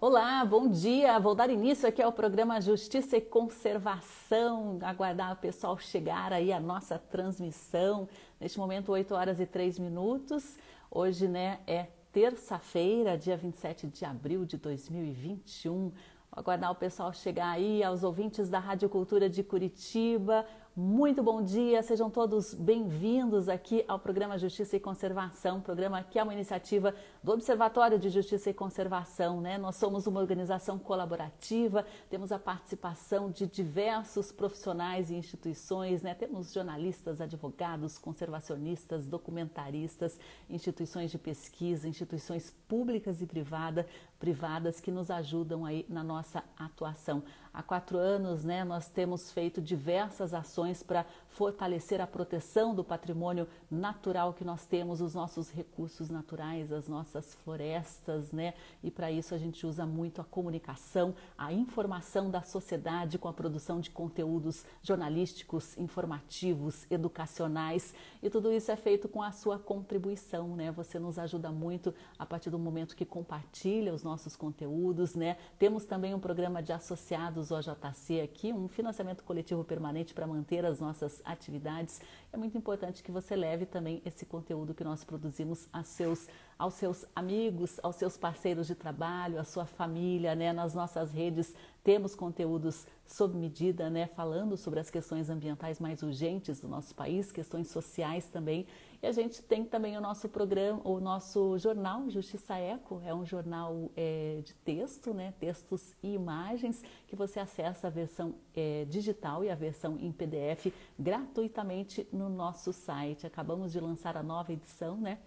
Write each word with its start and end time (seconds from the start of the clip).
Olá, 0.00 0.44
bom 0.44 0.68
dia. 0.68 1.18
Vou 1.18 1.34
dar 1.34 1.50
início 1.50 1.88
aqui 1.88 2.00
ao 2.00 2.12
programa 2.12 2.60
Justiça 2.60 3.16
e 3.16 3.20
Conservação. 3.20 4.78
Aguardar 4.80 5.32
o 5.32 5.36
pessoal 5.36 5.76
chegar 5.76 6.32
aí 6.32 6.52
à 6.52 6.60
nossa 6.60 7.00
transmissão. 7.00 8.08
Neste 8.38 8.60
momento, 8.60 8.92
8 8.92 9.12
horas 9.12 9.40
e 9.40 9.46
3 9.46 9.76
minutos. 9.80 10.56
Hoje, 10.88 11.26
né, 11.26 11.58
é 11.66 11.88
terça-feira, 12.12 13.18
dia 13.18 13.36
27 13.36 13.88
de 13.88 14.04
abril 14.04 14.44
de 14.44 14.56
2021. 14.56 15.88
Vou 15.88 15.92
aguardar 16.30 16.70
o 16.70 16.76
pessoal 16.76 17.12
chegar 17.12 17.50
aí, 17.50 17.82
aos 17.82 18.04
ouvintes 18.04 18.48
da 18.48 18.60
Rádio 18.60 18.88
Cultura 18.88 19.28
de 19.28 19.42
Curitiba, 19.42 20.46
muito 20.80 21.24
bom 21.24 21.42
dia, 21.42 21.82
sejam 21.82 22.08
todos 22.08 22.54
bem-vindos 22.54 23.48
aqui 23.48 23.84
ao 23.88 23.98
programa 23.98 24.38
Justiça 24.38 24.76
e 24.76 24.80
Conservação, 24.80 25.60
programa 25.60 26.04
que 26.04 26.20
é 26.20 26.22
uma 26.22 26.32
iniciativa 26.32 26.94
do 27.20 27.32
Observatório 27.32 27.98
de 27.98 28.08
Justiça 28.08 28.50
e 28.50 28.54
Conservação, 28.54 29.40
né? 29.40 29.58
Nós 29.58 29.74
somos 29.74 30.06
uma 30.06 30.20
organização 30.20 30.78
colaborativa, 30.78 31.84
temos 32.08 32.30
a 32.30 32.38
participação 32.38 33.28
de 33.28 33.44
diversos 33.44 34.30
profissionais 34.30 35.10
e 35.10 35.16
instituições, 35.16 36.02
né? 36.02 36.14
Temos 36.14 36.52
jornalistas, 36.52 37.20
advogados, 37.20 37.98
conservacionistas, 37.98 39.04
documentaristas, 39.04 40.16
instituições 40.48 41.10
de 41.10 41.18
pesquisa, 41.18 41.88
instituições 41.88 42.54
públicas 42.68 43.20
e 43.20 43.26
privada, 43.26 43.84
privadas 44.18 44.80
que 44.80 44.90
nos 44.90 45.10
ajudam 45.10 45.64
aí 45.64 45.86
na 45.88 46.02
nossa 46.02 46.42
atuação. 46.58 47.22
Há 47.52 47.62
quatro 47.62 47.98
anos, 47.98 48.44
né, 48.44 48.64
nós 48.64 48.88
temos 48.88 49.32
feito 49.32 49.60
diversas 49.60 50.34
ações 50.34 50.82
para 50.82 51.06
fortalecer 51.28 52.00
a 52.00 52.06
proteção 52.06 52.74
do 52.74 52.82
patrimônio 52.82 53.46
natural 53.70 54.32
que 54.32 54.44
nós 54.44 54.66
temos, 54.66 55.00
os 55.00 55.14
nossos 55.14 55.50
recursos 55.50 56.10
naturais, 56.10 56.72
as 56.72 56.88
nossas 56.88 57.34
florestas, 57.44 58.32
né? 58.32 58.54
E 58.82 58.90
para 58.90 59.10
isso 59.12 59.34
a 59.34 59.38
gente 59.38 59.66
usa 59.66 59.86
muito 59.86 60.20
a 60.20 60.24
comunicação, 60.24 61.14
a 61.36 61.52
informação 61.52 62.30
da 62.30 62.42
sociedade 62.42 63.18
com 63.18 63.28
a 63.28 63.32
produção 63.32 63.80
de 63.80 63.90
conteúdos 63.90 64.64
jornalísticos, 64.82 65.76
informativos, 65.78 66.90
educacionais, 66.90 67.94
e 68.22 68.30
tudo 68.30 68.52
isso 68.52 68.70
é 68.70 68.76
feito 68.76 69.08
com 69.08 69.22
a 69.22 69.30
sua 69.30 69.58
contribuição, 69.58 70.56
né? 70.56 70.72
Você 70.72 70.98
nos 70.98 71.18
ajuda 71.18 71.50
muito 71.50 71.94
a 72.18 72.26
partir 72.26 72.50
do 72.50 72.58
momento 72.58 72.96
que 72.96 73.04
compartilha 73.04 73.94
os 73.94 74.02
nossos 74.02 74.34
conteúdos, 74.34 75.14
né? 75.14 75.36
Temos 75.58 75.84
também 75.84 76.14
um 76.14 76.20
programa 76.20 76.62
de 76.62 76.72
associados 76.72 77.50
OJC 77.50 78.20
aqui, 78.22 78.52
um 78.52 78.66
financiamento 78.68 79.22
coletivo 79.22 79.62
permanente 79.62 80.14
para 80.14 80.26
manter 80.26 80.64
as 80.64 80.80
nossas 80.80 81.17
atividades, 81.24 82.00
é 82.32 82.36
muito 82.36 82.56
importante 82.56 83.02
que 83.02 83.10
você 83.10 83.34
leve 83.34 83.66
também 83.66 84.02
esse 84.04 84.26
conteúdo 84.26 84.74
que 84.74 84.84
nós 84.84 85.04
produzimos 85.04 85.68
a 85.72 85.82
seus, 85.82 86.28
aos 86.58 86.74
seus 86.74 87.04
amigos, 87.14 87.78
aos 87.82 87.96
seus 87.96 88.16
parceiros 88.16 88.66
de 88.66 88.74
trabalho, 88.74 89.40
à 89.40 89.44
sua 89.44 89.66
família, 89.66 90.34
né? 90.34 90.52
Nas 90.52 90.74
nossas 90.74 91.12
redes 91.12 91.54
temos 91.82 92.14
conteúdos 92.14 92.86
sob 93.06 93.36
medida, 93.36 93.88
né? 93.88 94.06
Falando 94.08 94.56
sobre 94.56 94.80
as 94.80 94.90
questões 94.90 95.30
ambientais 95.30 95.80
mais 95.80 96.02
urgentes 96.02 96.60
do 96.60 96.68
nosso 96.68 96.94
país, 96.94 97.32
questões 97.32 97.68
sociais 97.70 98.28
também. 98.28 98.66
E 99.02 99.06
a 99.06 99.12
gente 99.12 99.42
tem 99.42 99.64
também 99.64 99.96
o 99.96 100.00
nosso 100.00 100.28
programa, 100.28 100.80
o 100.84 101.00
nosso 101.00 101.56
jornal 101.58 102.10
Justiça 102.10 102.56
Eco, 102.56 103.00
é 103.04 103.14
um 103.14 103.24
jornal 103.24 103.90
é, 103.96 104.42
de 104.44 104.54
texto, 104.56 105.14
né, 105.14 105.32
textos 105.38 105.94
e 106.02 106.14
imagens, 106.14 106.82
que 107.06 107.14
você 107.14 107.38
acessa 107.40 107.86
a 107.86 107.90
versão 107.90 108.34
é, 108.54 108.84
digital 108.86 109.44
e 109.44 109.50
a 109.50 109.54
versão 109.54 109.96
em 109.98 110.10
PDF 110.12 110.72
gratuitamente 110.98 112.06
no 112.12 112.28
nosso 112.28 112.72
site. 112.72 113.26
Acabamos 113.26 113.72
de 113.72 113.80
lançar 113.80 114.16
a 114.16 114.22
nova 114.22 114.52
edição, 114.52 114.96
né? 114.96 115.18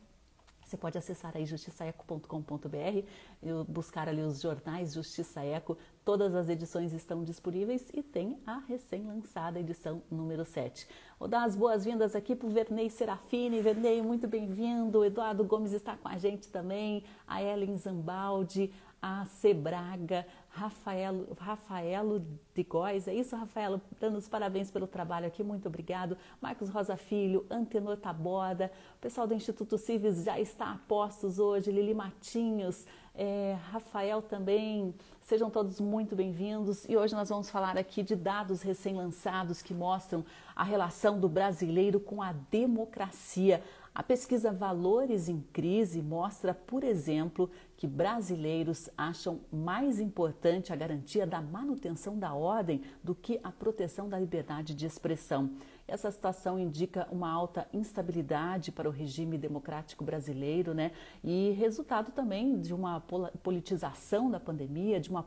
Você 0.72 0.77
pode 0.77 0.97
acessar 0.97 1.36
aí 1.36 1.45
justiçaeco.com.br, 1.45 2.25
buscar 3.67 4.08
ali 4.08 4.22
os 4.22 4.39
jornais 4.39 4.94
Justiça 4.94 5.44
Eco, 5.44 5.78
todas 6.05 6.33
as 6.33 6.47
edições 6.47 6.94
estão 6.94 7.25
disponíveis 7.25 7.89
e 7.94 8.02
tem 8.02 8.39
a 8.47 8.59
recém-lançada 8.59 9.59
edição 9.59 10.02
número 10.09 10.46
7. 10.46 10.88
Vou 11.19 11.28
dar 11.28 11.44
as 11.44 11.57
boas-vindas 11.57 12.16
aqui 12.16 12.38
para 12.38 12.47
o 12.47 12.51
Vernei 12.51 12.90
Serafini. 12.90 13.62
Vernei, 13.62 14.01
muito 14.01 14.29
bem-vindo. 14.29 15.03
Eduardo 15.03 15.44
Gomes 15.44 15.73
está 15.73 15.97
com 15.97 16.07
a 16.07 16.18
gente 16.18 16.47
também, 16.47 17.03
a 17.28 17.44
Ellen 17.44 17.78
Zambaldi, 17.78 18.72
a 19.01 19.25
Sebraga, 19.25 20.25
Rafaelo, 20.53 21.29
Rafaelo 21.39 22.25
de 22.53 22.63
Góes, 22.63 23.07
é 23.07 23.13
isso, 23.13 23.35
Rafaelo? 23.38 23.81
Dando 24.00 24.17
os 24.17 24.28
parabéns 24.28 24.69
pelo 24.69 24.85
trabalho 24.85 25.25
aqui, 25.25 25.41
muito 25.41 25.67
obrigado. 25.67 26.17
Marcos 26.41 26.69
Rosa 26.69 26.97
Filho, 26.97 27.45
Antenor 27.50 27.95
Taboda, 27.95 28.69
o 28.97 29.00
pessoal 29.00 29.25
do 29.25 29.34
Instituto 29.34 29.78
Civis 29.78 30.25
já 30.25 30.38
está 30.38 30.72
a 30.73 30.78
postos 30.90 31.40
hoje, 31.40 31.72
Lili 31.72 31.94
Matinhos, 31.94 32.85
é, 33.16 33.57
Rafael 33.72 34.22
também, 34.22 34.94
sejam 35.22 35.50
todos 35.50 35.79
muito 35.79 36.17
bem-vindos. 36.17 36.84
E 36.88 36.97
hoje 36.97 37.16
nós 37.16 37.29
vamos 37.29 37.50
falar 37.50 37.78
aqui 37.78 38.03
de 38.03 38.16
dados 38.16 38.61
recém-lançados 38.61 39.61
que 39.61 39.73
mostram 39.73 40.25
a 40.53 40.66
relação 40.66 41.17
do 41.17 41.29
brasileiro 41.29 41.97
com 42.00 42.22
a 42.22 42.34
democracia. 42.51 43.63
A 43.94 44.01
pesquisa 44.01 44.53
Valores 44.53 45.28
em 45.28 45.41
Crise 45.51 46.01
mostra, 46.01 46.53
por 46.53 46.81
exemplo, 46.81 47.50
que 47.81 47.88
brasileiros 47.88 48.92
acham 48.96 49.40
mais 49.52 50.00
importante 50.00 50.72
a 50.72 50.75
garantia 50.75 51.25
da 51.25 51.42
manutenção 51.42 52.16
da 52.16 52.31
ordem 52.31 52.84
do 53.03 53.16
que 53.16 53.40
a 53.44 53.52
proteção 53.52 54.08
da 54.08 54.19
liberdade 54.19 54.75
de 54.75 54.86
expressão. 54.86 55.50
Essa 55.91 56.09
situação 56.09 56.57
indica 56.57 57.06
uma 57.12 57.29
alta 57.29 57.68
instabilidade 57.74 58.72
para 58.72 58.88
o 58.88 58.91
regime 58.94 59.38
democrático 59.38 60.06
brasileiro, 60.06 60.74
né? 60.74 60.94
E 61.22 61.52
resultado 61.52 62.13
também 62.13 62.62
de 62.62 62.74
uma 62.74 63.03
politização 63.44 64.31
da 64.31 64.40
pandemia, 64.40 65.02
de 65.02 65.09
uma 65.09 65.22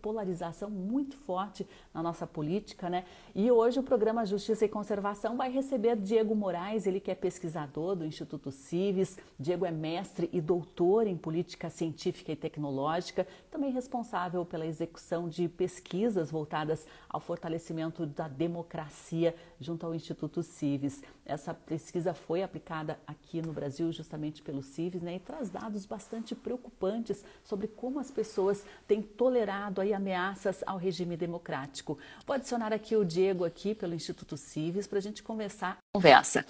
polarização 0.00 0.70
muito 0.70 1.16
forte 1.16 1.66
na 1.92 2.00
nossa 2.00 2.28
política, 2.28 2.88
né? 2.88 3.04
E 3.34 3.50
hoje 3.50 3.80
o 3.80 3.82
programa 3.82 4.24
Justiça 4.24 4.64
e 4.64 4.68
Conservação 4.68 5.36
vai 5.36 5.50
receber 5.50 5.96
Diego 5.96 6.32
Moraes, 6.32 6.86
ele 6.86 7.00
que 7.00 7.10
é 7.10 7.14
pesquisador 7.16 7.96
do 7.96 8.06
Instituto 8.06 8.52
Cives. 8.52 9.18
Diego 9.36 9.66
é 9.66 9.72
mestre 9.72 10.30
e 10.32 10.40
doutor 10.40 11.08
em 11.08 11.16
política 11.16 11.68
científica 11.68 12.30
e 12.30 12.36
tecnológica, 12.36 13.26
também 13.50 13.72
responsável 13.72 14.44
pela 14.44 14.64
execução 14.64 15.28
de 15.28 15.48
pesquisas 15.48 16.30
voltadas 16.30 16.86
ao 17.08 17.18
fortalecimento 17.18 18.06
da 18.06 18.28
democracia 18.28 19.34
junto 19.58 19.84
ao 19.84 19.92
Instituto 19.92 20.03
Instituto 20.04 20.42
Cives. 20.42 21.02
Essa 21.24 21.54
pesquisa 21.54 22.12
foi 22.12 22.42
aplicada 22.42 22.98
aqui 23.06 23.40
no 23.40 23.54
Brasil 23.54 23.90
justamente 23.90 24.42
pelo 24.42 24.62
Cives 24.62 25.00
né, 25.00 25.16
e 25.16 25.18
traz 25.18 25.48
dados 25.48 25.86
bastante 25.86 26.34
preocupantes 26.34 27.24
sobre 27.42 27.66
como 27.66 27.98
as 27.98 28.10
pessoas 28.10 28.64
têm 28.86 29.00
tolerado 29.00 29.80
aí 29.80 29.94
ameaças 29.94 30.62
ao 30.66 30.76
regime 30.76 31.16
democrático. 31.16 31.98
Vou 32.26 32.34
adicionar 32.34 32.70
aqui 32.70 32.94
o 32.94 33.04
Diego 33.04 33.44
aqui 33.44 33.74
pelo 33.74 33.94
Instituto 33.94 34.36
Cives 34.36 34.86
para 34.86 34.98
a 34.98 35.02
gente 35.02 35.22
conversar. 35.22 35.78
Conversa. 35.94 36.44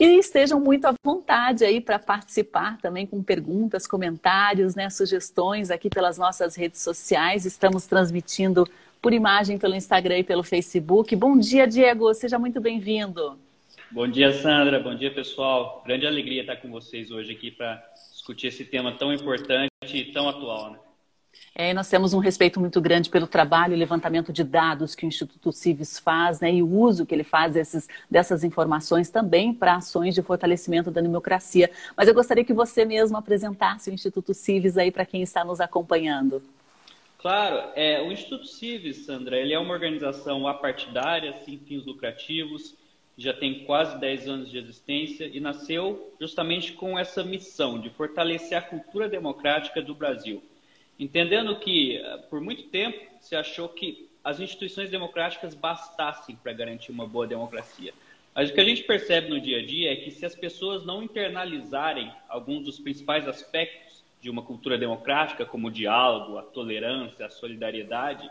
E 0.00 0.18
estejam 0.18 0.58
muito 0.58 0.86
à 0.86 0.94
vontade 1.04 1.64
aí 1.66 1.78
para 1.78 1.98
participar 1.98 2.78
também 2.78 3.06
com 3.06 3.22
perguntas, 3.22 3.86
comentários, 3.86 4.74
né, 4.74 4.88
sugestões 4.88 5.70
aqui 5.70 5.90
pelas 5.90 6.16
nossas 6.16 6.56
redes 6.56 6.80
sociais. 6.80 7.44
Estamos 7.44 7.86
transmitindo 7.86 8.66
por 9.02 9.12
imagem 9.12 9.58
pelo 9.58 9.74
Instagram 9.74 10.20
e 10.20 10.24
pelo 10.24 10.44
Facebook. 10.44 11.14
Bom 11.16 11.36
dia, 11.36 11.66
Diego, 11.66 12.14
seja 12.14 12.38
muito 12.38 12.60
bem-vindo. 12.60 13.36
Bom 13.90 14.06
dia, 14.06 14.32
Sandra. 14.32 14.78
Bom 14.78 14.94
dia, 14.94 15.12
pessoal. 15.12 15.82
Grande 15.84 16.06
alegria 16.06 16.42
estar 16.42 16.56
com 16.56 16.70
vocês 16.70 17.10
hoje 17.10 17.32
aqui 17.32 17.50
para 17.50 17.82
discutir 18.12 18.46
esse 18.46 18.64
tema 18.64 18.92
tão 18.92 19.12
importante 19.12 19.68
e 19.92 20.12
tão 20.12 20.28
atual, 20.28 20.70
né? 20.70 20.78
É, 21.54 21.74
nós 21.74 21.88
temos 21.88 22.14
um 22.14 22.18
respeito 22.18 22.60
muito 22.60 22.80
grande 22.80 23.10
pelo 23.10 23.26
trabalho 23.26 23.74
e 23.74 23.76
levantamento 23.76 24.32
de 24.32 24.44
dados 24.44 24.94
que 24.94 25.04
o 25.04 25.08
Instituto 25.08 25.50
Civis 25.50 25.98
faz, 25.98 26.40
né, 26.40 26.52
e 26.52 26.62
o 26.62 26.68
uso 26.68 27.04
que 27.04 27.14
ele 27.14 27.24
faz 27.24 27.54
desses, 27.54 27.88
dessas 28.10 28.44
informações 28.44 29.10
também 29.10 29.52
para 29.52 29.76
ações 29.76 30.14
de 30.14 30.22
fortalecimento 30.22 30.90
da 30.90 31.00
democracia. 31.00 31.70
Mas 31.96 32.08
eu 32.08 32.14
gostaria 32.14 32.44
que 32.44 32.52
você 32.52 32.84
mesmo 32.84 33.16
apresentasse 33.16 33.90
o 33.90 33.92
Instituto 33.94 34.32
Civis 34.32 34.78
aí 34.78 34.90
para 34.90 35.06
quem 35.06 35.22
está 35.22 35.44
nos 35.44 35.60
acompanhando. 35.60 36.42
Claro, 37.22 37.70
é, 37.76 38.02
o 38.02 38.10
Instituto 38.10 38.48
Civis, 38.48 39.06
Sandra, 39.06 39.38
ele 39.38 39.54
é 39.54 39.58
uma 39.58 39.72
organização 39.72 40.44
apartidária, 40.48 41.32
sem 41.44 41.56
fins 41.56 41.86
lucrativos, 41.86 42.76
já 43.16 43.32
tem 43.32 43.64
quase 43.64 43.96
10 44.00 44.28
anos 44.28 44.50
de 44.50 44.58
existência 44.58 45.30
e 45.32 45.38
nasceu 45.38 46.12
justamente 46.20 46.72
com 46.72 46.98
essa 46.98 47.22
missão 47.22 47.78
de 47.78 47.90
fortalecer 47.90 48.58
a 48.58 48.62
cultura 48.62 49.08
democrática 49.08 49.80
do 49.80 49.94
Brasil. 49.94 50.42
Entendendo 50.98 51.54
que, 51.60 51.96
eh, 51.96 52.16
por 52.28 52.40
muito 52.40 52.64
tempo, 52.64 52.98
se 53.20 53.36
achou 53.36 53.68
que 53.68 54.10
as 54.24 54.40
instituições 54.40 54.90
democráticas 54.90 55.54
bastassem 55.54 56.34
para 56.34 56.52
garantir 56.52 56.90
uma 56.90 57.06
boa 57.06 57.26
democracia. 57.26 57.94
Mas 58.34 58.50
o 58.50 58.52
que 58.52 58.60
a 58.60 58.64
gente 58.64 58.82
percebe 58.82 59.28
no 59.30 59.40
dia 59.40 59.58
a 59.58 59.64
dia 59.64 59.92
é 59.92 59.96
que 59.96 60.10
se 60.10 60.26
as 60.26 60.34
pessoas 60.34 60.84
não 60.84 61.04
internalizarem 61.04 62.10
alguns 62.28 62.64
dos 62.64 62.80
principais 62.80 63.28
aspectos 63.28 63.91
de 64.22 64.30
uma 64.30 64.42
cultura 64.42 64.78
democrática, 64.78 65.44
como 65.44 65.66
o 65.66 65.70
diálogo, 65.70 66.38
a 66.38 66.42
tolerância, 66.42 67.26
a 67.26 67.30
solidariedade, 67.30 68.30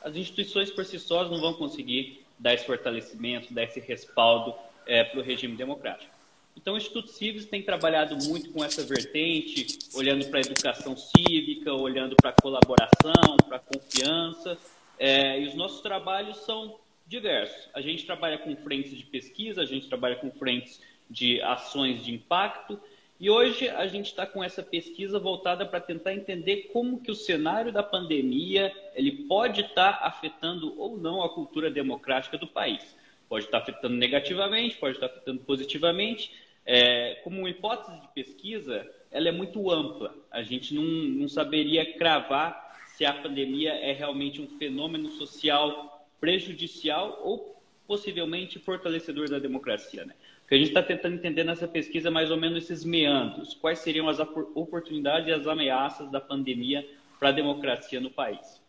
as 0.00 0.14
instituições 0.16 0.70
por 0.70 0.84
si 0.84 1.00
sós 1.00 1.28
não 1.28 1.40
vão 1.40 1.52
conseguir 1.52 2.24
dar 2.38 2.54
esse 2.54 2.64
fortalecimento, 2.64 3.52
dar 3.52 3.64
esse 3.64 3.80
respaldo 3.80 4.54
é, 4.86 5.02
para 5.02 5.18
o 5.18 5.22
regime 5.22 5.56
democrático. 5.56 6.12
Então, 6.56 6.74
o 6.74 6.76
Instituto 6.76 7.08
Civis 7.08 7.46
tem 7.46 7.62
trabalhado 7.62 8.16
muito 8.24 8.50
com 8.50 8.62
essa 8.64 8.84
vertente, 8.84 9.78
olhando 9.94 10.28
para 10.28 10.38
a 10.38 10.42
educação 10.42 10.96
cívica, 10.96 11.72
olhando 11.72 12.14
para 12.14 12.30
a 12.30 12.34
colaboração, 12.40 13.36
para 13.48 13.56
a 13.56 13.60
confiança. 13.60 14.56
É, 14.98 15.40
e 15.40 15.46
os 15.48 15.54
nossos 15.54 15.80
trabalhos 15.80 16.36
são 16.38 16.78
diversos. 17.06 17.68
A 17.74 17.80
gente 17.80 18.04
trabalha 18.04 18.38
com 18.38 18.54
frentes 18.56 18.96
de 18.96 19.04
pesquisa, 19.04 19.62
a 19.62 19.64
gente 19.66 19.88
trabalha 19.88 20.16
com 20.16 20.30
frentes 20.30 20.80
de 21.10 21.40
ações 21.42 22.04
de 22.04 22.12
impacto. 22.14 22.78
E 23.22 23.30
hoje 23.30 23.68
a 23.68 23.86
gente 23.86 24.06
está 24.06 24.26
com 24.26 24.42
essa 24.42 24.64
pesquisa 24.64 25.16
voltada 25.16 25.64
para 25.64 25.78
tentar 25.78 26.12
entender 26.12 26.70
como 26.72 27.00
que 27.00 27.08
o 27.08 27.14
cenário 27.14 27.70
da 27.70 27.80
pandemia 27.80 28.74
ele 28.96 29.12
pode 29.28 29.60
estar 29.60 29.92
tá 29.92 30.06
afetando 30.08 30.76
ou 30.76 30.98
não 30.98 31.22
a 31.22 31.32
cultura 31.32 31.70
democrática 31.70 32.36
do 32.36 32.48
país. 32.48 32.96
Pode 33.28 33.44
estar 33.44 33.60
tá 33.60 33.62
afetando 33.70 33.94
negativamente, 33.94 34.76
pode 34.76 34.96
estar 34.96 35.08
tá 35.08 35.14
afetando 35.14 35.38
positivamente. 35.44 36.32
É, 36.66 37.20
como 37.22 37.46
hipótese 37.46 37.96
de 38.00 38.08
pesquisa, 38.08 38.84
ela 39.08 39.28
é 39.28 39.32
muito 39.32 39.70
ampla. 39.70 40.12
A 40.28 40.42
gente 40.42 40.74
não, 40.74 40.82
não 40.82 41.28
saberia 41.28 41.96
cravar 41.96 42.76
se 42.88 43.04
a 43.04 43.12
pandemia 43.12 43.70
é 43.70 43.92
realmente 43.92 44.42
um 44.42 44.48
fenômeno 44.58 45.08
social 45.12 46.08
prejudicial 46.18 47.20
ou 47.22 47.62
possivelmente 47.86 48.58
fortalecedor 48.58 49.30
da 49.30 49.38
democracia. 49.38 50.04
Né? 50.04 50.14
Que 50.52 50.56
a 50.56 50.58
gente 50.58 50.68
está 50.68 50.82
tentando 50.82 51.14
entender 51.14 51.44
nessa 51.44 51.66
pesquisa 51.66 52.10
mais 52.10 52.30
ou 52.30 52.36
menos 52.36 52.64
esses 52.64 52.84
meandros. 52.84 53.54
Quais 53.54 53.78
seriam 53.78 54.06
as 54.06 54.18
oportunidades 54.54 55.26
e 55.26 55.32
as 55.32 55.46
ameaças 55.46 56.10
da 56.10 56.20
pandemia 56.20 56.86
para 57.18 57.30
a 57.30 57.32
democracia 57.32 57.98
no 58.02 58.10
país? 58.10 58.60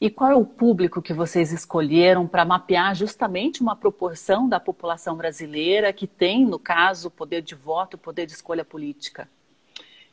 E 0.00 0.10
qual 0.10 0.32
é 0.32 0.34
o 0.34 0.44
público 0.44 1.00
que 1.00 1.12
vocês 1.12 1.52
escolheram 1.52 2.26
para 2.26 2.44
mapear 2.44 2.92
justamente 2.92 3.62
uma 3.62 3.76
proporção 3.76 4.48
da 4.48 4.58
população 4.58 5.16
brasileira 5.16 5.92
que 5.92 6.08
tem, 6.08 6.44
no 6.44 6.58
caso, 6.58 7.08
poder 7.08 7.40
de 7.40 7.54
voto, 7.54 7.96
poder 7.96 8.26
de 8.26 8.32
escolha 8.32 8.64
política? 8.64 9.28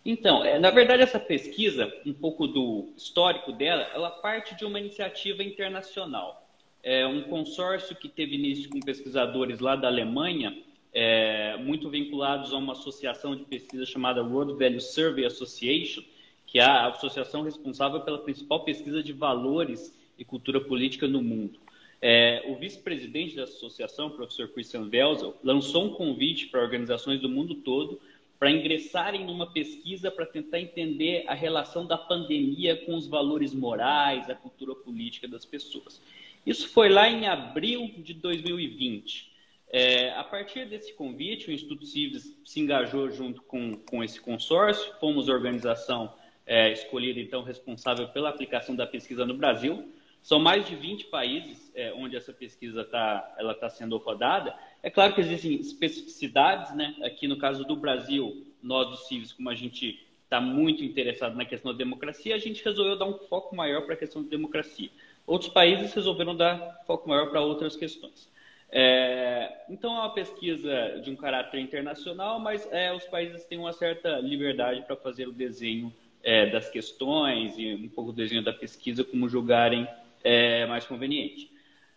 Então, 0.06 0.46
é, 0.46 0.60
na 0.60 0.70
verdade, 0.70 1.02
essa 1.02 1.20
pesquisa, 1.20 1.92
um 2.06 2.14
pouco 2.14 2.46
do 2.46 2.94
histórico 2.96 3.52
dela, 3.52 3.90
ela 3.96 4.12
parte 4.12 4.54
de 4.54 4.64
uma 4.64 4.80
iniciativa 4.80 5.42
internacional 5.42 6.48
é 6.84 7.06
um 7.06 7.24
consórcio 7.24 7.96
que 7.96 8.10
teve 8.10 8.36
início 8.36 8.70
com 8.70 8.80
pesquisadores 8.80 9.60
lá 9.60 9.76
da 9.76 9.88
Alemanha, 9.88 10.58
é, 10.94 11.58
muito 11.58 11.90
vinculados 11.90 12.54
a 12.54 12.58
uma 12.58 12.74
associação 12.74 13.36
de 13.36 13.44
pesquisa 13.44 13.86
chamada 13.86 14.24
World 14.24 14.54
Value 14.54 14.82
Survey 14.82 15.26
Association, 15.26 16.04
que 16.46 16.60
é 16.60 16.64
a 16.64 16.88
associação 16.88 17.44
responsável 17.44 18.02
pela 18.02 18.18
principal 18.18 18.64
pesquisa 18.66 19.02
de 19.02 19.14
valores 19.14 19.98
e 20.18 20.26
cultura 20.26 20.60
política 20.60 21.08
no 21.08 21.22
mundo. 21.22 21.60
É, 22.02 22.44
o 22.48 22.56
vice-presidente 22.56 23.36
da 23.36 23.44
associação, 23.44 24.08
o 24.08 24.12
professor 24.12 24.50
Christian 24.50 24.90
Welzel, 24.92 25.38
lançou 25.44 25.86
um 25.86 25.94
convite 25.94 26.48
para 26.48 26.62
organizações 26.62 27.22
do 27.22 27.30
mundo 27.30 27.56
todo 27.56 28.02
para 28.40 28.50
ingressarem 28.50 29.24
numa 29.24 29.46
pesquisa 29.46 30.10
para 30.10 30.26
tentar 30.26 30.60
entender 30.60 31.26
a 31.28 31.36
relação 31.36 31.86
da 31.86 31.96
pandemia 31.96 32.76
com 32.88 32.96
os 32.96 33.06
valores 33.06 33.54
morais, 33.54 34.28
a 34.32 34.36
cultura 34.36 34.74
política 34.74 35.28
das 35.28 35.46
pessoas. 35.46 36.02
Isso 36.46 36.70
foi 36.70 36.90
lá 36.90 37.08
em 37.10 37.28
abril 37.28 37.92
de 37.98 38.14
2020. 38.14 39.32
É, 39.74 40.12
a 40.12 40.24
partir 40.24 40.68
desse 40.68 40.94
convite, 40.94 41.50
o 41.50 41.52
Instituto 41.54 41.86
Civis 41.86 42.38
se 42.44 42.60
engajou 42.60 43.10
junto 43.10 43.42
com, 43.44 43.74
com 43.78 44.04
esse 44.04 44.20
consórcio, 44.20 44.94
fomos 45.00 45.30
a 45.30 45.34
organização 45.34 46.14
é, 46.46 46.72
escolhida, 46.72 47.20
então, 47.20 47.42
responsável 47.42 48.10
pela 48.10 48.30
aplicação 48.30 48.76
da 48.76 48.86
pesquisa 48.86 49.26
no 49.26 49.34
Brasil. 49.34 49.90
São 50.22 50.40
mais 50.40 50.68
de 50.68 50.76
20 50.76 51.06
países 51.06 51.72
é, 51.74 51.94
onde 51.94 52.16
essa 52.16 52.34
pesquisa 52.34 52.82
está 52.82 53.20
tá 53.60 53.70
sendo 53.70 53.98
rodada. 53.98 54.54
É 54.84 54.90
claro 54.90 55.14
que 55.16 55.22
existem 55.22 55.56
especificidades, 55.56 56.76
né? 56.76 56.96
Aqui 57.04 57.28
no 57.28 57.38
caso 57.38 57.64
do 57.64 57.76
Brasil, 57.76 58.46
nós 58.62 58.90
do 58.90 58.98
Civis, 58.98 59.32
como 59.32 59.50
a 59.50 59.56
gente 59.56 60.06
está 60.24 60.40
muito 60.40 60.84
interessado 60.84 61.36
na 61.36 61.46
questão 61.46 61.72
da 61.72 61.78
democracia, 61.78 62.36
a 62.36 62.38
gente 62.38 62.64
resolveu 62.64 62.98
dar 62.98 63.06
um 63.06 63.18
foco 63.28 63.56
maior 63.56 63.82
para 63.82 63.96
a 63.96 63.98
questão 63.98 64.24
da 64.24 64.30
democracia. 64.30 64.90
Outros 65.26 65.52
países 65.52 65.94
resolveram 65.94 66.36
dar 66.36 66.82
foco 66.86 67.08
maior 67.08 67.30
para 67.30 67.42
outras 67.42 67.76
questões. 67.76 68.30
É, 68.72 69.64
então, 69.70 69.94
é 69.96 70.00
uma 70.00 70.14
pesquisa 70.14 71.02
de 71.04 71.12
um 71.12 71.16
caráter 71.16 71.60
internacional, 71.60 72.40
mas 72.40 72.68
é, 72.72 72.94
os 72.94 73.06
países 73.06 73.44
têm 73.46 73.60
uma 73.60 73.74
certa 73.74 74.20
liberdade 74.20 74.82
para 74.84 74.96
fazer 74.96 75.28
o 75.28 75.34
desenho 75.34 75.94
é, 76.24 76.46
das 76.50 76.70
questões 76.70 77.58
e 77.58 77.74
um 77.74 77.90
pouco 77.90 78.12
o 78.12 78.14
desenho 78.14 78.44
da 78.44 78.54
pesquisa, 78.54 79.04
como 79.04 79.28
julgarem 79.28 79.88
é, 80.24 80.66
mais 80.68 80.86
conveniente. 80.86 81.52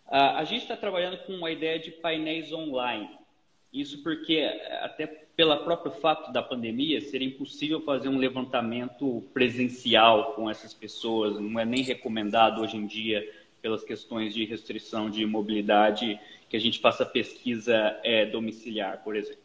a 0.07 0.43
gente 0.43 0.63
está 0.63 0.75
trabalhando 0.75 1.17
com 1.19 1.45
a 1.45 1.51
ideia 1.51 1.79
de 1.79 1.91
painéis 1.91 2.51
online. 2.51 3.09
Isso 3.71 4.03
porque, 4.03 4.41
até 4.81 5.24
pelo 5.35 5.55
próprio 5.57 5.91
fato 5.91 6.31
da 6.31 6.41
pandemia, 6.41 7.01
seria 7.01 7.27
impossível 7.27 7.81
fazer 7.81 8.07
um 8.07 8.17
levantamento 8.17 9.23
presencial 9.33 10.33
com 10.33 10.49
essas 10.49 10.73
pessoas, 10.73 11.39
não 11.39 11.59
é 11.59 11.65
nem 11.65 11.83
recomendado 11.83 12.61
hoje 12.61 12.77
em 12.77 12.87
dia, 12.87 13.29
pelas 13.61 13.83
questões 13.83 14.33
de 14.33 14.45
restrição 14.45 15.09
de 15.09 15.25
mobilidade, 15.25 16.19
que 16.47 16.55
a 16.55 16.59
gente 16.59 16.79
faça 16.79 17.05
pesquisa 17.05 17.99
é, 18.03 18.25
domiciliar, 18.25 19.03
por 19.03 19.15
exemplo. 19.15 19.43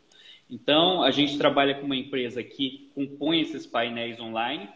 Então, 0.49 1.03
a 1.03 1.11
gente 1.11 1.39
trabalha 1.39 1.75
com 1.75 1.87
uma 1.87 1.97
empresa 1.97 2.43
que 2.43 2.91
compõe 2.95 3.41
esses 3.41 3.67
painéis 3.67 4.21
online 4.21 4.69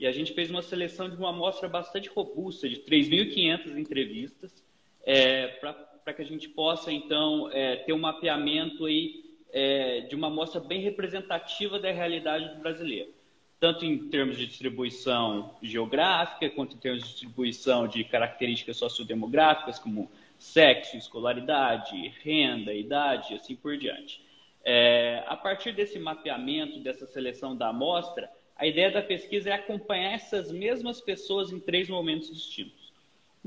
e 0.00 0.06
a 0.06 0.12
gente 0.12 0.32
fez 0.32 0.50
uma 0.50 0.62
seleção 0.62 1.08
de 1.08 1.16
uma 1.16 1.30
amostra 1.30 1.68
bastante 1.68 2.08
robusta, 2.08 2.68
de 2.68 2.76
3.500 2.76 3.78
entrevistas, 3.78 4.64
é, 5.04 5.46
para 5.46 6.12
que 6.12 6.22
a 6.22 6.26
gente 6.26 6.48
possa, 6.48 6.92
então, 6.92 7.50
é, 7.52 7.76
ter 7.76 7.92
um 7.92 7.98
mapeamento 7.98 8.84
aí 8.84 9.27
é, 9.52 10.00
de 10.02 10.14
uma 10.14 10.28
amostra 10.28 10.60
bem 10.60 10.80
representativa 10.80 11.78
da 11.78 11.90
realidade 11.90 12.54
do 12.54 12.60
brasileiro, 12.60 13.10
tanto 13.58 13.84
em 13.84 14.08
termos 14.08 14.36
de 14.36 14.46
distribuição 14.46 15.56
geográfica, 15.62 16.50
quanto 16.50 16.76
em 16.76 16.78
termos 16.78 17.02
de 17.02 17.10
distribuição 17.10 17.88
de 17.88 18.04
características 18.04 18.76
sociodemográficas, 18.76 19.78
como 19.78 20.10
sexo, 20.38 20.96
escolaridade, 20.96 22.14
renda, 22.22 22.72
idade, 22.72 23.34
assim 23.34 23.56
por 23.56 23.76
diante. 23.76 24.22
É, 24.64 25.24
a 25.26 25.36
partir 25.36 25.72
desse 25.72 25.98
mapeamento, 25.98 26.80
dessa 26.80 27.06
seleção 27.06 27.56
da 27.56 27.68
amostra, 27.68 28.30
a 28.56 28.66
ideia 28.66 28.90
da 28.90 29.02
pesquisa 29.02 29.50
é 29.50 29.52
acompanhar 29.52 30.12
essas 30.12 30.50
mesmas 30.52 31.00
pessoas 31.00 31.50
em 31.50 31.58
três 31.60 31.88
momentos 31.88 32.30
distintos. 32.30 32.77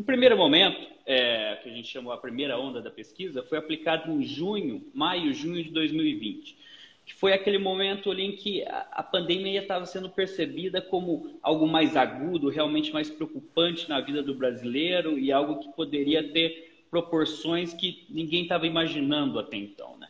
No 0.01 0.05
primeiro 0.05 0.35
momento, 0.35 0.87
é, 1.05 1.59
que 1.61 1.69
a 1.69 1.71
gente 1.71 1.87
chamou 1.87 2.11
a 2.11 2.17
primeira 2.17 2.57
onda 2.57 2.81
da 2.81 2.89
pesquisa, 2.89 3.43
foi 3.43 3.59
aplicado 3.59 4.11
em 4.11 4.23
junho, 4.23 4.83
maio, 4.95 5.31
junho 5.31 5.63
de 5.63 5.69
2020, 5.69 6.57
que 7.05 7.13
foi 7.13 7.33
aquele 7.33 7.59
momento 7.59 8.09
ali 8.09 8.23
em 8.23 8.31
que 8.31 8.63
a, 8.63 8.87
a 8.93 9.03
pandemia 9.03 9.61
estava 9.61 9.85
sendo 9.85 10.09
percebida 10.09 10.81
como 10.81 11.39
algo 11.43 11.67
mais 11.67 11.95
agudo, 11.95 12.49
realmente 12.49 12.91
mais 12.91 13.11
preocupante 13.11 13.87
na 13.87 14.01
vida 14.01 14.23
do 14.23 14.33
brasileiro 14.33 15.19
e 15.19 15.31
algo 15.31 15.59
que 15.59 15.69
poderia 15.73 16.27
ter 16.29 16.87
proporções 16.89 17.71
que 17.71 18.07
ninguém 18.09 18.41
estava 18.41 18.65
imaginando 18.65 19.37
até 19.37 19.55
então. 19.55 19.99
Né? 19.99 20.07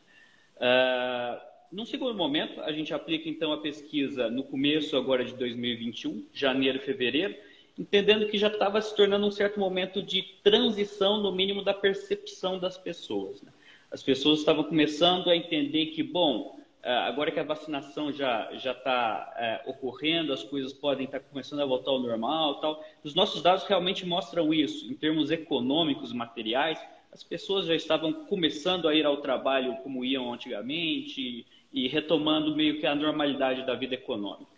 Uh, 0.55 1.41
num 1.69 1.85
segundo 1.85 2.15
momento, 2.15 2.61
a 2.61 2.71
gente 2.71 2.93
aplica 2.93 3.27
então 3.27 3.51
a 3.51 3.57
pesquisa 3.57 4.29
no 4.29 4.45
começo 4.45 4.95
agora 4.95 5.25
de 5.25 5.33
2021, 5.33 6.27
janeiro 6.31 6.79
fevereiro, 6.79 7.35
entendendo 7.81 8.27
que 8.27 8.37
já 8.37 8.47
estava 8.47 8.79
se 8.79 8.95
tornando 8.95 9.25
um 9.25 9.31
certo 9.31 9.59
momento 9.59 10.03
de 10.03 10.21
transição, 10.43 11.17
no 11.17 11.31
mínimo, 11.31 11.63
da 11.63 11.73
percepção 11.73 12.59
das 12.59 12.77
pessoas. 12.77 13.41
Né? 13.41 13.51
As 13.89 14.03
pessoas 14.03 14.39
estavam 14.39 14.63
começando 14.63 15.29
a 15.29 15.35
entender 15.35 15.87
que, 15.87 16.03
bom, 16.03 16.59
eh, 16.83 16.91
agora 16.91 17.31
que 17.31 17.39
a 17.39 17.43
vacinação 17.43 18.11
já 18.11 18.51
já 18.53 18.71
está 18.71 19.33
é, 19.35 19.69
ocorrendo, 19.69 20.31
as 20.31 20.43
coisas 20.43 20.71
podem 20.71 21.05
estar 21.05 21.19
tá 21.19 21.25
começando 21.27 21.61
a 21.61 21.65
voltar 21.65 21.89
ao 21.89 21.99
normal, 21.99 22.61
tal. 22.61 22.83
Os 23.03 23.15
nossos 23.15 23.41
dados 23.41 23.63
realmente 23.63 24.05
mostram 24.05 24.53
isso. 24.53 24.89
Em 24.91 24.95
termos 24.95 25.31
econômicos, 25.31 26.13
materiais, 26.13 26.79
as 27.11 27.23
pessoas 27.23 27.65
já 27.65 27.75
estavam 27.75 28.13
começando 28.25 28.87
a 28.87 28.93
ir 28.93 29.05
ao 29.05 29.17
trabalho 29.17 29.75
como 29.77 30.05
iam 30.05 30.31
antigamente 30.31 31.45
e 31.73 31.87
retomando 31.87 32.55
meio 32.55 32.79
que 32.79 32.85
a 32.85 32.93
normalidade 32.93 33.65
da 33.65 33.73
vida 33.73 33.95
econômica. 33.95 34.51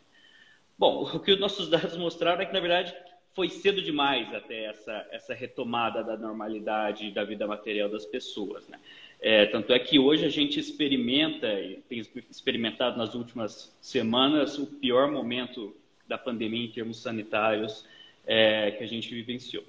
Bom, 0.77 1.03
o 1.15 1.19
que 1.19 1.31
os 1.31 1.39
nossos 1.39 1.69
dados 1.69 1.95
mostraram 1.97 2.41
é 2.41 2.45
que, 2.45 2.53
na 2.53 2.59
verdade, 2.59 2.93
foi 3.33 3.49
cedo 3.49 3.81
demais 3.81 4.33
até 4.33 4.65
essa, 4.65 5.07
essa 5.11 5.33
retomada 5.33 6.03
da 6.03 6.15
normalidade 6.15 7.11
da 7.11 7.23
vida 7.23 7.47
material 7.47 7.89
das 7.89 8.05
pessoas. 8.05 8.67
Né? 8.67 8.79
É, 9.19 9.45
tanto 9.47 9.73
é 9.73 9.79
que 9.79 9.97
hoje 9.97 10.25
a 10.25 10.29
gente 10.29 10.59
experimenta, 10.59 11.47
e 11.59 11.77
tem 11.89 12.01
experimentado 12.29 12.97
nas 12.97 13.15
últimas 13.15 13.75
semanas, 13.81 14.57
o 14.57 14.67
pior 14.67 15.11
momento 15.11 15.75
da 16.07 16.17
pandemia 16.17 16.65
em 16.65 16.71
termos 16.71 16.97
sanitários 16.97 17.85
é, 18.25 18.71
que 18.71 18.83
a 18.83 18.87
gente 18.87 19.13
vivenciou. 19.13 19.63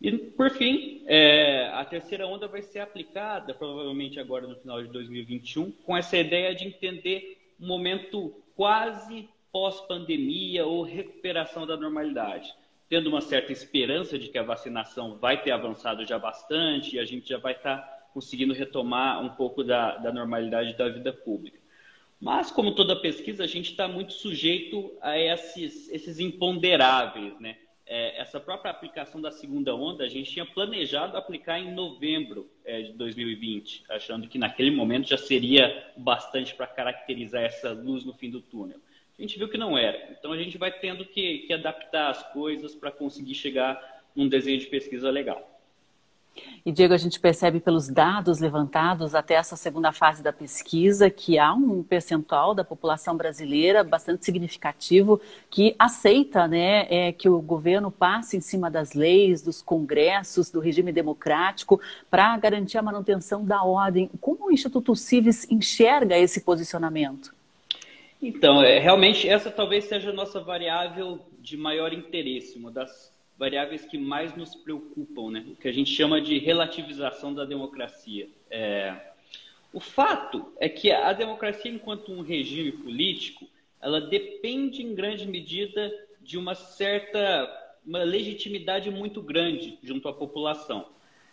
E, 0.00 0.12
por 0.12 0.50
fim, 0.50 1.02
é, 1.06 1.68
a 1.72 1.84
terceira 1.84 2.26
onda 2.26 2.46
vai 2.48 2.60
ser 2.60 2.80
aplicada, 2.80 3.54
provavelmente 3.54 4.18
agora 4.18 4.46
no 4.46 4.56
final 4.56 4.82
de 4.82 4.88
2021, 4.88 5.70
com 5.70 5.96
essa 5.96 6.16
ideia 6.16 6.54
de 6.54 6.66
entender 6.66 7.38
um 7.60 7.66
momento 7.66 8.34
quase 8.56 9.28
pós-pandemia 9.52 10.66
ou 10.66 10.82
recuperação 10.82 11.66
da 11.66 11.76
normalidade, 11.76 12.52
tendo 12.92 13.08
uma 13.08 13.22
certa 13.22 13.50
esperança 13.50 14.18
de 14.18 14.28
que 14.28 14.36
a 14.36 14.42
vacinação 14.42 15.16
vai 15.16 15.42
ter 15.42 15.50
avançado 15.50 16.04
já 16.04 16.18
bastante 16.18 16.94
e 16.94 16.98
a 16.98 17.06
gente 17.06 17.26
já 17.26 17.38
vai 17.38 17.54
estar 17.54 18.10
conseguindo 18.12 18.52
retomar 18.52 19.24
um 19.24 19.30
pouco 19.30 19.64
da, 19.64 19.96
da 19.96 20.12
normalidade 20.12 20.76
da 20.76 20.90
vida 20.90 21.10
pública. 21.10 21.58
Mas, 22.20 22.50
como 22.50 22.74
toda 22.74 22.94
pesquisa, 22.94 23.44
a 23.44 23.46
gente 23.46 23.70
está 23.70 23.88
muito 23.88 24.12
sujeito 24.12 24.92
a 25.00 25.18
esses, 25.18 25.88
esses 25.88 26.18
imponderáveis, 26.20 27.40
né? 27.40 27.56
É, 27.86 28.20
essa 28.20 28.38
própria 28.38 28.70
aplicação 28.70 29.22
da 29.22 29.30
segunda 29.30 29.74
onda, 29.74 30.04
a 30.04 30.08
gente 30.08 30.30
tinha 30.30 30.44
planejado 30.44 31.16
aplicar 31.16 31.58
em 31.58 31.72
novembro 31.72 32.50
é, 32.62 32.82
de 32.82 32.92
2020, 32.92 33.84
achando 33.88 34.28
que 34.28 34.36
naquele 34.36 34.70
momento 34.70 35.08
já 35.08 35.16
seria 35.16 35.90
bastante 35.96 36.54
para 36.54 36.66
caracterizar 36.66 37.42
essa 37.42 37.72
luz 37.72 38.04
no 38.04 38.12
fim 38.12 38.28
do 38.28 38.42
túnel. 38.42 38.78
A 39.22 39.24
gente 39.24 39.38
viu 39.38 39.48
que 39.48 39.56
não 39.56 39.78
era. 39.78 40.08
Então, 40.18 40.32
a 40.32 40.36
gente 40.36 40.58
vai 40.58 40.72
tendo 40.72 41.04
que, 41.04 41.44
que 41.46 41.52
adaptar 41.52 42.10
as 42.10 42.24
coisas 42.32 42.74
para 42.74 42.90
conseguir 42.90 43.36
chegar 43.36 43.80
num 44.16 44.28
desenho 44.28 44.58
de 44.58 44.66
pesquisa 44.66 45.08
legal. 45.12 45.48
E, 46.66 46.72
Diego, 46.72 46.92
a 46.92 46.96
gente 46.96 47.20
percebe 47.20 47.60
pelos 47.60 47.88
dados 47.88 48.40
levantados 48.40 49.14
até 49.14 49.34
essa 49.34 49.54
segunda 49.54 49.92
fase 49.92 50.24
da 50.24 50.32
pesquisa 50.32 51.08
que 51.08 51.38
há 51.38 51.54
um 51.54 51.84
percentual 51.84 52.52
da 52.52 52.64
população 52.64 53.16
brasileira 53.16 53.84
bastante 53.84 54.24
significativo 54.24 55.20
que 55.48 55.76
aceita 55.78 56.48
né, 56.48 56.88
é, 56.90 57.12
que 57.12 57.28
o 57.28 57.40
governo 57.40 57.92
passe 57.92 58.36
em 58.36 58.40
cima 58.40 58.68
das 58.68 58.92
leis, 58.92 59.40
dos 59.40 59.62
congressos, 59.62 60.50
do 60.50 60.58
regime 60.58 60.90
democrático 60.90 61.80
para 62.10 62.36
garantir 62.38 62.76
a 62.76 62.82
manutenção 62.82 63.44
da 63.44 63.62
ordem. 63.62 64.10
Como 64.20 64.46
o 64.46 64.50
Instituto 64.50 64.96
Civis 64.96 65.48
enxerga 65.48 66.18
esse 66.18 66.40
posicionamento? 66.40 67.32
Então, 68.22 68.62
é, 68.62 68.78
realmente, 68.78 69.28
essa 69.28 69.50
talvez 69.50 69.84
seja 69.84 70.10
a 70.10 70.12
nossa 70.12 70.38
variável 70.38 71.26
de 71.40 71.56
maior 71.56 71.92
interesse, 71.92 72.56
uma 72.56 72.70
das 72.70 73.12
variáveis 73.36 73.84
que 73.84 73.98
mais 73.98 74.36
nos 74.36 74.54
preocupam, 74.54 75.32
né? 75.32 75.44
o 75.48 75.56
que 75.56 75.66
a 75.66 75.72
gente 75.72 75.90
chama 75.90 76.20
de 76.20 76.38
relativização 76.38 77.34
da 77.34 77.44
democracia. 77.44 78.28
É... 78.48 78.94
O 79.72 79.80
fato 79.80 80.52
é 80.60 80.68
que 80.68 80.92
a 80.92 81.12
democracia, 81.12 81.70
enquanto 81.70 82.12
um 82.12 82.20
regime 82.20 82.70
político, 82.70 83.48
ela 83.80 84.00
depende 84.00 84.82
em 84.82 84.94
grande 84.94 85.26
medida 85.26 85.92
de 86.20 86.38
uma 86.38 86.54
certa 86.54 87.58
uma 87.84 88.04
legitimidade 88.04 88.90
muito 88.90 89.20
grande 89.20 89.76
junto 89.82 90.08
à 90.08 90.12
população. 90.12 90.86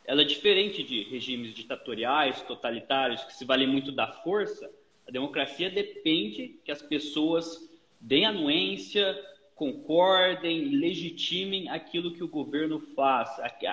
Ela 0.03 0.24
é 0.24 0.25
diferente 0.25 0.81
de 0.81 1.03
regimes 1.03 1.53
ditatoriais, 1.53 2.41
totalitários, 2.41 3.24
que 3.24 3.36
se 3.36 3.46
valem 3.46 3.67
muito 3.67 3.91
da 3.91 4.08
força. 4.08 4.67
A 5.09 5.11
democracia 5.11 5.71
depende 5.71 6.59
que 6.63 6.71
as 6.71 6.83
pessoas 6.83 7.67
deem 7.99 8.25
anuência, 8.25 9.19
concordem, 9.55 10.65
legitimem 10.65 11.67
aquilo 11.67 12.13
que 12.13 12.23
o 12.23 12.27
governo 12.27 12.79
faz, 12.95 13.27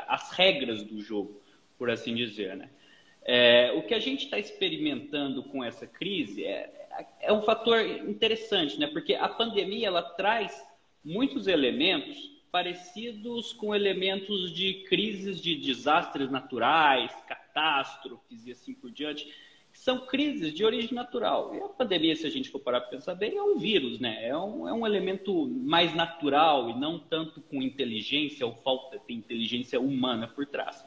as 0.08 0.30
regras 0.30 0.82
do 0.82 0.98
jogo, 1.02 1.38
por 1.76 1.90
assim 1.90 2.14
dizer. 2.14 2.56
Né? 2.56 2.70
É, 3.22 3.70
o 3.72 3.82
que 3.82 3.92
a 3.92 3.98
gente 3.98 4.24
está 4.24 4.38
experimentando 4.38 5.42
com 5.42 5.62
essa 5.62 5.86
crise 5.86 6.42
é, 6.42 6.88
é 7.20 7.30
um 7.30 7.42
fator 7.42 7.82
interessante, 7.84 8.80
né? 8.80 8.86
porque 8.86 9.12
a 9.12 9.28
pandemia 9.28 9.88
ela 9.88 10.02
traz 10.02 10.66
muitos 11.04 11.46
elementos 11.46 12.30
parecidos 12.50 13.52
com 13.52 13.74
elementos 13.74 14.54
de 14.54 14.86
crises 14.88 15.42
de 15.42 15.54
desastres 15.54 16.30
naturais, 16.30 17.12
catástrofes 17.28 18.46
e 18.46 18.52
assim 18.52 18.72
por 18.72 18.90
diante 18.90 19.30
são 19.86 20.04
crises 20.04 20.52
de 20.52 20.64
origem 20.64 20.92
natural. 20.92 21.54
E 21.54 21.60
a 21.62 21.68
pandemia, 21.68 22.16
se 22.16 22.26
a 22.26 22.30
gente 22.30 22.50
for 22.50 22.58
parar 22.58 22.80
para 22.80 22.90
pensar 22.90 23.14
bem, 23.14 23.36
é 23.36 23.40
um 23.40 23.56
vírus, 23.56 24.00
né? 24.00 24.26
É 24.26 24.36
um, 24.36 24.68
é 24.68 24.72
um 24.72 24.84
elemento 24.84 25.46
mais 25.46 25.94
natural 25.94 26.68
e 26.68 26.74
não 26.74 26.98
tanto 26.98 27.40
com 27.40 27.62
inteligência 27.62 28.44
ou 28.44 28.52
falta 28.52 29.00
de 29.06 29.14
inteligência 29.14 29.80
humana 29.80 30.26
por 30.26 30.44
trás. 30.44 30.84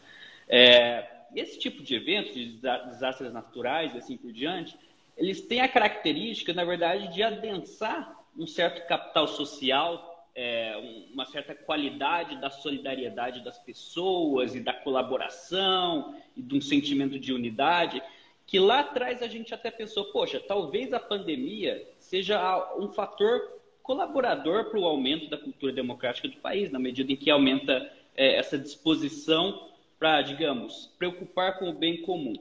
É, 0.50 1.08
esse 1.34 1.58
tipo 1.58 1.82
de 1.82 1.96
eventos, 1.96 2.34
de 2.34 2.60
desastres 2.90 3.32
naturais 3.32 3.96
e 3.96 4.00
assim 4.00 4.18
por 4.18 4.34
diante, 4.34 4.78
eles 5.16 5.40
têm 5.40 5.62
a 5.62 5.70
característica, 5.70 6.52
na 6.52 6.66
verdade, 6.66 7.08
de 7.14 7.24
adensar 7.24 8.20
um 8.38 8.46
certo 8.46 8.86
capital 8.86 9.30
social, 9.30 10.28
é, 10.36 11.08
uma 11.14 11.24
certa 11.24 11.56
qualidade 11.56 12.36
da 12.42 12.50
solidariedade 12.50 13.46
das 13.46 13.58
pessoas 13.60 14.56
e 14.56 14.60
da 14.60 14.74
colaboração 14.74 16.16
e 16.36 16.42
de 16.42 16.54
um 16.54 16.60
sentimento 16.60 17.18
de 17.18 17.32
unidade 17.32 18.04
que 18.50 18.58
lá 18.58 18.80
atrás 18.80 19.22
a 19.22 19.28
gente 19.28 19.54
até 19.54 19.70
pensou, 19.70 20.06
poxa, 20.06 20.40
talvez 20.40 20.92
a 20.92 21.00
pandemia 21.00 21.88
seja 22.00 22.76
um 22.80 22.90
fator 22.90 23.40
colaborador 23.84 24.72
para 24.72 24.80
o 24.80 24.86
aumento 24.86 25.30
da 25.30 25.38
cultura 25.38 25.72
democrática 25.72 26.28
do 26.28 26.38
país, 26.38 26.72
na 26.72 26.80
medida 26.80 27.12
em 27.12 27.16
que 27.16 27.30
aumenta 27.30 27.94
é, 28.18 28.38
essa 28.38 28.58
disposição 28.58 29.70
para, 30.00 30.24
digamos, 30.24 30.92
preocupar 30.98 31.60
com 31.60 31.70
o 31.70 31.74
bem 31.74 32.02
comum. 32.02 32.34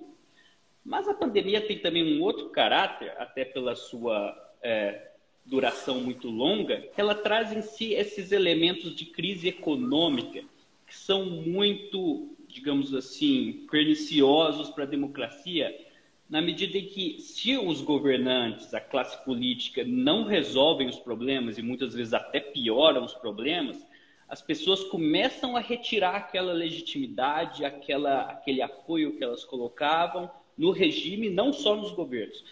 Mas 0.82 1.06
a 1.06 1.12
pandemia 1.12 1.60
tem 1.60 1.78
também 1.78 2.18
um 2.18 2.22
outro 2.22 2.48
caráter, 2.48 3.12
até 3.18 3.44
pela 3.44 3.76
sua 3.76 4.34
é, 4.62 5.10
duração 5.44 6.00
muito 6.00 6.30
longa, 6.30 6.88
ela 6.96 7.14
traz 7.14 7.52
em 7.52 7.60
si 7.60 7.92
esses 7.92 8.32
elementos 8.32 8.96
de 8.96 9.04
crise 9.04 9.48
econômica 9.48 10.42
que 10.86 10.96
são 10.96 11.26
muito, 11.26 12.34
digamos 12.48 12.94
assim, 12.94 13.66
perniciosos 13.70 14.70
para 14.70 14.84
a 14.84 14.86
democracia 14.86 15.86
na 16.28 16.42
medida 16.42 16.76
em 16.76 16.87
que, 16.87 17.20
se 17.20 17.56
os 17.56 17.80
governantes, 17.80 18.75
a 18.75 18.80
classe 18.80 19.25
política, 19.25 19.82
não 19.85 20.25
resolvem 20.25 20.88
os 20.88 20.99
problemas 20.99 21.56
e 21.56 21.62
muitas 21.62 21.94
vezes 21.94 22.12
até 22.12 22.38
pioram 22.38 23.04
os 23.04 23.14
problemas, 23.14 23.82
as 24.28 24.42
pessoas 24.42 24.85
começam 24.85 25.56
a 25.56 25.61
retirar 25.61 26.14
aquela 26.14 26.52
legitimidade, 26.52 27.64
aquela, 27.64 28.23
aquele 28.25 28.61
apoio 28.61 29.16
que 29.16 29.25
elas 29.25 29.42
colocavam 29.42 30.30
no 30.56 30.70
regime, 30.70 31.30
não 31.30 31.50
só 31.50 31.75
nos 31.75 31.92
governos. 31.92 32.44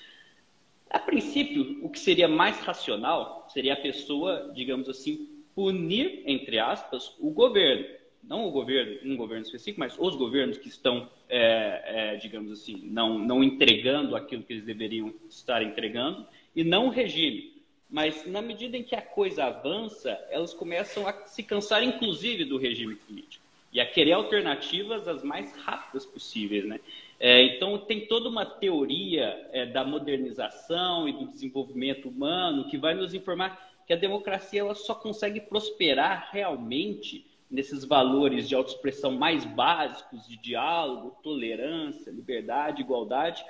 A 0.88 0.98
princípio, 0.98 1.84
o 1.84 1.90
que 1.90 1.98
seria 1.98 2.28
mais 2.28 2.58
racional 2.60 3.46
seria 3.50 3.74
a 3.74 3.80
pessoa, 3.80 4.52
digamos 4.54 4.88
assim, 4.88 5.28
punir, 5.54 6.22
entre 6.24 6.58
aspas, 6.58 7.14
o 7.18 7.30
governo 7.30 7.86
não 8.28 8.46
o 8.46 8.50
governo, 8.50 9.12
um 9.12 9.16
governo 9.16 9.44
específico, 9.44 9.80
mas 9.80 9.96
os 9.98 10.16
governos 10.16 10.58
que 10.58 10.68
estão, 10.68 11.08
é, 11.28 11.82
é, 12.14 12.16
digamos 12.16 12.52
assim, 12.52 12.80
não, 12.84 13.18
não 13.18 13.42
entregando 13.42 14.16
aquilo 14.16 14.42
que 14.42 14.52
eles 14.52 14.64
deveriam 14.64 15.14
estar 15.28 15.62
entregando, 15.62 16.26
e 16.54 16.64
não 16.64 16.86
o 16.88 16.90
regime. 16.90 17.54
Mas 17.88 18.26
na 18.26 18.42
medida 18.42 18.76
em 18.76 18.82
que 18.82 18.96
a 18.96 19.02
coisa 19.02 19.44
avança, 19.44 20.10
elas 20.30 20.52
começam 20.52 21.06
a 21.06 21.12
se 21.26 21.42
cansar, 21.42 21.82
inclusive, 21.84 22.44
do 22.44 22.58
regime 22.58 22.96
político 22.96 23.46
e 23.72 23.80
a 23.80 23.86
querer 23.86 24.12
alternativas 24.12 25.06
as 25.06 25.22
mais 25.22 25.54
rápidas 25.56 26.06
possíveis, 26.06 26.64
né? 26.64 26.80
É, 27.20 27.42
então 27.42 27.78
tem 27.78 28.06
toda 28.06 28.28
uma 28.28 28.44
teoria 28.44 29.48
é, 29.52 29.66
da 29.66 29.84
modernização 29.84 31.08
e 31.08 31.12
do 31.12 31.26
desenvolvimento 31.26 32.08
humano 32.08 32.68
que 32.68 32.76
vai 32.76 32.94
nos 32.94 33.14
informar 33.14 33.74
que 33.86 33.92
a 33.92 33.96
democracia 33.96 34.60
ela 34.60 34.74
só 34.74 34.94
consegue 34.94 35.40
prosperar 35.40 36.30
realmente 36.32 37.24
nesses 37.50 37.84
valores 37.84 38.48
de 38.48 38.54
autoexpressão 38.54 39.12
mais 39.12 39.44
básicos 39.44 40.26
de 40.26 40.36
diálogo, 40.36 41.16
tolerância, 41.22 42.10
liberdade, 42.10 42.82
igualdade, 42.82 43.44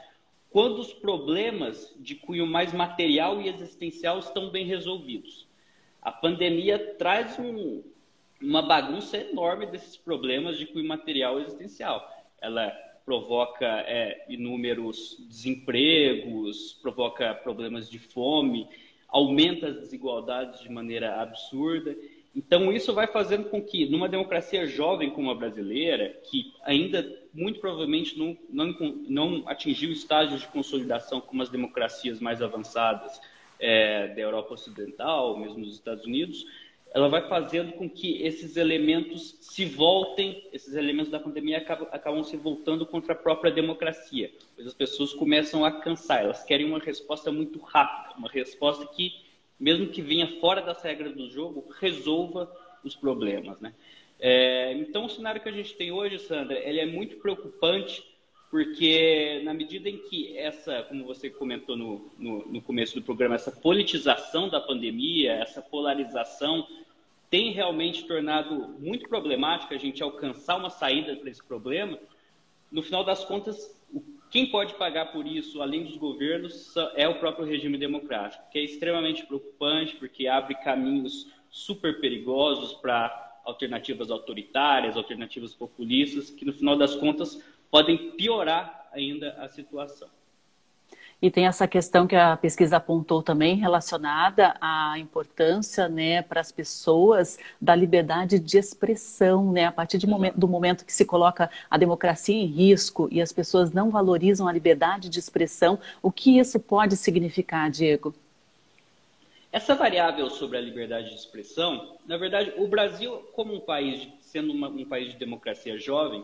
quando 0.51 0.79
os 0.79 0.93
problemas 0.93 1.95
de 1.99 2.15
cunho 2.15 2.47
mais 2.47 2.73
material 2.73 3.41
e 3.41 3.49
existencial 3.49 4.19
estão 4.19 4.51
bem 4.51 4.67
resolvidos. 4.67 5.47
A 6.01 6.13
pandemia 6.13 6.95
traz 6.95 7.39
um, 7.39 7.83
uma 8.41 8.63
bagunça 8.63 9.17
enorme 9.17 9.67
desses 9.67 9.97
problemas 9.97 10.59
de 10.59 10.67
cunho 10.67 10.87
material 10.87 11.39
e 11.39 11.43
existencial. 11.43 12.09
Ela 12.41 12.71
provoca 13.05 13.67
é, 13.67 14.25
inúmeros 14.29 15.17
desempregos, 15.29 16.75
provoca 16.83 17.35
problemas 17.35 17.89
de 17.89 17.99
fome, 17.99 18.69
aumenta 19.09 19.69
as 19.69 19.77
desigualdades 19.77 20.61
de 20.61 20.71
maneira 20.71 21.21
absurda. 21.21 21.97
Então, 22.37 22.71
isso 22.71 22.93
vai 22.93 23.07
fazendo 23.07 23.49
com 23.49 23.63
que, 23.63 23.87
numa 23.87 24.11
democracia 24.11 24.67
jovem 24.67 25.09
como 25.09 25.31
a 25.31 25.35
brasileira, 25.35 26.21
que 26.25 26.53
ainda 26.63 27.03
muito 27.33 27.61
provavelmente 27.61 28.19
não, 28.19 28.37
não, 28.51 28.77
não 29.09 29.49
atingiu 29.49 29.91
estágios 29.91 30.43
de 30.43 30.49
consolidação 30.49 31.19
como 31.19 31.43
as 31.43 31.49
democracias 31.49 32.21
mais 32.21 32.43
avançadas 32.43 33.19
é, 33.59 34.09
da 34.09 34.21
Europa 34.21 34.53
Ocidental, 34.53 35.39
mesmo 35.39 35.61
nos 35.61 35.73
Estados 35.73 36.05
Unidos, 36.05 36.45
ela 36.93 37.09
vai 37.09 37.27
fazendo 37.27 37.73
com 37.73 37.89
que 37.89 38.23
esses 38.23 38.59
elementos 38.59 39.37
se 39.41 39.65
voltem, 39.65 40.47
esses 40.53 40.75
elementos 40.75 41.11
da 41.11 41.19
pandemia 41.19 41.57
acabam, 41.57 41.89
acabam 41.91 42.23
se 42.23 42.37
voltando 42.37 42.85
contra 42.85 43.15
a 43.15 43.17
própria 43.17 43.51
democracia. 43.51 44.31
Pois 44.55 44.67
as 44.67 44.75
pessoas 44.75 45.15
começam 45.15 45.65
a 45.65 45.71
cansar, 45.71 46.23
elas 46.23 46.45
querem 46.45 46.67
uma 46.67 46.79
resposta 46.79 47.33
muito 47.33 47.59
rápida, 47.61 48.19
uma 48.19 48.29
resposta 48.29 48.87
que 48.87 49.26
mesmo 49.59 49.89
que 49.89 50.03
venha 50.03 50.41
fora 50.41 50.61
das 50.61 50.83
regras 50.83 51.15
do 51.15 51.31
jogo, 51.31 51.67
resolva 51.81 52.51
os 52.85 52.95
problemas, 52.95 53.61
né? 53.61 53.75
É, 54.19 54.73
então, 54.73 55.05
o 55.05 55.11
cenário 55.11 55.43
que 55.43 55.49
a 55.49 55.53
gente 55.53 55.75
tem 55.75 55.93
hoje, 55.93 56.19
Sandra, 56.19 56.59
ele 56.59 56.81
é 56.81 56.87
muito 56.87 57.17
preocupante, 57.17 58.03
porque 58.51 59.43
na 59.45 59.53
medida 59.53 59.89
em 59.89 59.99
que 59.99 60.37
essa, 60.39 60.83
como 60.85 61.05
você 61.05 61.29
comentou 61.29 61.77
no, 61.77 62.11
no, 62.19 62.47
no 62.47 62.63
começo 62.63 62.95
do 62.95 63.03
programa, 63.03 63.35
essa 63.35 63.51
politização 63.51 64.49
da 64.49 64.61
pandemia, 64.61 65.33
essa 65.33 65.61
polarização, 65.61 66.67
tem 67.29 67.51
realmente 67.51 68.05
tornado 68.05 68.69
muito 68.79 69.09
problemático 69.09 69.75
a 69.75 69.79
gente 69.79 70.03
alcançar 70.03 70.57
uma 70.57 70.71
saída 70.71 71.17
para 71.17 71.29
esse 71.29 71.45
problema, 71.45 71.99
no 72.71 72.83
final 72.83 73.05
das 73.05 73.25
contas, 73.25 73.76
quem 74.37 74.45
pode 74.45 74.75
pagar 74.75 75.13
por 75.13 75.27
isso, 75.27 75.63
além 75.63 75.85
dos 75.85 75.97
governos, 75.97 76.75
é 76.95 77.09
o 77.09 77.19
próprio 77.19 77.47
regime 77.47 77.79
democrático, 77.79 78.45
que 78.51 78.59
é 78.59 78.63
extremamente 78.63 79.25
preocupante 79.25 79.97
porque 79.97 80.27
abre 80.27 80.55
caminhos 80.57 81.33
super 81.49 82.03
perigosos 82.03 82.75
para 82.75 83.41
alternativas 83.47 84.11
autoritárias, 84.11 84.95
alternativas 84.95 85.55
populistas, 85.55 86.29
que 86.29 86.45
no 86.45 86.53
final 86.53 86.77
das 86.77 86.95
contas 86.95 87.43
podem 87.71 88.11
piorar 88.11 88.91
ainda 88.93 89.31
a 89.39 89.49
situação. 89.49 90.11
E 91.21 91.31
tem 91.31 91.47
essa 91.47 91.67
questão 91.67 92.07
que 92.07 92.15
a 92.15 92.37
pesquisa 92.37 92.77
apontou 92.77 93.23
também 93.23 93.57
relacionada 93.57 94.55
à 94.61 94.99
importância 94.99 95.89
né, 95.89 96.21
para 96.21 96.43
as 96.43 96.53
pessoas 96.53 97.39
da 97.59 97.75
liberdade 97.75 98.39
de 98.39 98.59
expressão, 98.59 99.51
né? 99.51 99.65
A 99.65 99.73
partir 99.73 100.07
momento, 100.07 100.39
do 100.39 100.47
momento 100.47 100.85
que 100.85 100.93
se 100.93 101.07
coloca 101.07 101.51
a 101.71 101.79
democracia 101.79 102.35
em 102.35 102.45
risco 102.45 103.09
e 103.11 103.23
as 103.23 103.33
pessoas 103.33 103.73
não 103.73 103.91
valorizam 103.91 104.47
a 104.47 104.53
liberdade 104.53 105.09
de 105.09 105.19
expressão, 105.19 105.79
o 106.03 106.13
que 106.13 106.39
isso 106.39 106.61
pode 106.61 106.97
significar, 106.97 107.71
Diego? 107.71 108.15
Essa 109.51 109.75
variável 109.75 110.29
sobre 110.29 110.59
a 110.59 110.61
liberdade 110.61 111.09
de 111.09 111.15
expressão, 111.15 111.97
na 112.07 112.19
verdade, 112.19 112.53
o 112.59 112.69
Brasil, 112.69 113.27
como 113.33 113.55
um 113.55 113.61
país, 113.61 114.07
sendo 114.21 114.53
uma, 114.53 114.69
um 114.69 114.85
país 114.85 115.13
de 115.13 115.19
democracia 115.19 115.79
jovem, 115.79 116.23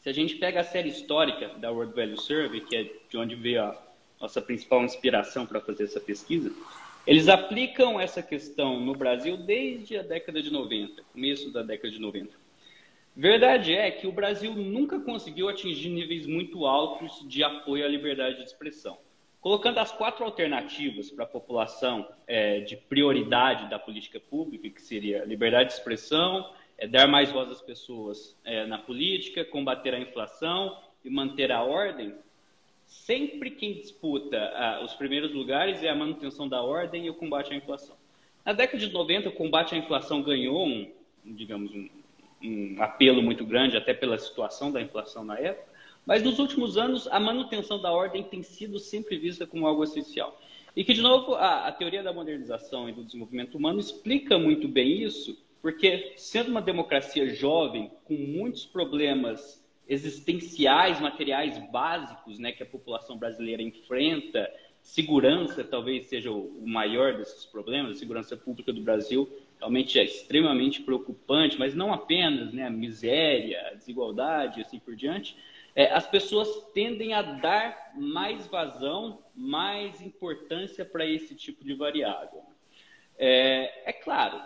se 0.00 0.08
a 0.08 0.12
gente 0.12 0.34
pega 0.34 0.60
a 0.60 0.64
série 0.64 0.88
histórica 0.88 1.48
da 1.58 1.70
World 1.70 1.94
Value 1.94 2.20
Survey, 2.20 2.60
que 2.62 2.74
é 2.74 2.90
de 3.08 3.16
onde 3.16 3.36
veio 3.36 3.62
a 3.62 3.89
nossa 4.20 4.42
principal 4.42 4.84
inspiração 4.84 5.46
para 5.46 5.60
fazer 5.60 5.84
essa 5.84 6.00
pesquisa, 6.00 6.52
eles 7.06 7.28
aplicam 7.28 7.98
essa 7.98 8.22
questão 8.22 8.78
no 8.78 8.94
Brasil 8.94 9.36
desde 9.36 9.96
a 9.96 10.02
década 10.02 10.42
de 10.42 10.52
90, 10.52 11.02
começo 11.12 11.50
da 11.50 11.62
década 11.62 11.90
de 11.90 11.98
90. 11.98 12.36
Verdade 13.16 13.74
é 13.74 13.90
que 13.90 14.06
o 14.06 14.12
Brasil 14.12 14.54
nunca 14.54 15.00
conseguiu 15.00 15.48
atingir 15.48 15.88
níveis 15.88 16.26
muito 16.26 16.66
altos 16.66 17.26
de 17.28 17.42
apoio 17.42 17.84
à 17.84 17.88
liberdade 17.88 18.36
de 18.36 18.44
expressão. 18.44 18.98
Colocando 19.40 19.78
as 19.78 19.90
quatro 19.90 20.24
alternativas 20.24 21.10
para 21.10 21.24
a 21.24 21.28
população 21.28 22.06
é, 22.26 22.60
de 22.60 22.76
prioridade 22.76 23.70
da 23.70 23.78
política 23.78 24.20
pública, 24.20 24.68
que 24.68 24.82
seria 24.82 25.24
liberdade 25.24 25.70
de 25.70 25.74
expressão, 25.76 26.52
é, 26.76 26.86
dar 26.86 27.08
mais 27.08 27.32
voz 27.32 27.50
às 27.50 27.62
pessoas 27.62 28.38
é, 28.44 28.66
na 28.66 28.78
política, 28.78 29.44
combater 29.44 29.94
a 29.94 29.98
inflação 29.98 30.78
e 31.02 31.08
manter 31.08 31.50
a 31.50 31.62
ordem, 31.62 32.14
sempre 32.90 33.52
quem 33.52 33.74
disputa 33.74 34.36
ah, 34.36 34.82
os 34.84 34.94
primeiros 34.94 35.32
lugares 35.32 35.80
é 35.80 35.88
a 35.88 35.94
manutenção 35.94 36.48
da 36.48 36.60
ordem 36.60 37.06
e 37.06 37.10
o 37.10 37.14
combate 37.14 37.52
à 37.52 37.56
inflação. 37.56 37.96
Na 38.44 38.52
década 38.52 38.84
de 38.84 38.92
90, 38.92 39.28
o 39.28 39.32
combate 39.32 39.76
à 39.76 39.78
inflação 39.78 40.20
ganhou 40.22 40.66
um, 40.66 40.90
digamos, 41.24 41.70
um, 41.72 41.88
um 42.42 42.82
apelo 42.82 43.22
muito 43.22 43.44
grande, 43.44 43.76
até 43.76 43.94
pela 43.94 44.18
situação 44.18 44.72
da 44.72 44.82
inflação 44.82 45.24
na 45.24 45.38
época, 45.38 45.70
mas 46.04 46.24
nos 46.24 46.40
últimos 46.40 46.76
anos, 46.76 47.06
a 47.06 47.20
manutenção 47.20 47.80
da 47.80 47.92
ordem 47.92 48.24
tem 48.24 48.42
sido 48.42 48.80
sempre 48.80 49.16
vista 49.16 49.46
como 49.46 49.68
algo 49.68 49.84
essencial. 49.84 50.40
E 50.74 50.82
que, 50.82 50.92
de 50.92 51.00
novo, 51.00 51.34
a, 51.34 51.68
a 51.68 51.72
teoria 51.72 52.02
da 52.02 52.12
modernização 52.12 52.88
e 52.88 52.92
do 52.92 53.04
desenvolvimento 53.04 53.56
humano 53.56 53.78
explica 53.78 54.36
muito 54.36 54.66
bem 54.66 55.02
isso, 55.04 55.38
porque, 55.62 56.14
sendo 56.16 56.50
uma 56.50 56.62
democracia 56.62 57.32
jovem, 57.34 57.88
com 58.04 58.14
muitos 58.14 58.66
problemas 58.66 59.59
existenciais, 59.90 61.00
materiais 61.00 61.58
básicos 61.70 62.38
né, 62.38 62.52
que 62.52 62.62
a 62.62 62.66
população 62.66 63.18
brasileira 63.18 63.60
enfrenta. 63.60 64.48
Segurança 64.80 65.64
talvez 65.64 66.06
seja 66.06 66.30
o 66.30 66.64
maior 66.66 67.16
desses 67.16 67.44
problemas, 67.44 67.96
a 67.96 67.98
segurança 67.98 68.36
pública 68.36 68.72
do 68.72 68.80
Brasil 68.80 69.28
realmente 69.58 69.98
é 69.98 70.04
extremamente 70.04 70.80
preocupante, 70.80 71.58
mas 71.58 71.74
não 71.74 71.92
apenas 71.92 72.52
né, 72.52 72.66
a 72.66 72.70
miséria, 72.70 73.60
a 73.68 73.74
desigualdade 73.74 74.60
e 74.60 74.62
assim 74.62 74.78
por 74.78 74.94
diante. 74.94 75.36
É, 75.74 75.92
as 75.92 76.06
pessoas 76.06 76.48
tendem 76.72 77.12
a 77.12 77.20
dar 77.20 77.92
mais 77.96 78.46
vazão, 78.46 79.22
mais 79.34 80.00
importância 80.00 80.84
para 80.84 81.04
esse 81.04 81.34
tipo 81.34 81.64
de 81.64 81.74
variável. 81.74 82.42
É, 83.18 83.90
é 83.90 83.92
claro, 83.92 84.40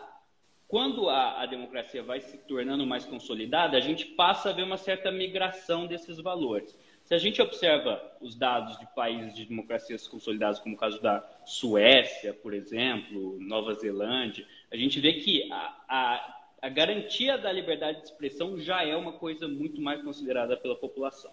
quando 0.75 1.09
a, 1.09 1.41
a, 1.41 1.47
democracia 1.47 2.03
vai 2.03 2.21
se 2.21 2.37
tornando 2.37 2.85
mais 2.85 3.05
consolidada, 3.05 3.77
a 3.77 3.81
gente 3.81 4.07
passa 4.07 4.51
a 4.51 4.53
ver 4.53 4.65
uma 4.65 4.77
certa 4.77 5.09
migração 5.13 5.87
desses 5.87 6.19
valores. 6.19 6.77
Se 7.05 7.15
a 7.15 7.19
gente 7.19 7.41
observa 7.41 8.03
os 8.21 8.35
dados 8.35 8.77
de 8.81 8.87
países 8.93 9.37
de 9.37 9.45
democracias 9.45 10.09
consolidadas, 10.09 10.59
como 10.59 10.75
o 10.75 10.77
caso 10.77 11.01
da 11.01 11.25
Suécia, 11.45 12.35
por 12.35 12.53
exemplo, 12.53 13.39
Nova 13.39 13.73
Zelândia, 13.75 14.45
a 14.69 14.77
gente 14.77 14.99
vê 14.99 15.13
que 15.13 15.49
a, 15.53 15.77
a, 15.89 16.41
a 16.63 16.69
garantia 16.69 17.39
da 17.39 17.53
liberdade 17.53 17.99
de 17.99 18.07
expressão 18.07 18.59
já 18.59 18.83
é 18.83 18.97
uma 18.97 19.13
coisa 19.13 19.47
muito 19.47 19.81
mais 19.81 20.03
considerada 20.03 20.57
pela 20.57 20.75
população. 20.75 21.31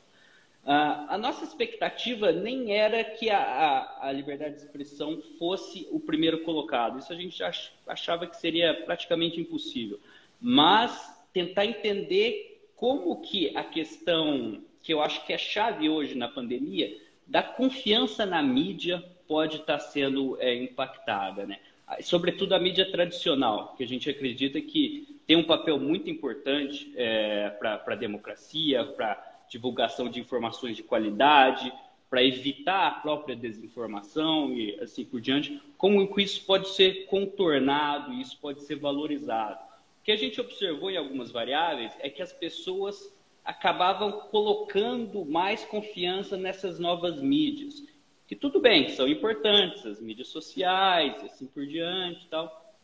Uh, 0.64 1.10
a 1.10 1.18
nossa 1.18 1.44
expectativa 1.44 2.32
nem 2.32 2.72
era 2.72 3.04
que 3.04 3.32
a, 3.32 3.40
a, 3.40 4.10
a, 4.10 4.12
liberdade 4.12 4.56
de 4.56 4.62
expressão 4.62 5.20
fosse 5.40 5.88
o 5.92 6.00
primeiro 6.00 6.44
colocado. 6.44 7.00
Isso 7.00 7.12
a 7.12 7.16
gente 7.16 7.42
achava 7.88 8.28
que 8.28 8.38
seria 8.38 8.74
praticamente 8.86 9.40
impossível. 9.40 10.00
Mas 10.40 11.20
tentar 11.34 11.66
entender 11.66 12.70
como 12.76 13.22
que 13.22 13.56
a 13.58 13.64
questão, 13.64 14.62
que 14.84 14.94
eu 14.94 15.02
acho 15.02 15.26
que 15.26 15.34
é 15.34 15.38
chave 15.38 15.90
hoje 15.90 16.14
na 16.16 16.28
pandemia, 16.28 16.96
da 17.26 17.42
confiança 17.42 18.24
na 18.24 18.44
mídia 18.44 19.04
pode 19.28 19.58
estar 19.58 19.80
sendo 19.80 20.38
é, 20.40 20.54
impactada. 20.54 21.46
Né? 21.46 21.58
Sobretudo 22.02 22.54
a 22.54 22.60
mídia 22.60 22.92
tradicional, 22.92 23.74
que 23.76 23.84
a 23.84 23.88
gente 23.88 24.10
acredita 24.10 24.62
que 24.62 25.20
tem 25.26 25.38
um 25.38 25.44
papel 25.44 25.80
muito 25.80 26.10
importante 26.10 26.92
é, 26.96 27.50
para 27.50 27.82
a 27.88 27.96
democracia, 27.96 28.84
para 28.84 29.31
divulgação 29.52 30.10
de 30.10 30.20
informações 30.20 30.78
de 30.78 30.82
qualidade, 30.82 31.72
para 32.10 32.24
evitar 32.24 32.88
a 32.88 32.92
própria 32.92 33.36
desinformação 33.36 34.54
e 34.54 34.78
assim 34.82 35.06
por 35.06 35.22
diante, 35.22 35.62
como 35.78 36.20
isso 36.20 36.46
pode 36.46 36.70
ser 36.70 37.06
contornado, 37.06 38.14
isso 38.14 38.38
pode 38.42 38.64
ser 38.64 38.76
valorizado. 38.76 39.60
O 40.02 40.04
que 40.04 40.12
a 40.12 40.16
gente 40.16 40.40
observou 40.42 40.90
em 40.90 40.98
algumas 40.98 41.32
variáveis 41.32 41.94
é 42.00 42.10
que 42.10 42.22
as 42.22 42.34
pessoas 42.34 43.14
acabavam 43.44 44.12
colocando 44.12 45.26
mais 45.26 45.66
confiança 45.66 46.38
nessas 46.38 46.80
novas 46.80 47.22
mídias, 47.22 47.84
que 48.28 48.36
tudo 48.36 48.60
bem, 48.60 48.90
são 48.90 49.08
importantes, 49.08 49.86
as 49.86 50.00
mídias 50.00 50.30
sociais, 50.30 51.22
assim 51.24 51.46
por 51.46 51.66
diante, 51.66 52.28
tal. 52.28 52.76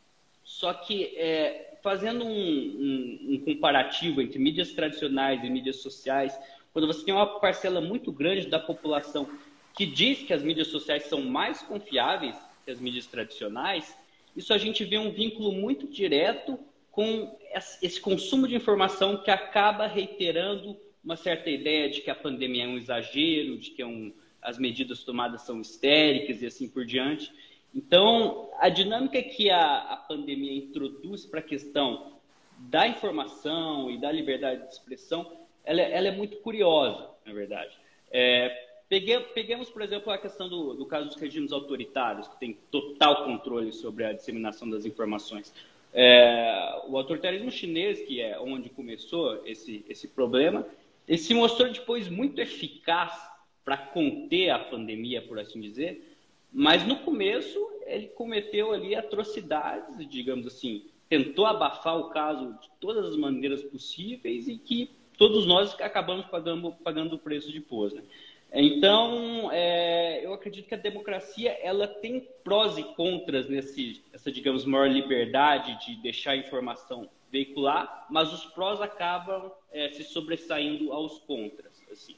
Só 0.43 0.73
que 0.73 1.17
é, 1.17 1.77
fazendo 1.81 2.25
um, 2.25 2.29
um, 2.29 3.33
um 3.33 3.39
comparativo 3.45 4.21
entre 4.21 4.39
mídias 4.39 4.71
tradicionais 4.71 5.43
e 5.43 5.49
mídias 5.49 5.77
sociais, 5.77 6.37
quando 6.73 6.87
você 6.87 7.03
tem 7.03 7.13
uma 7.13 7.39
parcela 7.39 7.81
muito 7.81 8.11
grande 8.11 8.47
da 8.47 8.59
população 8.59 9.29
que 9.75 9.85
diz 9.85 10.23
que 10.23 10.33
as 10.33 10.43
mídias 10.43 10.67
sociais 10.67 11.03
são 11.03 11.21
mais 11.21 11.61
confiáveis 11.61 12.35
que 12.65 12.71
as 12.71 12.79
mídias 12.79 13.05
tradicionais, 13.05 13.95
isso 14.35 14.53
a 14.53 14.57
gente 14.57 14.83
vê 14.83 14.97
um 14.97 15.11
vínculo 15.11 15.51
muito 15.51 15.87
direto 15.87 16.59
com 16.91 17.37
esse 17.81 18.01
consumo 18.01 18.47
de 18.47 18.55
informação 18.55 19.17
que 19.23 19.31
acaba 19.31 19.87
reiterando 19.87 20.77
uma 21.03 21.15
certa 21.15 21.49
ideia 21.49 21.89
de 21.89 22.01
que 22.01 22.09
a 22.09 22.15
pandemia 22.15 22.65
é 22.65 22.67
um 22.67 22.77
exagero, 22.77 23.57
de 23.57 23.71
que 23.71 23.81
é 23.81 23.85
um, 23.85 24.11
as 24.41 24.57
medidas 24.57 25.03
tomadas 25.03 25.43
são 25.43 25.61
histéricas 25.61 26.41
e 26.41 26.45
assim 26.45 26.67
por 26.67 26.85
diante. 26.85 27.31
Então, 27.73 28.49
a 28.59 28.69
dinâmica 28.69 29.21
que 29.21 29.49
a, 29.49 29.77
a 29.77 29.97
pandemia 29.97 30.53
introduz 30.53 31.25
para 31.25 31.39
a 31.39 31.43
questão 31.43 32.13
da 32.57 32.87
informação 32.87 33.89
e 33.91 33.97
da 33.97 34.11
liberdade 34.11 34.63
de 34.63 34.73
expressão 34.73 35.46
ela, 35.67 35.81
é, 35.81 35.91
ela 35.91 36.07
é 36.07 36.11
muito 36.11 36.37
curiosa, 36.37 37.09
na 37.25 37.33
verdade. 37.33 37.77
É, 38.09 38.49
pegue, 38.87 39.19
peguemos, 39.35 39.69
por 39.69 39.81
exemplo, 39.81 40.11
a 40.11 40.17
questão 40.17 40.47
do, 40.47 40.73
do 40.73 40.85
caso 40.85 41.09
dos 41.09 41.17
regimes 41.17 41.51
autoritários, 41.51 42.27
que 42.27 42.39
tem 42.39 42.57
total 42.71 43.25
controle 43.25 43.73
sobre 43.73 44.05
a 44.05 44.13
disseminação 44.13 44.69
das 44.69 44.85
informações. 44.85 45.53
É, 45.93 46.81
o 46.87 46.97
autoritarismo 46.97 47.51
chinês, 47.51 48.01
que 48.01 48.21
é 48.21 48.39
onde 48.39 48.69
começou 48.69 49.45
esse, 49.45 49.85
esse 49.89 50.07
problema, 50.07 50.65
ele 51.05 51.17
se 51.17 51.33
mostrou 51.33 51.69
depois 51.69 52.07
muito 52.07 52.39
eficaz 52.39 53.13
para 53.65 53.77
conter 53.77 54.49
a 54.49 54.59
pandemia, 54.59 55.21
por 55.21 55.37
assim 55.37 55.59
dizer, 55.59 56.15
mas 56.51 56.87
no 56.87 56.99
começo 56.99 57.59
ele 57.85 58.07
cometeu 58.07 58.71
ali 58.71 58.95
atrocidades, 58.95 59.97
digamos 60.09 60.47
assim, 60.47 60.85
tentou 61.09 61.45
abafar 61.45 61.97
o 61.97 62.09
caso 62.09 62.53
de 62.61 62.69
todas 62.79 63.05
as 63.05 63.15
maneiras 63.15 63.63
possíveis 63.63 64.47
e 64.47 64.57
que 64.57 64.96
todos 65.17 65.45
nós 65.45 65.75
acabamos 65.81 66.25
pagando, 66.27 66.71
pagando 66.83 67.15
o 67.15 67.19
preço 67.19 67.51
depois. 67.51 67.93
Né? 67.93 68.03
Então, 68.53 69.51
é, 69.51 70.25
eu 70.25 70.33
acredito 70.33 70.67
que 70.67 70.73
a 70.73 70.77
democracia 70.77 71.51
ela 71.61 71.87
tem 71.87 72.25
prós 72.43 72.77
e 72.77 72.83
contras 72.83 73.49
nesse, 73.49 74.01
essa, 74.13 74.31
digamos, 74.31 74.63
maior 74.63 74.89
liberdade 74.89 75.77
de 75.85 75.95
deixar 76.01 76.31
a 76.31 76.37
informação 76.37 77.09
veicular, 77.29 78.07
mas 78.09 78.31
os 78.31 78.45
prós 78.45 78.79
acabam 78.79 79.51
é, 79.71 79.89
se 79.89 80.03
sobressaindo 80.03 80.93
aos 80.93 81.19
contras. 81.19 81.83
Assim. 81.91 82.15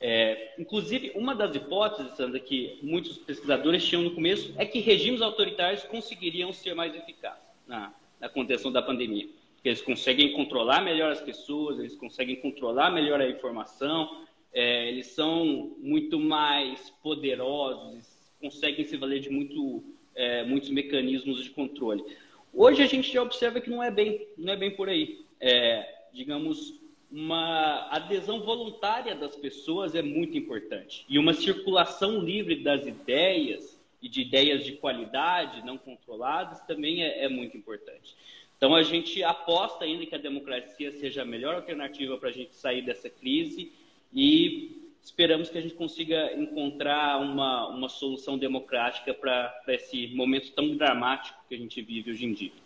É, 0.00 0.54
inclusive, 0.58 1.12
uma 1.14 1.34
das 1.34 1.54
hipóteses, 1.54 2.12
Sandra, 2.12 2.40
que 2.40 2.78
muitos 2.82 3.18
pesquisadores 3.18 3.84
tinham 3.84 4.02
no 4.02 4.14
começo 4.14 4.54
é 4.56 4.64
que 4.64 4.78
regimes 4.78 5.20
autoritários 5.20 5.84
conseguiriam 5.84 6.52
ser 6.52 6.74
mais 6.74 6.94
eficazes 6.94 7.42
na, 7.66 7.92
na 8.18 8.28
contenção 8.28 8.72
da 8.72 8.80
pandemia 8.80 9.28
eles 9.64 9.82
conseguem 9.82 10.32
controlar 10.32 10.80
melhor 10.82 11.12
as 11.12 11.20
pessoas, 11.20 11.78
eles 11.78 11.96
conseguem 11.96 12.36
controlar 12.36 12.90
melhor 12.90 13.20
a 13.20 13.28
informação, 13.28 14.24
é, 14.52 14.88
eles 14.88 15.08
são 15.08 15.74
muito 15.78 16.18
mais 16.18 16.90
poderosos, 17.02 18.06
conseguem 18.40 18.84
se 18.84 18.96
valer 18.96 19.20
de 19.20 19.30
muito, 19.30 19.84
é, 20.14 20.44
muitos 20.44 20.70
mecanismos 20.70 21.42
de 21.42 21.50
controle. 21.50 22.04
Hoje 22.52 22.82
a 22.82 22.86
gente 22.86 23.12
já 23.12 23.22
observa 23.22 23.60
que 23.60 23.68
não 23.68 23.82
é 23.82 23.90
bem, 23.90 24.26
não 24.38 24.52
é 24.52 24.56
bem 24.56 24.70
por 24.70 24.88
aí. 24.88 25.24
É, 25.38 25.94
digamos, 26.12 26.80
uma 27.10 27.88
adesão 27.90 28.40
voluntária 28.40 29.14
das 29.14 29.36
pessoas 29.36 29.94
é 29.94 30.02
muito 30.02 30.36
importante. 30.36 31.04
E 31.08 31.18
uma 31.18 31.34
circulação 31.34 32.18
livre 32.18 32.56
das 32.56 32.86
ideias 32.86 33.78
e 34.00 34.08
de 34.08 34.22
ideias 34.22 34.64
de 34.64 34.72
qualidade 34.72 35.64
não 35.64 35.76
controladas 35.76 36.60
também 36.60 37.02
é, 37.02 37.24
é 37.24 37.28
muito 37.28 37.56
importante. 37.56 38.16
Então 38.56 38.74
a 38.74 38.82
gente 38.82 39.22
aposta 39.22 39.84
ainda 39.84 40.06
que 40.06 40.14
a 40.14 40.18
democracia 40.18 40.90
seja 40.92 41.22
a 41.22 41.24
melhor 41.24 41.56
alternativa 41.56 42.16
para 42.16 42.30
a 42.30 42.32
gente 42.32 42.56
sair 42.56 42.82
dessa 42.82 43.10
crise 43.10 43.72
e 44.12 44.90
esperamos 45.02 45.50
que 45.50 45.58
a 45.58 45.60
gente 45.60 45.74
consiga 45.74 46.32
encontrar 46.32 47.20
uma, 47.20 47.68
uma 47.68 47.88
solução 47.88 48.38
democrática 48.38 49.12
para 49.12 49.54
esse 49.68 50.08
momento 50.08 50.52
tão 50.52 50.76
dramático 50.76 51.38
que 51.48 51.54
a 51.54 51.58
gente 51.58 51.80
vive 51.82 52.10
hoje 52.10 52.24
em 52.24 52.32
dia. 52.32 52.65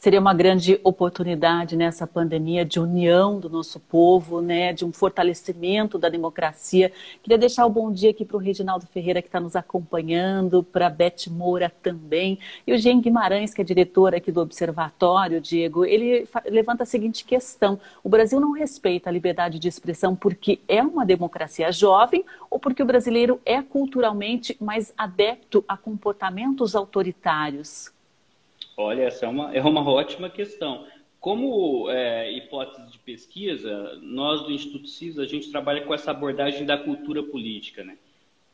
Seria 0.00 0.18
uma 0.18 0.32
grande 0.32 0.80
oportunidade 0.82 1.76
nessa 1.76 2.06
pandemia 2.06 2.64
de 2.64 2.80
união 2.80 3.38
do 3.38 3.50
nosso 3.50 3.78
povo, 3.78 4.40
né, 4.40 4.72
de 4.72 4.82
um 4.82 4.90
fortalecimento 4.90 5.98
da 5.98 6.08
democracia. 6.08 6.90
Queria 7.22 7.36
deixar 7.36 7.66
o 7.66 7.68
um 7.68 7.72
bom 7.72 7.92
dia 7.92 8.08
aqui 8.08 8.24
para 8.24 8.38
o 8.38 8.40
Reginaldo 8.40 8.86
Ferreira, 8.86 9.20
que 9.20 9.28
está 9.28 9.38
nos 9.38 9.54
acompanhando, 9.54 10.62
para 10.62 10.86
a 10.86 10.90
Beth 10.90 11.28
Moura 11.28 11.70
também. 11.82 12.38
E 12.66 12.72
o 12.72 12.78
Jean 12.78 12.98
Guimarães, 12.98 13.52
que 13.52 13.60
é 13.60 13.64
diretor 13.64 14.14
aqui 14.14 14.32
do 14.32 14.40
Observatório, 14.40 15.38
Diego, 15.38 15.84
ele 15.84 16.26
levanta 16.46 16.84
a 16.84 16.86
seguinte 16.86 17.22
questão: 17.22 17.78
o 18.02 18.08
Brasil 18.08 18.40
não 18.40 18.52
respeita 18.52 19.10
a 19.10 19.12
liberdade 19.12 19.58
de 19.58 19.68
expressão 19.68 20.16
porque 20.16 20.60
é 20.66 20.82
uma 20.82 21.04
democracia 21.04 21.70
jovem 21.70 22.24
ou 22.48 22.58
porque 22.58 22.82
o 22.82 22.86
brasileiro 22.86 23.38
é 23.44 23.60
culturalmente 23.60 24.56
mais 24.58 24.94
adepto 24.96 25.62
a 25.68 25.76
comportamentos 25.76 26.74
autoritários? 26.74 27.99
Olha, 28.80 29.02
essa 29.02 29.26
é 29.26 29.28
uma, 29.28 29.54
é 29.54 29.60
uma 29.60 29.86
ótima 29.88 30.30
questão. 30.30 30.86
Como 31.20 31.90
é, 31.90 32.32
hipótese 32.32 32.90
de 32.90 32.98
pesquisa, 32.98 33.98
nós 34.00 34.40
do 34.40 34.50
Instituto 34.50 34.88
CIS, 34.88 35.18
a 35.18 35.26
gente 35.26 35.50
trabalha 35.50 35.82
com 35.82 35.92
essa 35.92 36.10
abordagem 36.10 36.64
da 36.64 36.78
cultura 36.78 37.22
política. 37.22 37.84
Né? 37.84 37.98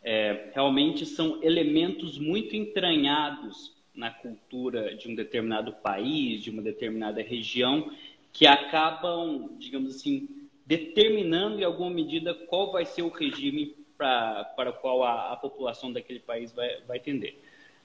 É, 0.03 0.51
realmente 0.53 1.07
são 1.07 1.41
elementos 1.43 2.19
muito 2.19 2.57
entranhados 2.57 3.73
na 3.95 4.11
cultura 4.11 4.97
de 4.97 5.09
um 5.09 5.15
determinado 5.15 5.73
país, 5.75 6.43
de 6.43 6.51
uma 6.51 6.61
determinada 6.61 7.23
região, 7.23 7.93
que 8.33 8.47
acabam, 8.47 9.57
digamos 9.59 9.95
assim, 9.95 10.29
determinando 10.67 11.61
em 11.61 11.65
alguma 11.65 11.91
medida 11.91 12.35
qual 12.35 12.73
vai 12.73 12.85
ser 12.85 13.03
o 13.03 13.09
regime 13.09 13.77
para 13.97 14.53
o 14.69 14.73
qual 14.75 15.05
a, 15.05 15.33
a 15.33 15.37
população 15.37 15.93
daquele 15.93 16.21
país 16.21 16.53
vai, 16.53 16.83
vai 16.83 16.99
tender. 16.99 17.39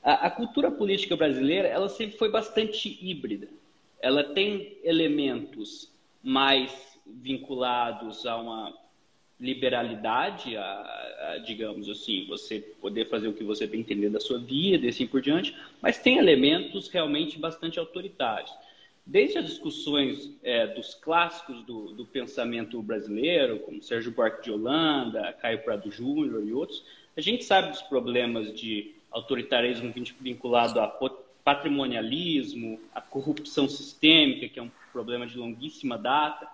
A, 0.03 0.27
a 0.27 0.31
cultura 0.31 0.71
política 0.71 1.15
brasileira, 1.15 1.67
ela 1.67 1.89
sempre 1.89 2.17
foi 2.17 2.29
bastante 2.29 2.97
híbrida. 3.01 3.47
Ela 4.01 4.23
tem 4.23 4.77
elementos 4.83 5.91
mais 6.23 6.99
vinculados 7.05 8.25
a 8.25 8.37
uma 8.37 8.73
liberalidade, 9.39 10.55
a, 10.55 10.61
a, 10.61 11.37
digamos 11.39 11.89
assim, 11.89 12.25
você 12.27 12.59
poder 12.59 13.05
fazer 13.09 13.27
o 13.27 13.33
que 13.33 13.43
você 13.43 13.65
bem 13.65 13.81
entender 13.81 14.09
da 14.09 14.19
sua 14.19 14.37
vida 14.37 14.85
e 14.85 14.89
assim 14.89 15.07
por 15.07 15.19
diante, 15.19 15.55
mas 15.81 15.97
tem 15.97 16.19
elementos 16.19 16.87
realmente 16.87 17.39
bastante 17.39 17.79
autoritários. 17.79 18.53
Desde 19.03 19.39
as 19.39 19.45
discussões 19.45 20.31
é, 20.43 20.67
dos 20.67 20.93
clássicos 20.93 21.63
do, 21.63 21.91
do, 21.93 22.05
pensamento 22.05 22.79
brasileiro, 22.83 23.59
como 23.59 23.81
Sérgio 23.81 24.11
Buarque 24.11 24.43
de 24.43 24.51
Holanda, 24.51 25.33
Caio 25.41 25.63
Prado 25.63 25.91
Júnior 25.91 26.45
e 26.45 26.53
outros, 26.53 26.85
a 27.17 27.19
gente 27.19 27.43
sabe 27.43 27.71
dos 27.71 27.81
problemas 27.81 28.53
de 28.53 28.93
autoritarismo 29.11 29.93
vinculado 30.19 30.79
a 30.79 30.87
patrimonialismo, 31.43 32.79
a 32.93 33.01
corrupção 33.01 33.67
sistêmica, 33.67 34.47
que 34.47 34.59
é 34.59 34.63
um 34.63 34.71
problema 34.91 35.25
de 35.27 35.37
longuíssima 35.37 35.97
data. 35.97 36.47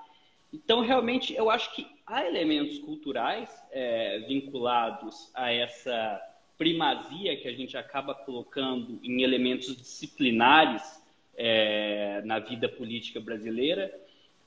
Então, 0.53 0.81
realmente, 0.81 1.35
eu 1.35 1.49
acho 1.49 1.73
que 1.75 1.85
há 2.05 2.25
elementos 2.25 2.79
culturais 2.79 3.49
é, 3.71 4.19
vinculados 4.27 5.29
a 5.33 5.51
essa 5.51 6.21
primazia 6.57 7.35
que 7.37 7.47
a 7.47 7.53
gente 7.53 7.77
acaba 7.77 8.15
colocando 8.15 8.99
em 9.03 9.21
elementos 9.21 9.75
disciplinares 9.75 11.03
é, 11.35 12.21
na 12.25 12.39
vida 12.39 12.67
política 12.67 13.19
brasileira, 13.19 13.93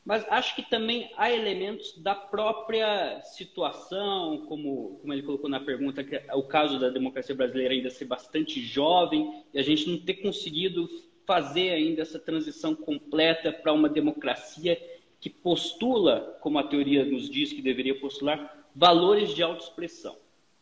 mas 0.04 0.24
acho 0.30 0.56
que 0.56 0.62
também 0.62 1.10
há 1.16 1.30
elementos 1.30 1.96
da 1.98 2.14
própria 2.14 3.20
situação, 3.22 4.46
como, 4.48 4.98
como 5.00 5.12
ele 5.12 5.22
colocou 5.22 5.48
na 5.48 5.60
pergunta, 5.60 6.02
que 6.02 6.16
é 6.16 6.34
o 6.34 6.42
caso 6.42 6.78
da 6.78 6.88
democracia 6.88 7.34
brasileira 7.34 7.74
ainda 7.74 7.90
ser 7.90 8.06
bastante 8.06 8.60
jovem 8.60 9.44
e 9.52 9.58
a 9.58 9.62
gente 9.62 9.88
não 9.88 9.98
ter 9.98 10.14
conseguido 10.14 10.88
fazer 11.26 11.70
ainda 11.70 12.02
essa 12.02 12.18
transição 12.18 12.74
completa 12.74 13.52
para 13.52 13.72
uma 13.72 13.88
democracia 13.88 14.80
que 15.20 15.28
postula, 15.28 16.38
como 16.40 16.58
a 16.58 16.64
teoria 16.64 17.04
nos 17.04 17.28
diz 17.28 17.52
que 17.52 17.60
deveria 17.60 18.00
postular, 18.00 18.66
valores 18.74 19.34
de 19.34 19.42
autoexpressão. 19.42 20.16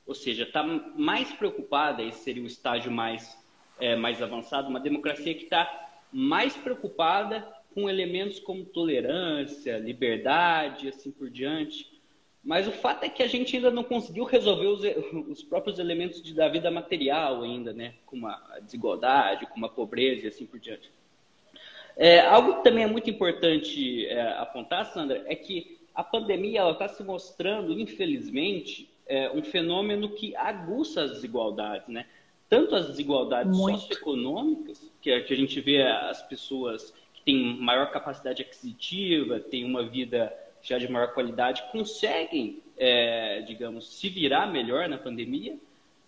Ou 0.04 0.14
seja, 0.14 0.42
está 0.42 0.62
mais 0.62 1.32
preocupada, 1.32 2.02
esse 2.02 2.24
seria 2.24 2.42
o 2.42 2.46
estágio 2.46 2.90
mais, 2.90 3.38
é, 3.78 3.94
mais 3.94 4.20
avançado, 4.20 4.68
uma 4.68 4.80
democracia 4.80 5.34
que 5.34 5.44
está 5.44 5.88
mais 6.12 6.56
preocupada 6.56 7.46
com 7.78 7.88
elementos 7.88 8.40
como 8.40 8.64
tolerância, 8.64 9.78
liberdade, 9.78 10.88
assim 10.88 11.12
por 11.12 11.30
diante. 11.30 11.88
Mas 12.42 12.66
o 12.66 12.72
fato 12.72 13.04
é 13.04 13.08
que 13.08 13.22
a 13.22 13.28
gente 13.28 13.54
ainda 13.54 13.70
não 13.70 13.84
conseguiu 13.84 14.24
resolver 14.24 14.66
os, 14.66 14.82
os 15.28 15.42
próprios 15.44 15.78
elementos 15.78 16.20
de, 16.20 16.34
da 16.34 16.48
vida 16.48 16.72
material 16.72 17.42
ainda, 17.42 17.72
né? 17.72 17.94
Como 18.04 18.26
a 18.26 18.58
desigualdade, 18.60 19.46
como 19.46 19.64
a 19.66 19.68
pobreza 19.68 20.24
e 20.24 20.28
assim 20.28 20.44
por 20.44 20.58
diante. 20.58 20.90
É, 21.96 22.20
algo 22.20 22.56
que 22.56 22.64
também 22.64 22.82
é 22.82 22.86
muito 22.88 23.08
importante 23.08 24.06
é, 24.06 24.22
apontar, 24.38 24.86
Sandra, 24.86 25.22
é 25.26 25.36
que 25.36 25.78
a 25.94 26.02
pandemia 26.02 26.68
está 26.70 26.88
se 26.88 27.04
mostrando, 27.04 27.78
infelizmente, 27.78 28.90
é, 29.06 29.30
um 29.30 29.42
fenômeno 29.42 30.10
que 30.10 30.34
aguça 30.34 31.02
as 31.02 31.12
desigualdades, 31.12 31.86
né? 31.86 32.06
Tanto 32.48 32.74
as 32.74 32.88
desigualdades 32.88 33.56
muito. 33.56 33.80
socioeconômicas, 33.80 34.90
que, 35.00 35.20
que 35.20 35.32
a 35.32 35.36
gente 35.36 35.60
vê 35.60 35.82
as 35.82 36.22
pessoas 36.22 36.92
tem 37.28 37.58
maior 37.60 37.90
capacidade 37.90 38.40
aquisitiva, 38.40 39.38
tem 39.38 39.62
uma 39.62 39.82
vida 39.82 40.34
já 40.62 40.78
de 40.78 40.90
maior 40.90 41.12
qualidade, 41.12 41.62
conseguem, 41.70 42.62
é, 42.74 43.42
digamos, 43.42 43.98
se 43.98 44.08
virar 44.08 44.46
melhor 44.46 44.88
na 44.88 44.96
pandemia, 44.96 45.58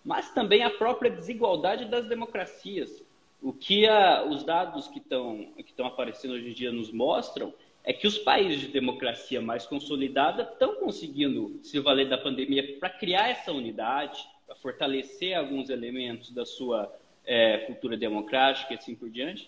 mas 0.03 0.33
também 0.33 0.63
a 0.63 0.69
própria 0.71 1.11
desigualdade 1.11 1.85
das 1.85 2.07
democracias. 2.07 3.03
O 3.39 3.53
que 3.53 3.87
a, 3.87 4.23
os 4.23 4.43
dados 4.43 4.87
que 4.87 4.97
estão 4.97 5.47
que 5.55 5.79
aparecendo 5.83 6.33
hoje 6.33 6.49
em 6.49 6.53
dia 6.53 6.71
nos 6.71 6.91
mostram 6.91 7.53
é 7.83 7.93
que 7.93 8.07
os 8.07 8.17
países 8.17 8.59
de 8.59 8.69
democracia 8.69 9.39
mais 9.39 9.67
consolidada 9.67 10.41
estão 10.41 10.73
conseguindo 10.77 11.59
se 11.61 11.79
valer 11.79 12.09
da 12.09 12.17
pandemia 12.17 12.79
para 12.79 12.89
criar 12.89 13.29
essa 13.29 13.51
unidade, 13.51 14.27
para 14.47 14.55
fortalecer 14.55 15.37
alguns 15.37 15.69
elementos 15.69 16.31
da 16.31 16.47
sua 16.47 16.91
é, 17.23 17.59
cultura 17.59 17.95
democrática 17.95 18.73
e 18.73 18.77
assim 18.77 18.95
por 18.95 19.07
diante, 19.07 19.47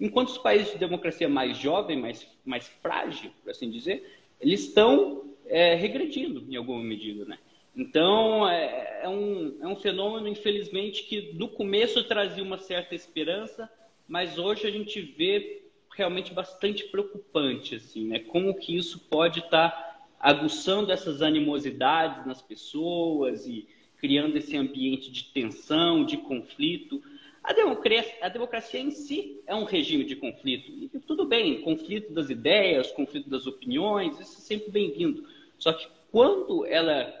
Enquanto 0.00 0.28
os 0.28 0.38
países 0.38 0.72
de 0.72 0.78
democracia 0.78 1.28
mais 1.28 1.56
jovem, 1.56 1.98
mais, 2.00 2.26
mais 2.44 2.66
frágil, 2.66 3.30
por 3.42 3.50
assim 3.50 3.70
dizer, 3.70 4.04
eles 4.40 4.60
estão 4.60 5.34
é, 5.46 5.74
regredindo 5.74 6.44
em 6.48 6.56
alguma 6.56 6.82
medida, 6.82 7.24
né? 7.24 7.38
Então, 7.76 8.48
é, 8.48 9.00
é, 9.02 9.08
um, 9.08 9.56
é 9.60 9.66
um 9.66 9.76
fenômeno, 9.76 10.28
infelizmente, 10.28 11.04
que 11.04 11.32
no 11.34 11.48
começo 11.48 12.04
trazia 12.04 12.42
uma 12.42 12.58
certa 12.58 12.94
esperança, 12.94 13.68
mas 14.06 14.38
hoje 14.38 14.66
a 14.66 14.70
gente 14.70 15.00
vê 15.00 15.62
realmente 15.96 16.32
bastante 16.32 16.84
preocupante, 16.84 17.76
assim, 17.76 18.06
né? 18.06 18.20
Como 18.20 18.54
que 18.54 18.76
isso 18.76 19.00
pode 19.08 19.40
estar 19.40 19.70
tá 19.70 20.06
aguçando 20.20 20.92
essas 20.92 21.20
animosidades 21.20 22.24
nas 22.26 22.40
pessoas 22.40 23.46
e 23.46 23.66
criando 23.98 24.36
esse 24.36 24.56
ambiente 24.56 25.10
de 25.10 25.24
tensão, 25.24 26.04
de 26.04 26.16
conflito. 26.18 27.02
A 27.44 27.52
democracia, 27.52 28.14
a 28.22 28.28
democracia 28.30 28.80
em 28.80 28.90
si 28.90 29.38
é 29.46 29.54
um 29.54 29.64
regime 29.64 30.02
de 30.02 30.16
conflito. 30.16 30.72
E 30.72 30.88
tudo 31.00 31.26
bem, 31.26 31.60
conflito 31.60 32.10
das 32.10 32.30
ideias, 32.30 32.90
conflito 32.90 33.28
das 33.28 33.46
opiniões, 33.46 34.18
isso 34.18 34.38
é 34.38 34.40
sempre 34.40 34.70
bem-vindo. 34.70 35.28
Só 35.58 35.74
que 35.74 35.86
quando 36.10 36.64
ela, 36.64 37.12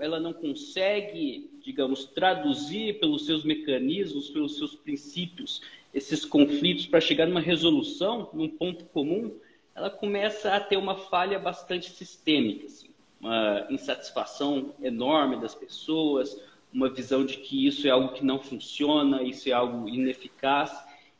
ela 0.00 0.18
não 0.18 0.32
consegue, 0.32 1.48
digamos, 1.62 2.06
traduzir 2.06 2.98
pelos 2.98 3.24
seus 3.24 3.44
mecanismos, 3.44 4.30
pelos 4.30 4.56
seus 4.56 4.74
princípios, 4.74 5.62
esses 5.94 6.24
conflitos 6.24 6.86
para 6.86 7.00
chegar 7.00 7.28
numa 7.28 7.40
resolução, 7.40 8.30
num 8.32 8.48
ponto 8.48 8.84
comum, 8.86 9.32
ela 9.76 9.90
começa 9.90 10.54
a 10.54 10.60
ter 10.60 10.76
uma 10.76 10.96
falha 10.96 11.38
bastante 11.38 11.88
sistêmica, 11.88 12.66
assim, 12.66 12.90
uma 13.20 13.68
insatisfação 13.70 14.74
enorme 14.82 15.40
das 15.40 15.54
pessoas, 15.54 16.36
uma 16.72 16.88
visão 16.88 17.24
de 17.24 17.36
que 17.36 17.66
isso 17.66 17.86
é 17.86 17.90
algo 17.90 18.14
que 18.14 18.24
não 18.24 18.38
funciona, 18.38 19.22
isso 19.22 19.48
é 19.48 19.52
algo 19.52 19.88
ineficaz. 19.88 20.72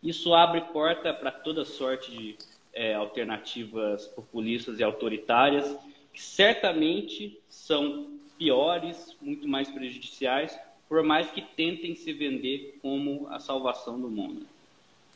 Isso 0.02 0.34
abre 0.34 0.60
porta 0.72 1.12
para 1.12 1.30
toda 1.30 1.64
sorte 1.64 2.10
de 2.10 2.36
é, 2.72 2.94
alternativas 2.94 4.06
populistas 4.08 4.80
e 4.80 4.82
autoritárias. 4.82 5.76
que 6.12 6.22
certamente 6.22 7.40
são 7.48 8.18
piores, 8.36 9.16
muito 9.20 9.48
mais 9.48 9.70
prejudiciais, 9.70 10.58
por 10.88 11.02
mais 11.02 11.30
que 11.30 11.40
tentem 11.40 11.94
se 11.94 12.12
vender 12.12 12.78
como 12.82 13.26
a 13.28 13.38
salvação 13.38 13.98
do 13.98 14.10
mundo. 14.10 14.46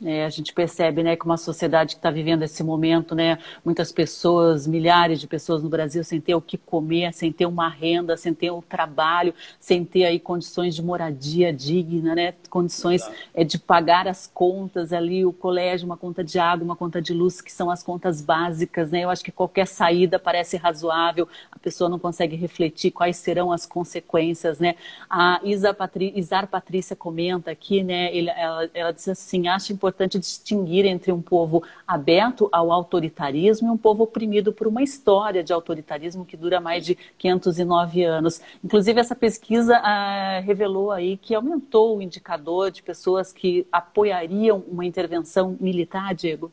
É, 0.05 0.25
a 0.25 0.29
gente 0.29 0.53
percebe, 0.53 1.01
né, 1.01 1.15
que 1.15 1.25
uma 1.25 1.37
sociedade 1.37 1.95
que 1.95 1.99
está 1.99 2.11
vivendo 2.11 2.43
esse 2.43 2.63
momento, 2.63 3.15
né, 3.15 3.39
muitas 3.65 3.91
pessoas, 3.91 4.67
milhares 4.67 5.19
de 5.19 5.25
pessoas 5.25 5.63
no 5.63 5.69
Brasil 5.69 6.03
sem 6.03 6.21
ter 6.21 6.35
o 6.35 6.41
que 6.41 6.55
comer, 6.55 7.11
sem 7.13 7.31
ter 7.31 7.47
uma 7.47 7.67
renda, 7.67 8.15
sem 8.15 8.31
ter 8.31 8.51
um 8.51 8.61
trabalho, 8.61 9.33
sem 9.59 9.83
ter 9.83 10.05
aí 10.05 10.19
condições 10.19 10.75
de 10.75 10.83
moradia 10.83 11.51
digna, 11.51 12.13
né, 12.13 12.35
condições 12.47 13.09
é, 13.33 13.43
de 13.43 13.57
pagar 13.57 14.07
as 14.07 14.27
contas 14.27 14.93
ali, 14.93 15.25
o 15.25 15.33
colégio, 15.33 15.87
uma 15.87 15.97
conta 15.97 16.23
de 16.23 16.37
água, 16.37 16.63
uma 16.63 16.75
conta 16.75 17.01
de 17.01 17.11
luz, 17.11 17.41
que 17.41 17.51
são 17.51 17.71
as 17.71 17.81
contas 17.81 18.21
básicas, 18.21 18.91
né. 18.91 19.03
Eu 19.03 19.09
acho 19.09 19.23
que 19.23 19.31
qualquer 19.31 19.65
saída 19.65 20.19
parece 20.19 20.57
razoável, 20.57 21.27
a 21.51 21.57
pessoa 21.57 21.89
não 21.89 21.97
consegue 21.97 22.35
refletir 22.35 22.91
quais 22.91 23.17
serão 23.17 23.51
as 23.51 23.65
consequências, 23.65 24.59
né. 24.59 24.75
A 25.09 25.41
Isa 25.43 25.73
Patri, 25.73 26.13
Isar 26.15 26.45
Patrícia 26.45 26.95
comenta 26.95 27.49
aqui, 27.49 27.81
né, 27.81 28.15
ela, 28.15 28.69
ela 28.75 28.91
diz 28.91 29.07
assim, 29.07 29.47
acha 29.47 29.73
importante 29.73 29.86
importante 29.87 30.19
distinguir 30.19 30.85
entre 30.85 31.11
um 31.11 31.21
povo 31.21 31.63
aberto 31.87 32.49
ao 32.51 32.71
autoritarismo 32.71 33.69
e 33.69 33.71
um 33.71 33.77
povo 33.77 34.03
oprimido 34.03 34.51
por 34.51 34.67
uma 34.67 34.83
história 34.83 35.43
de 35.43 35.53
autoritarismo 35.53 36.25
que 36.25 36.35
dura 36.35 36.59
mais 36.59 36.85
de 36.85 36.95
509 37.17 38.03
anos. 38.03 38.41
Inclusive, 38.63 38.99
essa 38.99 39.15
pesquisa 39.15 39.77
ah, 39.77 40.39
revelou 40.39 40.91
aí 40.91 41.15
que 41.15 41.33
aumentou 41.33 41.97
o 41.97 42.01
indicador 42.01 42.69
de 42.69 42.83
pessoas 42.83 43.31
que 43.31 43.65
apoiariam 43.71 44.63
uma 44.67 44.85
intervenção 44.85 45.55
militar, 45.59 46.13
Diego. 46.13 46.51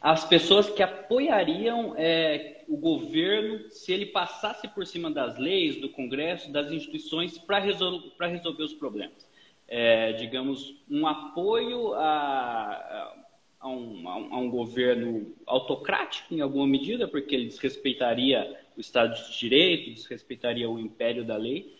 As 0.00 0.24
pessoas 0.24 0.70
que 0.70 0.80
apoiariam 0.80 1.92
é, 1.96 2.62
o 2.68 2.76
governo 2.76 3.68
se 3.70 3.92
ele 3.92 4.06
passasse 4.06 4.68
por 4.68 4.86
cima 4.86 5.10
das 5.10 5.36
leis, 5.36 5.80
do 5.80 5.88
Congresso, 5.88 6.52
das 6.52 6.70
instituições 6.70 7.36
para 7.36 7.58
resol 7.58 8.00
resolver 8.20 8.62
os 8.62 8.74
problemas 8.74 9.27
é, 9.68 10.12
digamos, 10.14 10.74
um 10.90 11.06
apoio 11.06 11.92
a, 11.92 13.14
a, 13.60 13.68
um, 13.68 14.08
a, 14.08 14.38
um, 14.38 14.50
governo 14.50 15.34
autocrático, 15.46 16.34
em 16.34 16.40
alguma 16.40 16.66
medida, 16.66 17.06
porque 17.06 17.34
ele 17.34 17.46
desrespeitaria 17.46 18.58
o 18.76 18.80
Estado 18.80 19.14
de 19.14 19.38
Direito, 19.38 19.92
desrespeitaria 19.92 20.68
o 20.68 20.78
império 20.78 21.22
da 21.22 21.36
lei, 21.36 21.76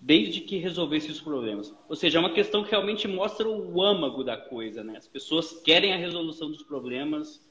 desde 0.00 0.40
que 0.40 0.56
resolvesse 0.56 1.10
os 1.10 1.20
problemas. 1.20 1.74
Ou 1.88 1.94
seja, 1.94 2.18
é 2.18 2.20
uma 2.20 2.32
questão 2.32 2.64
que 2.64 2.70
realmente 2.70 3.06
mostra 3.06 3.48
o 3.48 3.82
âmago 3.82 4.24
da 4.24 4.36
coisa. 4.36 4.82
Né? 4.82 4.96
As 4.96 5.08
pessoas 5.08 5.60
querem 5.62 5.92
a 5.92 5.96
resolução 5.96 6.50
dos 6.50 6.62
problemas 6.62 7.46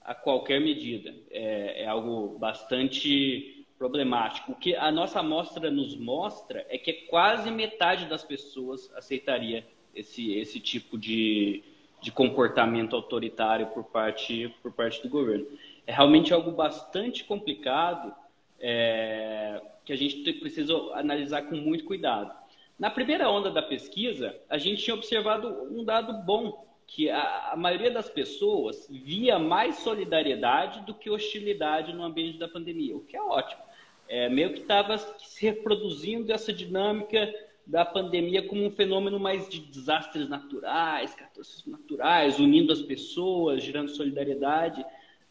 a 0.00 0.14
qualquer 0.14 0.60
medida. 0.60 1.14
É, 1.30 1.82
é 1.82 1.86
algo 1.86 2.38
bastante 2.38 3.57
problemático. 3.78 4.52
O 4.52 4.54
que 4.56 4.74
a 4.74 4.90
nossa 4.90 5.20
amostra 5.20 5.70
nos 5.70 5.96
mostra 5.96 6.66
é 6.68 6.76
que 6.76 6.92
quase 6.92 7.50
metade 7.50 8.06
das 8.06 8.24
pessoas 8.24 8.92
aceitaria 8.94 9.64
esse, 9.94 10.32
esse 10.34 10.58
tipo 10.58 10.98
de, 10.98 11.62
de 12.02 12.10
comportamento 12.10 12.96
autoritário 12.96 13.68
por 13.68 13.84
parte, 13.84 14.54
por 14.62 14.72
parte 14.72 15.00
do 15.02 15.08
governo. 15.08 15.46
É 15.86 15.92
realmente 15.92 16.34
algo 16.34 16.50
bastante 16.50 17.24
complicado 17.24 18.12
é, 18.60 19.62
que 19.84 19.92
a 19.92 19.96
gente 19.96 20.32
precisa 20.34 20.74
analisar 20.94 21.42
com 21.42 21.56
muito 21.56 21.84
cuidado. 21.84 22.36
Na 22.78 22.90
primeira 22.90 23.30
onda 23.30 23.50
da 23.50 23.62
pesquisa, 23.62 24.36
a 24.48 24.58
gente 24.58 24.82
tinha 24.82 24.94
observado 24.94 25.48
um 25.70 25.84
dado 25.84 26.12
bom, 26.24 26.66
que 26.86 27.10
a, 27.10 27.50
a 27.52 27.56
maioria 27.56 27.90
das 27.90 28.08
pessoas 28.08 28.88
via 28.90 29.38
mais 29.38 29.76
solidariedade 29.76 30.80
do 30.86 30.94
que 30.94 31.10
hostilidade 31.10 31.92
no 31.92 32.02
ambiente 32.02 32.38
da 32.38 32.48
pandemia, 32.48 32.96
o 32.96 33.04
que 33.04 33.14
é 33.14 33.22
ótimo 33.22 33.67
é, 34.08 34.28
meio 34.28 34.52
que 34.52 34.60
estava 34.60 34.96
se 34.96 35.44
reproduzindo 35.44 36.32
essa 36.32 36.52
dinâmica 36.52 37.32
da 37.66 37.84
pandemia 37.84 38.42
como 38.48 38.64
um 38.64 38.70
fenômeno 38.70 39.20
mais 39.20 39.46
de 39.48 39.60
desastres 39.60 40.26
naturais, 40.26 41.14
catástrofes 41.14 41.66
naturais, 41.66 42.38
unindo 42.38 42.72
as 42.72 42.80
pessoas, 42.80 43.62
gerando 43.62 43.90
solidariedade. 43.90 44.84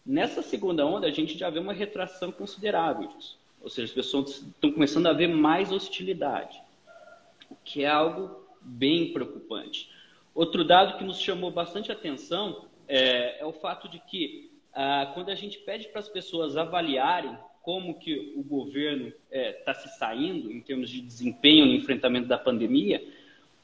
Nessa 0.06 0.44
segunda 0.44 0.86
onda, 0.86 1.08
a 1.08 1.12
gente 1.12 1.36
já 1.36 1.50
vê 1.50 1.58
uma 1.58 1.74
retração 1.74 2.32
considerável 2.32 3.08
disso. 3.08 3.40
Ou 3.60 3.70
seja, 3.70 3.88
as 3.88 3.94
pessoas 3.94 4.42
estão 4.42 4.72
começando 4.72 5.08
a 5.08 5.14
ver 5.14 5.28
mais 5.28 5.72
hostilidade, 5.72 6.62
o 7.50 7.56
que 7.64 7.84
é 7.84 7.90
algo 7.90 8.46
bem 8.62 9.12
preocupante. 9.12 9.90
Outro 10.36 10.64
dado 10.64 11.00
que 11.00 11.04
nos 11.04 11.20
chamou 11.20 11.50
bastante 11.50 11.92
atenção 11.92 12.66
é, 12.88 13.42
é 13.42 13.46
o 13.46 13.52
fato 13.52 13.90
de 13.90 14.00
que, 14.00 14.52
ah, 14.72 15.12
quando 15.16 15.30
a 15.30 15.36
gente 15.36 15.58
pede 15.58 15.88
para 15.88 16.00
as 16.00 16.08
pessoas 16.08 16.56
avaliarem 16.56 17.36
como 17.68 18.00
que 18.00 18.32
o 18.34 18.44
governo 18.44 19.08
está 19.08 19.18
é, 19.30 19.52
tá 19.52 19.74
se 19.74 19.90
saindo 19.98 20.50
em 20.50 20.62
termos 20.62 20.90
de 20.90 21.02
desempenho 21.02 21.66
no 21.66 21.74
enfrentamento 21.74 22.26
da 22.26 22.38
pandemia, 22.38 23.06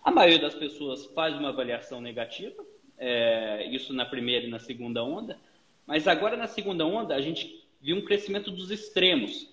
a 0.04 0.12
maioria 0.12 0.40
das 0.40 0.54
pessoas 0.54 1.06
faz 1.16 1.34
uma 1.38 1.48
avaliação 1.48 2.02
negativa, 2.02 2.62
é, 2.98 3.66
isso 3.72 3.94
na 3.94 4.06
primeira 4.06 4.46
e 4.46 4.50
na 4.50 4.60
segunda 4.60 5.02
onda, 5.02 5.40
mas 5.88 6.06
agora 6.06 6.36
na 6.36 6.48
segunda 6.48 6.86
onda 6.86 7.16
a 7.16 7.22
gente 7.22 7.64
viu 7.80 7.96
um 7.96 8.02
crescimento 8.04 8.52
dos 8.52 8.72
extremos. 8.72 9.50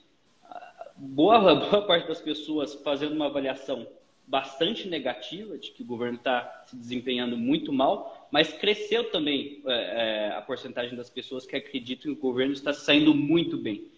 Boa, 0.97 1.39
boa 1.55 1.83
parte 1.83 2.09
das 2.09 2.21
pessoas 2.21 2.75
fazendo 2.75 3.15
uma 3.15 3.27
avaliação 3.27 3.87
bastante 4.27 4.89
negativa 4.89 5.59
de 5.59 5.71
que 5.71 5.85
o 5.85 5.87
governo 5.87 6.19
está 6.19 6.65
se 6.67 6.75
desempenhando 6.75 7.37
muito 7.37 7.73
mal, 7.73 8.29
mas 8.33 8.53
cresceu 8.53 9.13
também 9.13 9.63
é, 9.65 9.73
é, 9.75 10.31
a 10.37 10.43
porcentagem 10.43 10.97
das 10.97 11.09
pessoas 11.09 11.47
que 11.47 11.55
acreditam 11.55 12.13
que 12.13 12.19
o 12.19 12.21
governo 12.21 12.53
está 12.53 12.73
saindo 12.73 13.15
muito 13.15 13.57
bem. 13.57 13.89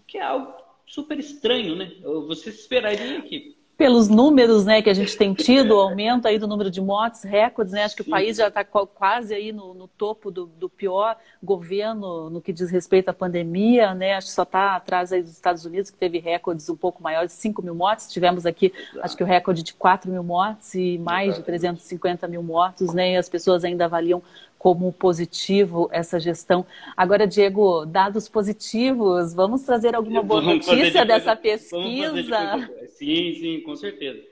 O 0.00 0.02
que 0.02 0.16
é 0.16 0.22
algo 0.22 0.54
super 0.86 1.18
estranho, 1.18 1.76
né? 1.76 1.92
Você 2.26 2.48
esperaria 2.48 3.20
que 3.20 3.59
pelos 3.80 4.10
números 4.10 4.66
né, 4.66 4.82
que 4.82 4.90
a 4.90 4.94
gente 4.94 5.16
tem 5.16 5.32
tido, 5.32 5.74
o 5.74 5.80
aumento 5.80 6.28
aí 6.28 6.38
do 6.38 6.46
número 6.46 6.70
de 6.70 6.82
mortes, 6.82 7.22
recordes, 7.22 7.72
né? 7.72 7.84
Acho 7.84 7.96
que 7.96 8.02
o 8.02 8.04
país 8.04 8.36
já 8.36 8.48
está 8.48 8.62
quase 8.62 9.32
aí 9.32 9.52
no, 9.52 9.72
no 9.72 9.88
topo 9.88 10.30
do, 10.30 10.44
do, 10.44 10.68
pior 10.68 11.16
governo 11.42 12.28
no 12.28 12.42
que 12.42 12.52
diz 12.52 12.70
respeito 12.70 13.08
à 13.08 13.14
pandemia, 13.14 13.94
né? 13.94 14.16
Acho 14.16 14.26
que 14.26 14.34
só 14.34 14.42
está 14.42 14.76
atrás 14.76 15.14
aí 15.14 15.22
dos 15.22 15.32
Estados 15.32 15.64
Unidos, 15.64 15.88
que 15.88 15.96
teve 15.96 16.18
recordes 16.18 16.68
um 16.68 16.76
pouco 16.76 17.02
maiores, 17.02 17.32
5 17.32 17.62
mil 17.62 17.74
mortes. 17.74 18.12
Tivemos 18.12 18.44
aqui, 18.44 18.66
Exato. 18.66 19.00
acho 19.02 19.16
que 19.16 19.22
o 19.24 19.26
recorde 19.26 19.62
de 19.62 19.72
4 19.72 20.10
mil 20.10 20.22
mortes 20.22 20.74
e 20.74 20.98
mais 20.98 21.28
Exato. 21.28 21.40
de 21.40 21.46
350 21.46 22.28
mil 22.28 22.42
mortos, 22.42 22.92
né? 22.92 23.12
E 23.12 23.16
as 23.16 23.30
pessoas 23.30 23.64
ainda 23.64 23.86
avaliam 23.86 24.22
como 24.60 24.92
positivo 24.92 25.88
essa 25.90 26.20
gestão. 26.20 26.66
Agora, 26.94 27.26
Diego, 27.26 27.86
dados 27.86 28.28
positivos, 28.28 29.32
vamos 29.32 29.62
trazer 29.62 29.96
alguma 29.96 30.22
boa 30.22 30.42
vamos 30.42 30.66
notícia 30.66 31.02
dessa 31.02 31.34
pesquisa? 31.34 32.68
Sim, 33.00 33.34
sim, 33.34 33.60
com 33.62 33.74
certeza. 33.74 34.22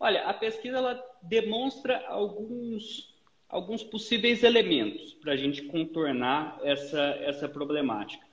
Olha, 0.00 0.24
a 0.24 0.32
pesquisa 0.32 0.78
ela 0.78 1.02
demonstra 1.22 2.02
alguns, 2.08 3.14
alguns 3.46 3.82
possíveis 3.82 4.42
elementos 4.42 5.12
para 5.14 5.32
a 5.32 5.36
gente 5.36 5.62
contornar 5.62 6.58
essa, 6.62 7.00
essa 7.20 7.46
problemática. 7.46 8.24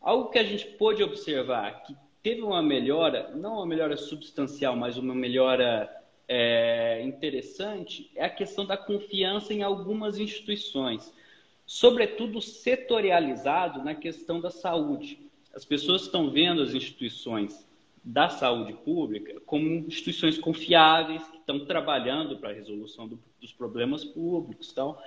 Algo 0.00 0.30
que 0.30 0.38
a 0.38 0.44
gente 0.44 0.66
pôde 0.76 1.02
observar 1.02 1.82
que 1.82 1.96
teve 2.22 2.42
uma 2.42 2.62
melhora, 2.62 3.32
não 3.34 3.54
uma 3.54 3.66
melhora 3.66 3.96
substancial, 3.96 4.76
mas 4.76 4.96
uma 4.96 5.14
melhora 5.14 5.90
é, 6.28 7.02
interessante 7.02 8.10
é 8.14 8.24
a 8.24 8.30
questão 8.30 8.64
da 8.64 8.76
confiança 8.76 9.52
em 9.52 9.62
algumas 9.62 10.18
instituições, 10.18 11.12
sobretudo 11.66 12.40
setorializado 12.40 13.82
na 13.82 13.96
questão 13.96 14.40
da 14.40 14.50
saúde. 14.50 15.18
As 15.52 15.64
pessoas 15.64 16.02
estão 16.02 16.30
vendo 16.30 16.62
as 16.62 16.72
instituições 16.72 17.66
da 18.04 18.28
saúde 18.28 18.74
pública 18.74 19.40
como 19.46 19.66
instituições 19.66 20.38
confiáveis 20.38 21.26
que 21.28 21.38
estão 21.38 21.64
trabalhando 21.64 22.36
para 22.36 22.50
a 22.50 22.52
resolução 22.52 23.08
do, 23.08 23.18
dos 23.40 23.52
problemas 23.52 24.04
públicos, 24.04 24.70
então 24.70 24.98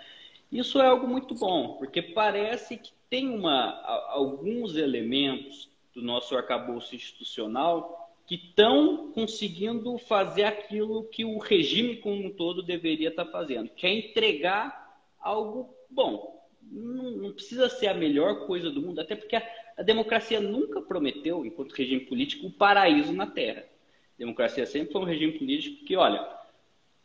isso 0.51 0.79
é 0.81 0.85
algo 0.87 1.07
muito 1.07 1.35
bom, 1.35 1.73
porque 1.77 2.01
parece 2.01 2.77
que 2.77 2.91
tem 3.09 3.29
uma, 3.29 3.81
alguns 4.09 4.75
elementos 4.75 5.69
do 5.93 6.01
nosso 6.01 6.35
arcabouço 6.35 6.95
institucional 6.95 8.13
que 8.25 8.35
estão 8.35 9.11
conseguindo 9.13 9.97
fazer 9.97 10.43
aquilo 10.43 11.05
que 11.05 11.23
o 11.23 11.37
regime 11.37 11.97
como 11.97 12.25
um 12.25 12.29
todo 12.29 12.61
deveria 12.61 13.09
estar 13.09 13.25
tá 13.25 13.31
fazendo, 13.31 13.69
que 13.69 13.87
é 13.87 13.93
entregar 13.93 15.01
algo 15.19 15.73
bom. 15.89 16.45
Não, 16.61 17.11
não 17.11 17.31
precisa 17.31 17.69
ser 17.69 17.87
a 17.87 17.93
melhor 17.93 18.45
coisa 18.45 18.69
do 18.69 18.81
mundo, 18.81 18.99
até 18.99 19.15
porque 19.15 19.37
a, 19.37 19.43
a, 19.77 19.83
democracia 19.83 20.41
nunca 20.41 20.81
prometeu, 20.81 21.45
enquanto 21.45 21.73
regime 21.73 22.01
político, 22.01 22.47
o 22.47 22.51
paraíso 22.51 23.13
na 23.13 23.27
Terra. 23.27 23.61
A 23.61 24.17
democracia 24.17 24.65
sempre 24.65 24.91
foi 24.91 25.01
um 25.01 25.05
regime 25.05 25.33
político 25.33 25.85
que, 25.85 25.95
olha, 25.95 26.37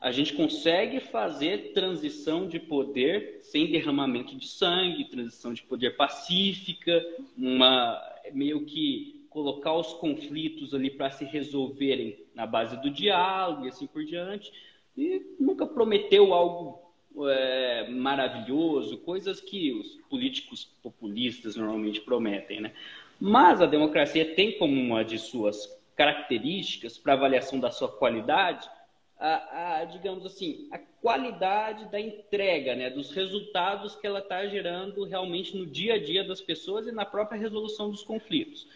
a 0.00 0.10
gente 0.10 0.32
consegue 0.32 0.98
fazer 0.98 1.72
transição 1.72 2.48
de 2.48 2.58
poder 2.58 3.38
sem 3.42 3.70
derramamento 3.70 4.34
de 4.36 4.48
sangue, 4.48 5.08
transição 5.08 5.52
de 5.52 5.62
poder 5.62 5.96
pacífica, 5.96 7.00
uma 7.38 8.02
meio 8.32 8.64
que 8.64 9.24
colocar 9.30 9.74
os 9.74 9.94
conflitos 9.94 10.74
ali 10.74 10.90
para 10.90 11.10
se 11.10 11.24
resolverem 11.24 12.26
na 12.34 12.46
base 12.46 12.76
do 12.82 12.90
diálogo 12.90 13.64
e 13.64 13.68
assim 13.68 13.86
por 13.86 14.04
diante. 14.04 14.52
E 14.96 15.36
nunca 15.38 15.66
prometeu 15.66 16.34
algo 16.34 16.81
é, 17.28 17.88
maravilhoso, 17.90 18.98
coisas 18.98 19.40
que 19.40 19.72
os 19.72 19.96
políticos 20.08 20.64
populistas 20.82 21.56
normalmente 21.56 22.00
prometem, 22.00 22.60
né? 22.60 22.72
Mas 23.20 23.60
a 23.60 23.66
democracia 23.66 24.34
tem 24.34 24.58
como 24.58 24.74
uma 24.74 25.04
de 25.04 25.18
suas 25.18 25.80
características 25.94 26.98
para 26.98 27.12
avaliação 27.12 27.60
da 27.60 27.70
sua 27.70 27.88
qualidade, 27.88 28.68
a, 29.18 29.78
a, 29.78 29.84
digamos 29.84 30.26
assim, 30.26 30.66
a 30.72 30.78
qualidade 30.78 31.84
da 31.90 32.00
entrega, 32.00 32.74
né, 32.74 32.90
dos 32.90 33.12
resultados 33.12 33.94
que 33.94 34.06
ela 34.06 34.18
está 34.18 34.44
gerando 34.46 35.04
realmente 35.04 35.56
no 35.56 35.64
dia 35.64 35.94
a 35.94 36.02
dia 36.02 36.24
das 36.24 36.40
pessoas 36.40 36.88
e 36.88 36.92
na 36.92 37.04
própria 37.04 37.38
resolução 37.38 37.90
dos 37.90 38.02
conflitos. 38.02 38.66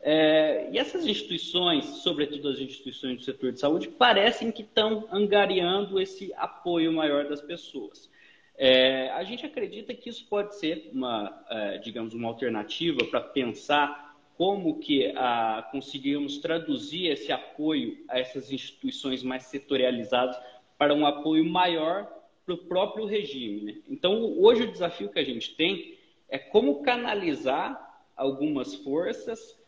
É, 0.00 0.68
e 0.70 0.78
essas 0.78 1.06
instituições, 1.06 1.84
sobretudo 1.84 2.48
as 2.48 2.58
instituições 2.58 3.16
do 3.18 3.22
setor 3.22 3.52
de 3.52 3.60
saúde, 3.60 3.88
parecem 3.88 4.52
que 4.52 4.62
estão 4.62 5.08
angariando 5.10 6.00
esse 6.00 6.32
apoio 6.34 6.92
maior 6.92 7.28
das 7.28 7.40
pessoas. 7.40 8.10
É, 8.58 9.10
a 9.10 9.22
gente 9.24 9.44
acredita 9.44 9.94
que 9.94 10.08
isso 10.08 10.26
pode 10.28 10.54
ser 10.56 10.90
uma, 10.92 11.44
é, 11.50 11.78
digamos, 11.78 12.14
uma 12.14 12.28
alternativa 12.28 13.04
para 13.10 13.20
pensar 13.20 14.06
como 14.36 14.78
que 14.78 15.12
ah, 15.16 15.66
conseguimos 15.72 16.38
traduzir 16.38 17.06
esse 17.06 17.32
apoio 17.32 18.04
a 18.08 18.18
essas 18.18 18.52
instituições 18.52 19.22
mais 19.22 19.44
setorializadas 19.44 20.36
para 20.76 20.94
um 20.94 21.06
apoio 21.06 21.44
maior 21.44 22.06
para 22.44 22.54
o 22.54 22.58
próprio 22.58 23.06
regime. 23.06 23.60
Né? 23.62 23.76
Então, 23.88 24.38
hoje 24.38 24.64
o 24.64 24.70
desafio 24.70 25.10
que 25.10 25.18
a 25.18 25.24
gente 25.24 25.54
tem 25.54 25.98
é 26.28 26.38
como 26.38 26.82
canalizar 26.82 27.82
algumas 28.14 28.74
forças 28.74 29.58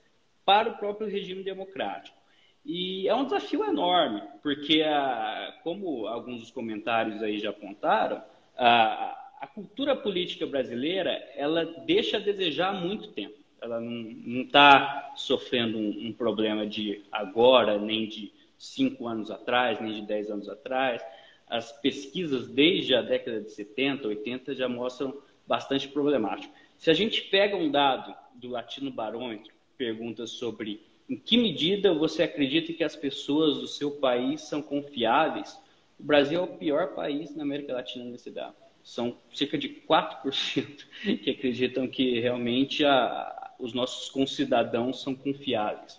para 0.49 0.71
o 0.71 0.79
próprio 0.79 1.11
regime 1.11 1.43
democrático. 1.43 2.17
E 2.65 3.07
é 3.07 3.15
um 3.15 3.25
desafio 3.25 3.63
enorme, 3.65 4.23
porque, 4.43 4.81
ah, 4.83 5.55
como 5.63 6.07
alguns 6.07 6.41
dos 6.41 6.51
comentários 6.51 7.23
aí 7.23 7.39
já 7.39 7.51
apontaram, 7.51 8.23
a, 8.57 9.35
a 9.43 9.47
cultura 9.47 9.95
política 9.95 10.47
brasileira 10.47 11.11
ela 11.37 11.67
deixa 11.85 12.17
a 12.17 12.21
desejar 12.21 12.71
há 12.71 12.73
muito 12.73 13.09
tempo 13.09 13.37
ela 13.61 13.81
não 13.81 14.43
está 14.43 15.13
sofrendo 15.17 15.79
um, 15.79 16.13
problema 16.13 16.67
de 16.67 17.05
agora, 17.11 17.79
nem 17.79 18.07
de 18.07 18.33
cinco 18.57 19.07
anos 19.07 19.31
atrás, 19.31 19.81
nem 19.81 19.95
de 19.95 20.07
dez 20.07 20.31
anos 20.31 20.49
atrás. 20.49 21.03
As 21.47 21.73
pesquisas 21.81 22.49
desde 22.49 22.95
a 22.95 23.03
década 23.03 23.41
de 23.41 23.51
70, 23.51 24.07
80 24.07 24.55
já 24.55 24.69
mostram 24.69 25.21
bastante 25.47 25.89
problemático. 25.89 26.55
Se 26.77 26.89
a 26.89 26.95
gente 26.95 27.23
pega 27.23 27.57
um 27.57 27.69
dado 27.69 28.15
do 28.35 28.49
Latino 28.49 28.93
Barômetro, 28.93 29.53
pergunta 29.79 30.27
sobre 30.27 30.81
em 31.09 31.17
que 31.17 31.39
medida 31.39 31.95
você 31.95 32.25
acredita 32.25 32.73
que 32.73 32.85
as 32.85 32.95
pessoas 32.95 33.59
do 33.59 33.67
seu 33.67 33.93
país 33.93 34.43
são 34.43 34.61
confiáveis, 34.61 35.59
o 35.99 36.03
Brasil 36.03 36.41
é 36.41 36.43
o 36.43 36.59
pior 36.59 36.95
país 36.95 37.35
na 37.35 37.45
América 37.45 37.73
Latina 37.73 38.05
nesse 38.05 38.31
dado. 38.31 38.55
São 38.83 39.17
cerca 39.33 39.57
de 39.57 39.69
4% 39.89 40.87
que 41.23 41.31
acreditam 41.31 41.89
que 41.89 42.21
realmente 42.21 42.85
a, 42.85 43.53
os 43.59 43.73
nossos 43.73 44.11
concidadãos 44.11 45.01
são 45.01 45.15
confiáveis. 45.15 45.99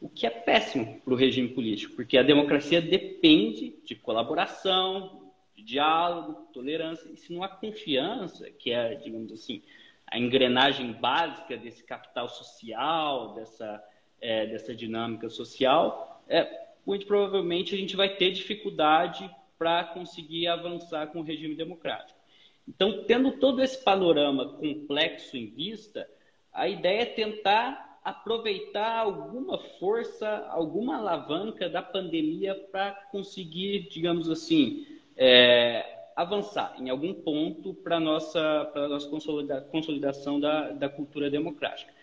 O 0.00 0.08
que 0.08 0.26
é 0.26 0.30
péssimo 0.30 1.00
para 1.04 1.12
o 1.12 1.16
regime 1.16 1.48
político, 1.48 1.94
porque 1.94 2.16
a 2.16 2.22
democracia 2.22 2.80
depende 2.80 3.74
de 3.84 3.94
colaboração, 3.94 5.32
de 5.54 5.62
diálogo, 5.62 6.48
tolerância. 6.52 7.10
E 7.12 7.16
se 7.16 7.32
não 7.32 7.42
há 7.42 7.48
confiança, 7.48 8.48
que 8.50 8.70
é, 8.70 8.94
digamos 8.94 9.32
assim, 9.32 9.62
a 10.10 10.18
engrenagem 10.18 10.92
básica 10.92 11.56
desse 11.56 11.84
capital 11.84 12.28
social, 12.28 13.34
dessa, 13.34 13.82
é, 14.20 14.46
dessa 14.46 14.74
dinâmica 14.74 15.28
social, 15.28 16.22
é, 16.28 16.68
muito 16.86 17.06
provavelmente 17.06 17.74
a 17.74 17.78
gente 17.78 17.96
vai 17.96 18.16
ter 18.16 18.30
dificuldade 18.30 19.30
para 19.58 19.84
conseguir 19.84 20.46
avançar 20.46 21.08
com 21.08 21.20
o 21.20 21.24
regime 21.24 21.54
democrático. 21.54 22.18
Então, 22.66 23.04
tendo 23.04 23.32
todo 23.32 23.62
esse 23.62 23.82
panorama 23.82 24.48
complexo 24.54 25.36
em 25.36 25.46
vista, 25.46 26.08
a 26.52 26.68
ideia 26.68 27.02
é 27.02 27.06
tentar 27.06 28.00
aproveitar 28.04 29.00
alguma 29.00 29.58
força, 29.78 30.46
alguma 30.48 30.96
alavanca 30.96 31.68
da 31.68 31.82
pandemia 31.82 32.54
para 32.70 32.92
conseguir, 33.10 33.88
digamos 33.90 34.30
assim, 34.30 34.86
é, 35.16 35.97
avançar 36.18 36.74
em 36.80 36.90
algum 36.90 37.14
ponto 37.14 37.72
para 37.74 37.98
a 37.98 38.00
nossa, 38.00 38.64
pra 38.72 38.88
nossa 38.88 39.08
consolida, 39.08 39.60
consolidação 39.60 40.40
da, 40.40 40.72
da 40.72 40.88
cultura 40.88 41.30
democrática. 41.30 41.94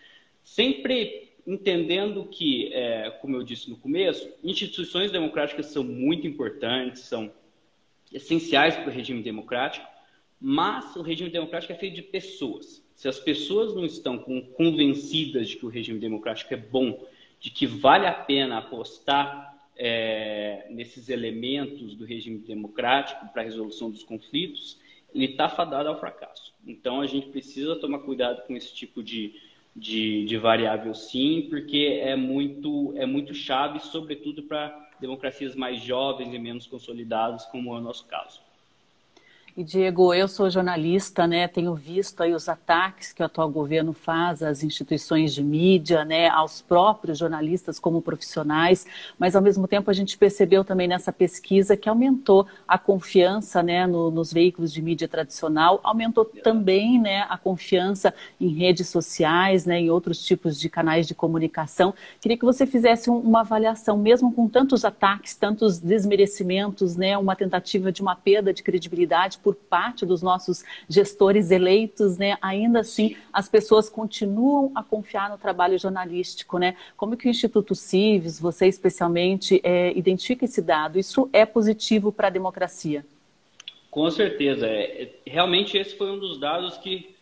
Sempre 0.41 1.33
entendendo 1.45 2.23
que, 2.23 2.71
é, 2.71 3.09
como 3.19 3.35
eu 3.35 3.43
disse 3.43 3.69
no 3.69 3.75
começo, 3.75 4.31
instituições 4.41 5.11
democráticas 5.11 5.65
são 5.65 5.83
muito 5.83 6.25
importantes, 6.25 7.01
são 7.01 7.29
essenciais 8.09 8.77
para 8.77 8.87
o 8.87 8.93
regime 8.93 9.21
democrático, 9.21 9.85
mas 10.39 10.95
o 10.95 11.01
regime 11.01 11.29
democrático 11.29 11.73
é 11.73 11.75
feito 11.75 11.95
de 11.95 12.01
pessoas. 12.01 12.81
Se 12.95 13.09
as 13.09 13.19
pessoas 13.19 13.75
não 13.75 13.83
estão 13.83 14.17
convencidas 14.55 15.49
de 15.49 15.57
que 15.57 15.65
o 15.65 15.69
regime 15.69 15.99
democrático 15.99 16.53
é 16.53 16.57
bom, 16.57 17.05
de 17.37 17.49
que 17.49 17.67
vale 17.67 18.07
a 18.07 18.13
pena 18.13 18.59
apostar 18.59 19.54
é, 19.77 20.67
nesses 20.69 21.09
elementos 21.09 21.95
do 21.95 22.05
regime 22.05 22.39
democrático 22.39 23.27
para 23.33 23.41
a 23.41 23.45
resolução 23.45 23.89
dos 23.89 24.03
conflitos, 24.03 24.79
ele 25.13 25.25
está 25.25 25.49
fadado 25.49 25.89
ao 25.89 25.99
fracasso. 25.99 26.53
Então 26.65 27.01
a 27.01 27.07
gente 27.07 27.27
precisa 27.27 27.75
tomar 27.75 27.99
cuidado 27.99 28.45
com 28.45 28.55
esse 28.55 28.73
tipo 28.73 29.01
de, 29.01 29.33
de, 29.75 30.25
de 30.25 30.37
variável, 30.37 30.93
sim, 30.93 31.47
porque 31.49 31.99
é 32.01 32.15
muito, 32.15 32.93
é 32.97 33.05
muito 33.05 33.33
chave, 33.33 33.79
sobretudo 33.79 34.43
para 34.43 34.85
democracias 34.99 35.55
mais 35.55 35.81
jovens 35.81 36.33
e 36.33 36.39
menos 36.39 36.67
consolidadas, 36.67 37.45
como 37.45 37.73
é 37.73 37.77
o 37.77 37.81
nosso 37.81 38.05
caso. 38.07 38.44
E 39.57 39.63
Diego, 39.63 40.13
eu 40.13 40.27
sou 40.27 40.49
jornalista, 40.49 41.25
né? 41.25 41.47
Tenho 41.47 41.73
visto 41.75 42.21
aí 42.21 42.33
os 42.33 42.49
ataques 42.49 43.13
que 43.13 43.23
o 43.23 43.25
atual 43.25 43.49
governo 43.49 43.93
faz 43.93 44.43
às 44.43 44.63
instituições 44.63 45.33
de 45.33 45.41
mídia, 45.41 46.03
né? 46.03 46.27
Aos 46.27 46.61
próprios 46.61 47.17
jornalistas 47.17 47.79
como 47.79 48.01
profissionais, 48.01 48.85
mas 49.17 49.33
ao 49.33 49.41
mesmo 49.41 49.65
tempo 49.65 49.89
a 49.89 49.93
gente 49.93 50.17
percebeu 50.17 50.65
também 50.65 50.89
nessa 50.89 51.13
pesquisa 51.13 51.77
que 51.77 51.87
aumentou 51.87 52.45
a 52.67 52.77
confiança, 52.77 53.63
né? 53.63 53.87
No, 53.87 54.11
nos 54.11 54.33
veículos 54.33 54.73
de 54.73 54.81
mídia 54.81 55.07
tradicional, 55.07 55.79
aumentou 55.85 56.25
também, 56.25 56.99
né? 56.99 57.25
A 57.29 57.37
confiança 57.37 58.13
em 58.41 58.49
redes 58.49 58.89
sociais, 58.89 59.65
né? 59.65 59.79
Em 59.79 59.89
outros 59.89 60.21
tipos 60.21 60.59
de 60.59 60.67
canais 60.67 61.07
de 61.07 61.15
comunicação. 61.15 61.93
Queria 62.19 62.37
que 62.37 62.43
você 62.43 62.65
fizesse 62.65 63.09
uma 63.09 63.39
avaliação, 63.39 63.97
mesmo 63.97 64.33
com 64.33 64.49
tantos 64.49 64.83
ataques, 64.83 65.33
tantos 65.33 65.79
desmerecimentos, 65.79 66.97
né? 66.97 67.17
Uma 67.17 67.37
tentativa 67.37 67.89
de 67.89 68.01
uma 68.01 68.17
perda 68.17 68.53
de 68.53 68.61
credibilidade 68.61 69.44
por 69.45 69.53
parte 69.53 70.07
dos 70.07 70.23
nossos 70.23 70.65
gestores 70.89 71.51
eleitos, 71.51 72.17
né, 72.17 72.35
ainda 72.41 72.79
assim 72.79 73.15
as 73.31 73.47
pessoas 73.47 73.87
continuam 73.87 74.71
a 74.73 74.81
confiar 74.81 75.29
no 75.29 75.37
trabalho 75.37 75.77
jornalístico, 75.77 76.57
né? 76.57 76.75
Como 76.97 77.15
que 77.15 77.27
o 77.27 77.29
Instituto 77.29 77.75
Cives, 77.75 78.39
você 78.39 78.65
especialmente, 78.65 79.61
é, 79.63 79.95
identifica 79.95 80.45
esse 80.45 80.63
dado? 80.63 80.97
Isso 80.97 81.29
é 81.31 81.45
positivo 81.45 82.11
para 82.11 82.25
a 82.25 82.31
democracia? 82.31 83.05
Com 83.91 84.09
certeza. 84.09 84.65
É, 84.65 85.03
é, 85.03 85.13
realmente 85.27 85.77
esse 85.77 85.95
foi 85.95 86.09
um 86.09 86.17
dos 86.17 86.39
dados 86.39 86.75
que 86.77 87.15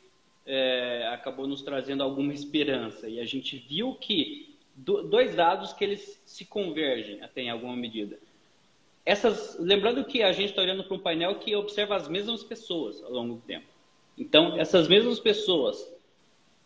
é, 0.45 1.09
acabou 1.11 1.45
nos 1.45 1.61
trazendo 1.61 2.03
alguma 2.03 2.31
esperança. 2.33 3.09
E 3.09 3.19
a 3.19 3.25
gente 3.25 3.57
viu 3.57 3.95
que 3.95 4.55
do, 4.73 5.03
dois 5.03 5.35
dados 5.35 5.73
que 5.73 5.83
eles 5.83 6.21
se 6.25 6.45
convergem 6.45 7.21
até 7.21 7.41
em 7.41 7.49
alguma 7.49 7.75
medida 7.75 8.17
essas, 9.05 9.57
lembrando 9.59 10.05
que 10.05 10.23
a 10.23 10.31
gente 10.31 10.49
está 10.49 10.61
olhando 10.61 10.83
para 10.83 10.95
um 10.95 10.99
painel 10.99 11.35
que 11.35 11.55
observa 11.55 11.95
as 11.95 12.07
mesmas 12.07 12.43
pessoas 12.43 13.03
ao 13.03 13.11
longo 13.11 13.35
do 13.35 13.41
tempo. 13.41 13.65
Então, 14.17 14.57
essas 14.57 14.87
mesmas 14.87 15.19
pessoas 15.19 15.91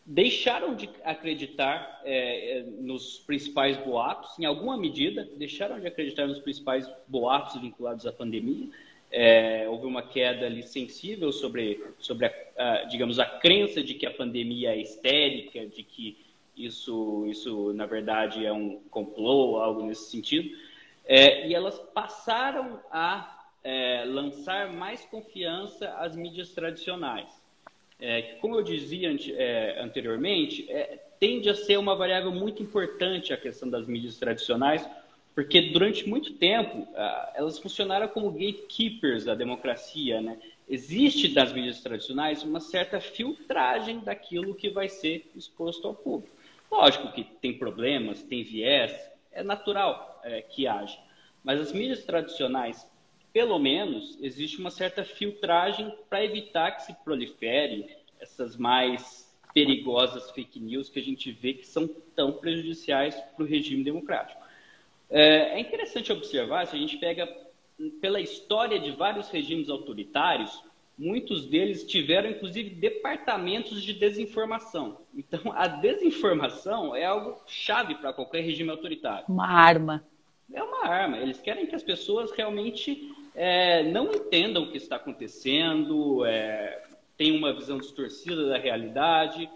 deixaram 0.06 0.76
de 0.76 0.89
acreditar 1.04 2.02
é, 2.06 2.60
é, 2.60 2.62
nos 2.62 3.19
principais 3.19 3.76
boatos, 3.78 4.38
em 4.39 4.45
alguma 4.45 4.78
medida, 4.78 5.28
deixaram 5.36 5.80
de 5.80 5.88
acreditar 5.88 6.28
nos 6.28 6.39
principais 6.39 6.89
boatos 7.08 7.60
vinculados 7.60 8.06
à 8.06 8.12
pandemia. 8.12 8.69
É, 9.12 9.67
houve 9.67 9.86
uma 9.86 10.02
queda 10.02 10.45
ali 10.45 10.63
sensível 10.63 11.32
sobre, 11.32 11.84
sobre 12.00 12.26
a, 12.26 12.34
a, 12.58 12.84
digamos, 12.84 13.19
a 13.19 13.26
crença 13.26 13.82
de 13.82 13.93
que 13.95 14.06
a 14.06 14.12
pandemia 14.12 14.71
é 14.71 14.82
histérica, 14.82 15.65
de 15.65 15.84
que 15.84 16.17
isso, 16.56 17.26
isso 17.28 17.73
na 17.73 17.86
verdade, 17.86 18.45
é 18.45 18.52
um 18.52 18.80
complô, 18.89 19.58
algo 19.58 19.86
nesse 19.86 20.10
sentido. 20.10 20.50
É, 21.08 21.47
e 21.47 21.55
elas 21.55 21.80
passaram 21.93 22.82
a 22.91 23.38
é, 23.64 24.03
lançar 24.05 24.72
mais 24.74 25.05
confiança 25.05 25.89
às 25.97 26.16
mídias 26.16 26.51
tradicionais. 26.51 27.30
É, 27.99 28.22
como 28.41 28.55
eu 28.55 28.62
dizia 28.62 29.16
é, 29.36 29.82
anteriormente, 29.82 30.70
é, 30.70 30.99
tende 31.20 31.49
a 31.49 31.55
ser 31.55 31.78
uma 31.78 31.95
variável 31.95 32.32
muito 32.32 32.62
importante 32.62 33.34
a 33.34 33.38
questão 33.38 33.70
das 33.70 33.88
mídias 33.88 34.18
tradicionais, 34.18 34.88
porque 35.34 35.62
durante 35.72 36.08
muito 36.08 36.34
tempo 36.34 36.88
elas 37.36 37.60
funcionaram 37.60 38.08
como 38.08 38.32
gatekeepers 38.32 39.24
da 39.26 39.36
democracia. 39.36 40.20
Né? 40.20 40.38
Existe 40.68 41.28
das 41.28 41.53
mídias 41.53 41.80
tradicionais 41.80 42.43
uma 42.43 42.60
certa 42.60 42.99
filtragem 42.99 43.99
daquilo 43.99 44.55
que 44.55 44.70
vai 44.70 44.89
ser 44.89 45.30
exposto 45.36 45.88
ao 45.88 45.93
público. 45.93 46.36
Lógico 46.72 47.12
que 47.12 47.24
tem 47.24 47.53
problemas, 47.53 48.24
tem 48.24 48.43
viés, 48.43 48.91
é 49.38 49.44
natural 49.44 50.20
é, 50.24 50.42
que 50.42 50.68
haja. 50.68 50.98
Mas 51.44 51.62
as 51.62 51.72
mídias 51.72 52.04
tradicionais, 52.04 52.90
pelo 53.32 53.60
menos, 53.60 54.18
existe 54.22 54.60
uma 54.60 54.72
certa 54.72 55.04
filtragem 55.04 55.96
para 56.10 56.26
evitar 56.26 56.72
que 56.72 56.84
se 56.84 56.94
prolifere 57.04 57.88
essas 58.20 58.58
mais 58.58 59.28
perigosas 59.54 60.32
fake 60.32 60.60
news 60.60 60.90
que 60.90 61.00
a 61.00 61.04
gente 61.04 61.32
vê 61.32 61.54
que 61.54 61.66
são 61.66 61.88
tão 62.16 62.34
prejudiciais 62.34 63.16
para 63.16 63.44
o 63.44 63.48
regime 63.48 63.84
democrático. 63.84 64.42
É, 65.10 65.54
é 65.56 65.60
interessante 65.60 66.12
observar, 66.12 66.68
se 66.68 66.76
a 66.76 66.80
gente 66.80 66.98
pega 66.98 67.28
pela 68.02 68.20
história 68.20 68.80
de 68.80 68.92
vários 68.92 69.30
regimes 69.30 69.70
autoritários, 69.70 70.64
muitos 70.98 71.45
deles 71.45 71.86
tiveram 71.86 72.30
inclusive 72.30 72.72
departamentos 72.72 73.84
de 73.84 73.93
desinformação. 73.93 75.00
Então, 75.16 75.54
a 75.54 75.68
desinformação 75.68 76.95
é 76.95 77.06
algo 77.06 77.39
chave 77.45 77.95
para 77.95 78.12
qualquer 78.12 78.41
regime 78.41 78.70
autoritário. 78.70 79.26
Uma 79.30 79.48
arma. 79.48 80.04
É 80.52 80.64
uma 80.64 80.88
arma. 80.88 81.18
Eles 81.18 81.39
querem 81.39 81.66
que 81.66 81.76
as 81.76 81.84
pessoas 81.84 82.32
realmente 82.32 83.12
é, 83.36 83.84
não 83.84 84.12
entendam 84.12 84.64
o 84.64 84.72
que 84.72 84.78
está 84.78 84.95
acontecendo, 84.95 86.26
é, 86.26 86.84
tenham 87.18 87.38
uma 87.38 87.54
visão 87.54 87.78
distorcida 87.78 88.48
da 88.48 88.58
realidade. 88.58 89.50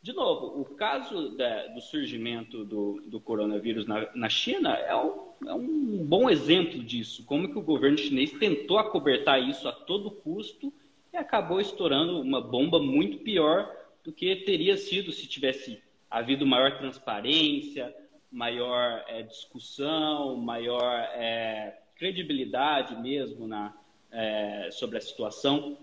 De 0.00 0.12
novo, 0.12 0.60
o 0.60 0.64
caso 0.64 1.36
da, 1.36 1.66
do 1.68 1.80
surgimento 1.80 2.64
do, 2.64 3.02
do 3.06 3.20
coronavírus 3.20 3.86
na, 3.86 4.08
na 4.14 4.28
China 4.28 4.74
é 4.74 4.96
um, 4.96 5.28
é 5.46 5.54
um, 5.54 6.04
bom 6.04 6.30
exemplo 6.30 6.82
disso. 6.82 7.24
Como 7.24 7.48
que 7.48 7.58
o 7.58 7.62
governo 7.62 7.98
chinês 7.98 8.32
tentou 8.32 8.78
acobertar 8.78 9.42
isso 9.42 9.68
a 9.68 9.72
todo 9.72 10.10
custo 10.10 10.72
e 11.12 11.16
acabou 11.16 11.60
estourando 11.60 12.20
uma 12.20 12.40
bomba 12.40 12.78
muito 12.80 13.18
pior 13.18 13.74
do 14.04 14.12
que 14.12 14.36
teria 14.36 14.76
sido 14.76 15.12
se 15.12 15.26
tivesse 15.26 15.82
havido 16.10 16.46
maior 16.46 16.78
transparência, 16.78 17.94
maior 18.30 19.04
é, 19.08 19.22
discussão, 19.22 20.36
maior 20.36 20.94
é, 21.14 21.78
credibilidade 21.96 22.94
mesmo 23.00 23.46
na, 23.46 23.74
é, 24.10 24.68
sobre 24.70 24.98
a 24.98 25.00
situação. 25.00 25.76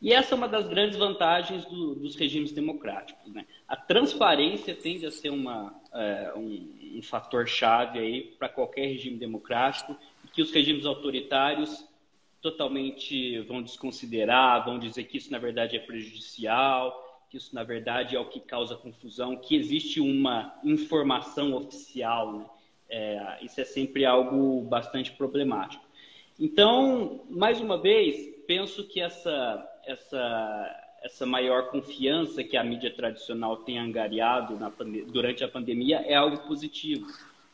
E 0.00 0.14
essa 0.14 0.34
é 0.34 0.36
uma 0.36 0.48
das 0.48 0.66
grandes 0.66 0.96
vantagens 0.96 1.66
do, 1.66 1.94
dos 1.94 2.16
regimes 2.16 2.52
democráticos. 2.52 3.30
Né? 3.32 3.44
A 3.68 3.76
transparência 3.76 4.74
tende 4.74 5.04
a 5.04 5.10
ser 5.10 5.28
uma, 5.28 5.78
é, 5.92 6.32
um, 6.34 6.96
um 6.96 7.02
fator 7.02 7.46
chave 7.46 7.98
aí 7.98 8.22
para 8.38 8.48
qualquer 8.48 8.86
regime 8.86 9.18
democrático, 9.18 9.94
que 10.32 10.40
os 10.40 10.52
regimes 10.52 10.86
autoritários 10.86 11.86
totalmente 12.40 13.38
vão 13.40 13.62
desconsiderar, 13.62 14.64
vão 14.64 14.78
dizer 14.78 15.04
que 15.04 15.18
isso 15.18 15.30
na 15.30 15.38
verdade 15.38 15.76
é 15.76 15.80
prejudicial, 15.80 17.26
que 17.30 17.36
isso 17.36 17.54
na 17.54 17.62
verdade 17.62 18.16
é 18.16 18.20
o 18.20 18.28
que 18.28 18.40
causa 18.40 18.74
confusão, 18.74 19.36
que 19.36 19.54
existe 19.54 20.00
uma 20.00 20.58
informação 20.64 21.54
oficial. 21.54 22.32
Né? 22.32 22.46
É, 22.88 23.38
isso 23.42 23.60
é 23.60 23.64
sempre 23.64 24.04
algo 24.04 24.62
bastante 24.62 25.12
problemático. 25.12 25.84
Então, 26.38 27.20
mais 27.28 27.60
uma 27.60 27.76
vez, 27.76 28.34
penso 28.46 28.84
que 28.84 29.00
essa, 29.00 29.70
essa, 29.84 30.96
essa 31.02 31.26
maior 31.26 31.70
confiança 31.70 32.42
que 32.42 32.56
a 32.56 32.64
mídia 32.64 32.90
tradicional 32.90 33.58
tem 33.58 33.78
angariado 33.78 34.58
na, 34.58 34.72
durante 35.06 35.44
a 35.44 35.48
pandemia 35.48 35.98
é 35.98 36.14
algo 36.14 36.38
positivo, 36.48 37.06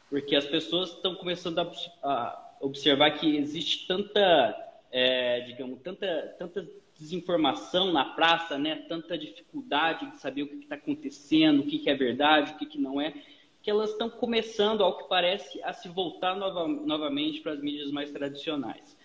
porque 0.09 0.37
as 0.37 0.47
pessoas 0.47 0.91
estão 0.91 1.16
começando 1.16 1.59
a, 1.59 1.70
a 2.03 2.47
observar 2.61 3.11
que 3.11 3.37
existe 3.37 3.87
tanta, 3.87 4.66
é, 4.91 5.41
digamos, 5.41 5.80
tanta, 5.82 6.34
tanta 6.39 6.68
desinformação 6.99 7.93
na 7.93 8.05
praça, 8.05 8.59
né? 8.59 8.76
Tanta 8.89 9.18
dificuldade 9.18 10.11
de 10.11 10.20
saber 10.20 10.43
o 10.43 10.49
que 10.49 10.57
está 10.57 10.76
acontecendo, 10.76 11.61
o 11.61 11.66
que, 11.66 11.78
que, 11.78 11.91
é 11.91 11.95
verdade, 11.95 12.53
o 12.53 12.57
que, 12.57 12.66
que 12.66 12.78
não 12.78 13.01
é, 13.01 13.14
que 13.62 13.70
elas 13.70 13.91
estão 13.91 14.09
começando, 14.09 14.82
ao 14.82 14.97
que 14.97 15.09
parece, 15.09 15.62
a 15.62 15.72
se 15.72 15.89
voltar 15.89 16.37
nova, 16.37 16.66
novamente 16.68 17.41
para 17.41 17.53
as 17.53 17.61
mídias 17.61 17.91
mais 17.91 18.11
tradicionais. 18.11 18.97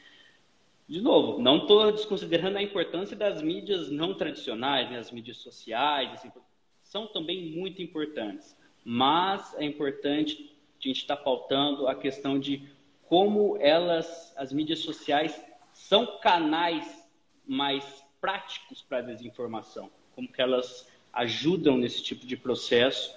De 0.88 1.02
novo, 1.02 1.42
não 1.42 1.60
estou 1.60 1.92
desconsiderando 1.92 2.58
a 2.58 2.62
importância 2.62 3.16
das 3.16 3.42
mídias 3.42 3.90
não 3.90 4.14
tradicionais, 4.14 4.90
né? 4.92 5.00
as 5.00 5.10
mídias 5.10 5.38
sociais, 5.38 6.12
assim, 6.12 6.32
são 6.84 7.08
também 7.08 7.58
muito 7.58 7.82
importantes. 7.82 8.58
Mas 8.84 9.56
é 9.58 9.64
importante 9.64 10.54
a 10.80 10.88
gente 10.88 10.98
estar 10.98 11.16
tá 11.16 11.24
pautando 11.24 11.88
a 11.88 11.96
questão 11.96 12.38
de 12.38 12.68
como 13.04 13.58
elas, 13.58 14.34
as 14.38 14.52
mídias 14.52 14.80
sociais, 14.80 15.42
são 15.92 16.06
canais 16.22 17.06
mais 17.46 17.84
práticos 18.22 18.82
para 18.82 19.00
a 19.00 19.02
desinformação, 19.02 19.92
como 20.16 20.26
que 20.26 20.42
elas 20.42 20.90
ajudam 21.12 21.76
nesse 21.76 22.02
tipo 22.02 22.26
de 22.26 22.38
processo. 22.38 23.14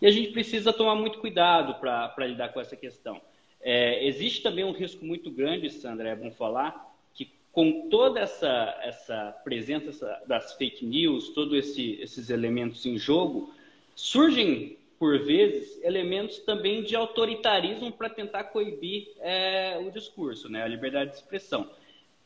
E 0.00 0.06
a 0.06 0.10
gente 0.10 0.32
precisa 0.32 0.72
tomar 0.72 0.94
muito 0.94 1.18
cuidado 1.18 1.74
para 1.74 2.26
lidar 2.26 2.54
com 2.54 2.60
essa 2.60 2.74
questão. 2.74 3.20
É, 3.60 4.02
existe 4.06 4.42
também 4.42 4.64
um 4.64 4.72
risco 4.72 5.04
muito 5.04 5.30
grande, 5.30 5.68
Sandra, 5.68 6.08
é 6.08 6.16
bom 6.16 6.30
falar, 6.30 6.90
que 7.12 7.30
com 7.52 7.90
toda 7.90 8.18
essa, 8.18 8.80
essa 8.82 9.38
presença 9.44 10.22
das 10.26 10.54
fake 10.54 10.86
news, 10.86 11.28
todos 11.34 11.52
esse, 11.52 12.00
esses 12.00 12.30
elementos 12.30 12.86
em 12.86 12.96
jogo, 12.96 13.52
surgem, 13.94 14.78
por 14.98 15.18
vezes, 15.18 15.78
elementos 15.84 16.38
também 16.38 16.82
de 16.82 16.96
autoritarismo 16.96 17.92
para 17.92 18.08
tentar 18.08 18.44
coibir 18.44 19.08
é, 19.20 19.76
o 19.86 19.90
discurso, 19.90 20.48
né, 20.48 20.62
a 20.62 20.66
liberdade 20.66 21.10
de 21.10 21.16
expressão 21.16 21.68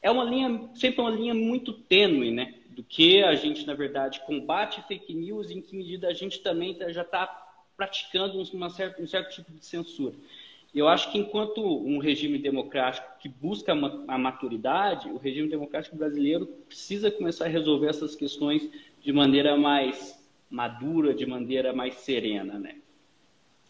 é 0.02 0.10
uma 0.10 0.24
linha, 0.24 0.68
sempre 0.74 1.00
uma 1.00 1.10
linha 1.10 1.34
muito 1.34 1.72
tênue, 1.72 2.30
né? 2.30 2.54
Do 2.70 2.82
que 2.82 3.22
a 3.22 3.34
gente, 3.34 3.66
na 3.66 3.74
verdade, 3.74 4.20
combate 4.20 4.82
fake 4.86 5.12
news 5.12 5.50
e 5.50 5.54
em 5.54 5.60
que 5.60 5.76
medida 5.76 6.08
a 6.08 6.14
gente 6.14 6.40
também 6.40 6.74
tá, 6.74 6.90
já 6.90 7.02
está 7.02 7.26
praticando 7.76 8.44
certa, 8.70 9.02
um 9.02 9.06
certo 9.06 9.34
tipo 9.34 9.52
de 9.52 9.64
censura. 9.64 10.14
Eu 10.74 10.86
acho 10.86 11.10
que 11.10 11.18
enquanto 11.18 11.60
um 11.60 11.98
regime 11.98 12.38
democrático 12.38 13.18
que 13.18 13.28
busca 13.28 13.72
a 13.72 14.18
maturidade, 14.18 15.08
o 15.08 15.18
regime 15.18 15.48
democrático 15.48 15.96
brasileiro 15.96 16.46
precisa 16.68 17.10
começar 17.10 17.46
a 17.46 17.48
resolver 17.48 17.88
essas 17.88 18.14
questões 18.14 18.70
de 19.00 19.12
maneira 19.12 19.56
mais 19.56 20.22
madura, 20.48 21.12
de 21.12 21.26
maneira 21.26 21.72
mais 21.72 21.94
serena, 21.94 22.58
né? 22.58 22.76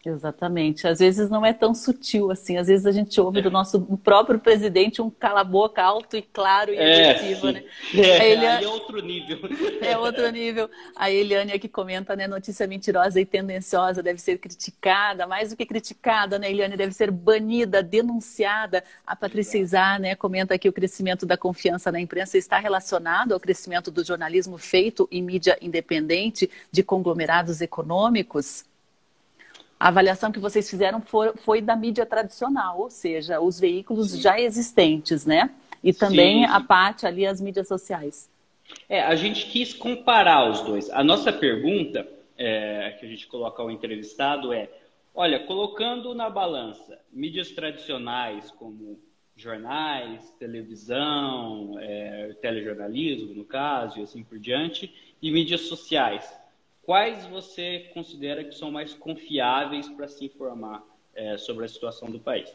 Exatamente. 0.04 0.88
Às 0.88 0.98
vezes 0.98 1.28
não 1.28 1.44
é 1.44 1.52
tão 1.52 1.74
sutil 1.74 2.30
assim. 2.30 2.56
Às 2.56 2.68
vezes 2.68 2.86
a 2.86 2.92
gente 2.92 3.20
ouve 3.20 3.42
do 3.42 3.50
nosso 3.50 3.80
próprio 4.02 4.38
presidente 4.38 5.02
um 5.02 5.10
cala-boca 5.10 5.82
alto 5.82 6.16
e 6.16 6.22
claro 6.22 6.72
e 6.72 6.76
é, 6.76 7.10
agressivo, 7.10 7.50
né? 7.52 7.64
É, 7.94 8.32
Eliane... 8.32 8.64
é 8.64 8.68
outro 8.68 9.02
nível. 9.02 9.38
É 9.82 9.98
outro 9.98 10.30
nível. 10.30 10.70
A 10.96 11.10
Eliane 11.10 11.52
aqui 11.52 11.68
comenta, 11.68 12.16
né? 12.16 12.26
Notícia 12.26 12.66
mentirosa 12.66 13.20
e 13.20 13.26
tendenciosa 13.26 14.02
deve 14.02 14.20
ser 14.20 14.38
criticada, 14.38 15.26
mais 15.26 15.50
do 15.50 15.56
que 15.56 15.66
criticada, 15.66 16.38
né, 16.38 16.50
Eliane? 16.50 16.76
Deve 16.76 16.92
ser 16.92 17.10
banida, 17.10 17.82
denunciada. 17.82 18.82
A 19.06 19.14
Patrícia 19.14 19.58
Izar, 19.58 20.00
né, 20.00 20.14
comenta 20.14 20.54
aqui 20.54 20.68
o 20.68 20.72
crescimento 20.72 21.26
da 21.26 21.36
confiança 21.36 21.92
na 21.92 22.00
imprensa 22.00 22.38
está 22.38 22.58
relacionado 22.58 23.32
ao 23.32 23.40
crescimento 23.40 23.90
do 23.90 24.02
jornalismo 24.02 24.56
feito 24.56 25.06
em 25.12 25.22
mídia 25.22 25.58
independente 25.60 26.50
de 26.72 26.82
conglomerados 26.82 27.60
econômicos. 27.60 28.69
A 29.80 29.88
avaliação 29.88 30.30
que 30.30 30.38
vocês 30.38 30.68
fizeram 30.68 31.00
foi, 31.00 31.32
foi 31.36 31.62
da 31.62 31.74
mídia 31.74 32.04
tradicional, 32.04 32.78
ou 32.78 32.90
seja, 32.90 33.40
os 33.40 33.58
veículos 33.58 34.10
Sim. 34.10 34.20
já 34.20 34.38
existentes, 34.38 35.24
né? 35.24 35.48
E 35.82 35.90
também 35.90 36.44
Sim. 36.44 36.52
a 36.52 36.60
parte 36.60 37.06
ali, 37.06 37.26
as 37.26 37.40
mídias 37.40 37.66
sociais. 37.66 38.30
É, 38.86 39.00
a 39.00 39.14
gente 39.16 39.46
quis 39.46 39.72
comparar 39.72 40.50
os 40.50 40.60
dois. 40.60 40.90
A 40.90 41.02
nossa 41.02 41.32
pergunta 41.32 42.06
é, 42.36 42.94
que 43.00 43.06
a 43.06 43.08
gente 43.08 43.26
coloca 43.26 43.62
ao 43.62 43.70
entrevistado 43.70 44.52
é: 44.52 44.68
olha, 45.14 45.40
colocando 45.40 46.14
na 46.14 46.28
balança 46.28 47.00
mídias 47.10 47.50
tradicionais 47.50 48.50
como 48.50 49.00
jornais, 49.34 50.30
televisão, 50.38 51.78
é, 51.80 52.34
telejornalismo, 52.42 53.34
no 53.34 53.46
caso, 53.46 53.98
e 53.98 54.02
assim 54.02 54.22
por 54.22 54.38
diante, 54.38 54.94
e 55.22 55.32
mídias 55.32 55.62
sociais 55.62 56.38
quais 56.82 57.26
você 57.26 57.90
considera 57.94 58.44
que 58.44 58.54
são 58.54 58.70
mais 58.70 58.94
confiáveis 58.94 59.88
para 59.88 60.08
se 60.08 60.24
informar 60.24 60.82
é, 61.14 61.36
sobre 61.38 61.64
a 61.64 61.68
situação 61.68 62.10
do 62.10 62.18
país? 62.18 62.54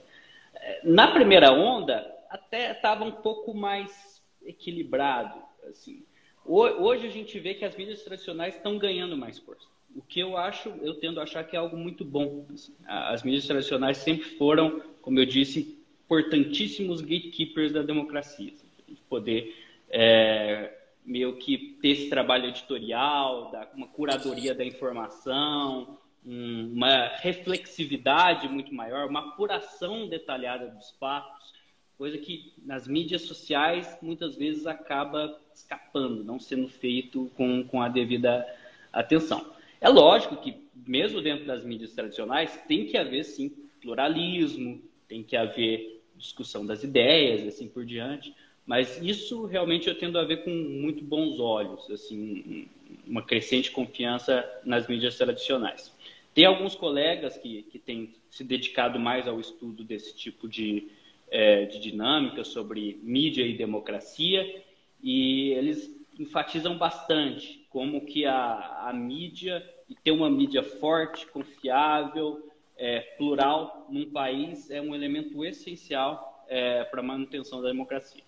É, 0.55 0.81
na 0.83 1.11
primeira 1.11 1.51
onda, 1.51 2.13
até 2.29 2.71
estava 2.71 3.03
um 3.03 3.11
pouco 3.11 3.53
mais 3.53 4.23
equilibrado. 4.43 5.41
Assim. 5.67 6.03
Hoje 6.45 7.07
a 7.07 7.09
gente 7.09 7.39
vê 7.39 7.55
que 7.55 7.65
as 7.65 7.75
mídias 7.75 8.03
tradicionais 8.03 8.55
estão 8.55 8.77
ganhando 8.77 9.17
mais 9.17 9.39
força. 9.39 9.67
O 9.95 10.01
que 10.01 10.19
eu 10.19 10.37
acho, 10.37 10.69
eu 10.81 10.95
tendo 10.95 11.19
a 11.19 11.23
achar 11.23 11.43
que 11.43 11.55
é 11.55 11.59
algo 11.59 11.77
muito 11.77 12.03
bom. 12.05 12.45
Assim. 12.53 12.75
As 12.85 13.23
mídias 13.23 13.47
tradicionais 13.47 13.97
sempre 13.97 14.25
foram, 14.37 14.81
como 15.01 15.19
eu 15.19 15.25
disse, 15.25 15.79
importantíssimos 16.05 17.01
gatekeepers 17.01 17.71
da 17.71 17.81
democracia. 17.81 18.51
Assim, 18.53 18.67
poder 19.09 19.55
é, 19.89 20.74
meio 21.05 21.37
que 21.37 21.77
ter 21.81 21.89
esse 21.89 22.09
trabalho 22.09 22.47
editorial, 22.47 23.51
uma 23.75 23.87
curadoria 23.87 24.53
da 24.53 24.65
informação, 24.65 25.97
uma 26.25 27.07
reflexividade 27.17 28.49
muito 28.49 28.73
maior, 28.73 29.07
uma 29.07 29.29
apuração 29.29 30.07
detalhada 30.07 30.67
dos 30.67 30.91
fatos, 30.91 31.53
coisa 31.97 32.17
que 32.17 32.53
nas 32.63 32.87
mídias 32.87 33.21
sociais 33.21 33.97
muitas 34.01 34.35
vezes 34.35 34.65
acaba 34.65 35.39
escapando, 35.53 36.23
não 36.23 36.39
sendo 36.39 36.67
feito 36.67 37.31
com, 37.35 37.63
com 37.63 37.81
a 37.81 37.87
devida 37.87 38.45
atenção. 38.91 39.53
É 39.79 39.87
lógico 39.87 40.37
que, 40.37 40.57
mesmo 40.75 41.21
dentro 41.21 41.45
das 41.45 41.63
mídias 41.63 41.93
tradicionais, 41.93 42.59
tem 42.67 42.85
que 42.85 42.97
haver, 42.97 43.23
sim, 43.23 43.49
pluralismo, 43.81 44.81
tem 45.07 45.23
que 45.23 45.37
haver 45.37 46.03
discussão 46.15 46.65
das 46.65 46.83
ideias, 46.83 47.45
assim 47.45 47.67
por 47.67 47.85
diante, 47.85 48.33
Mas 48.65 48.99
isso 48.99 49.45
realmente 49.45 49.87
eu 49.87 49.97
tendo 49.97 50.17
a 50.17 50.23
ver 50.23 50.43
com 50.43 50.49
muito 50.49 51.03
bons 51.03 51.39
olhos, 51.39 51.89
assim, 51.91 52.67
uma 53.05 53.21
crescente 53.21 53.69
confiança 53.69 54.43
nas 54.65 54.87
mídias 54.87 55.17
tradicionais. 55.17 55.93
Tem 56.33 56.45
alguns 56.45 56.75
colegas 56.75 57.37
que, 57.37 57.61
que 57.63 57.77
têm 57.77 58.15
se 58.29 58.43
dedicado 58.43 58.99
mais 58.99 59.27
ao 59.27 59.39
estudo 59.39 59.83
desse 59.83 60.15
tipo 60.15 60.47
de, 60.47 60.87
é, 61.29 61.65
de 61.65 61.79
dinâmica 61.79 62.43
sobre 62.43 62.99
mídia 63.03 63.45
e 63.45 63.55
democracia, 63.55 64.63
e 65.01 65.51
eles 65.51 65.95
enfatizam 66.19 66.75
bastante 66.77 67.65
como 67.69 68.01
que 68.01 68.25
a, 68.25 68.87
a 68.87 68.93
mídia, 68.93 69.63
e 69.87 69.93
ter 69.93 70.11
uma 70.11 70.29
mídia 70.29 70.63
forte, 70.63 71.27
confiável, 71.27 72.51
é, 72.75 72.99
plural 73.17 73.85
num 73.89 74.09
país 74.09 74.71
é 74.71 74.81
um 74.81 74.95
elemento 74.95 75.45
essencial 75.45 76.43
é, 76.49 76.83
para 76.83 76.99
a 77.01 77.03
manutenção 77.03 77.61
da 77.61 77.69
democracia 77.69 78.24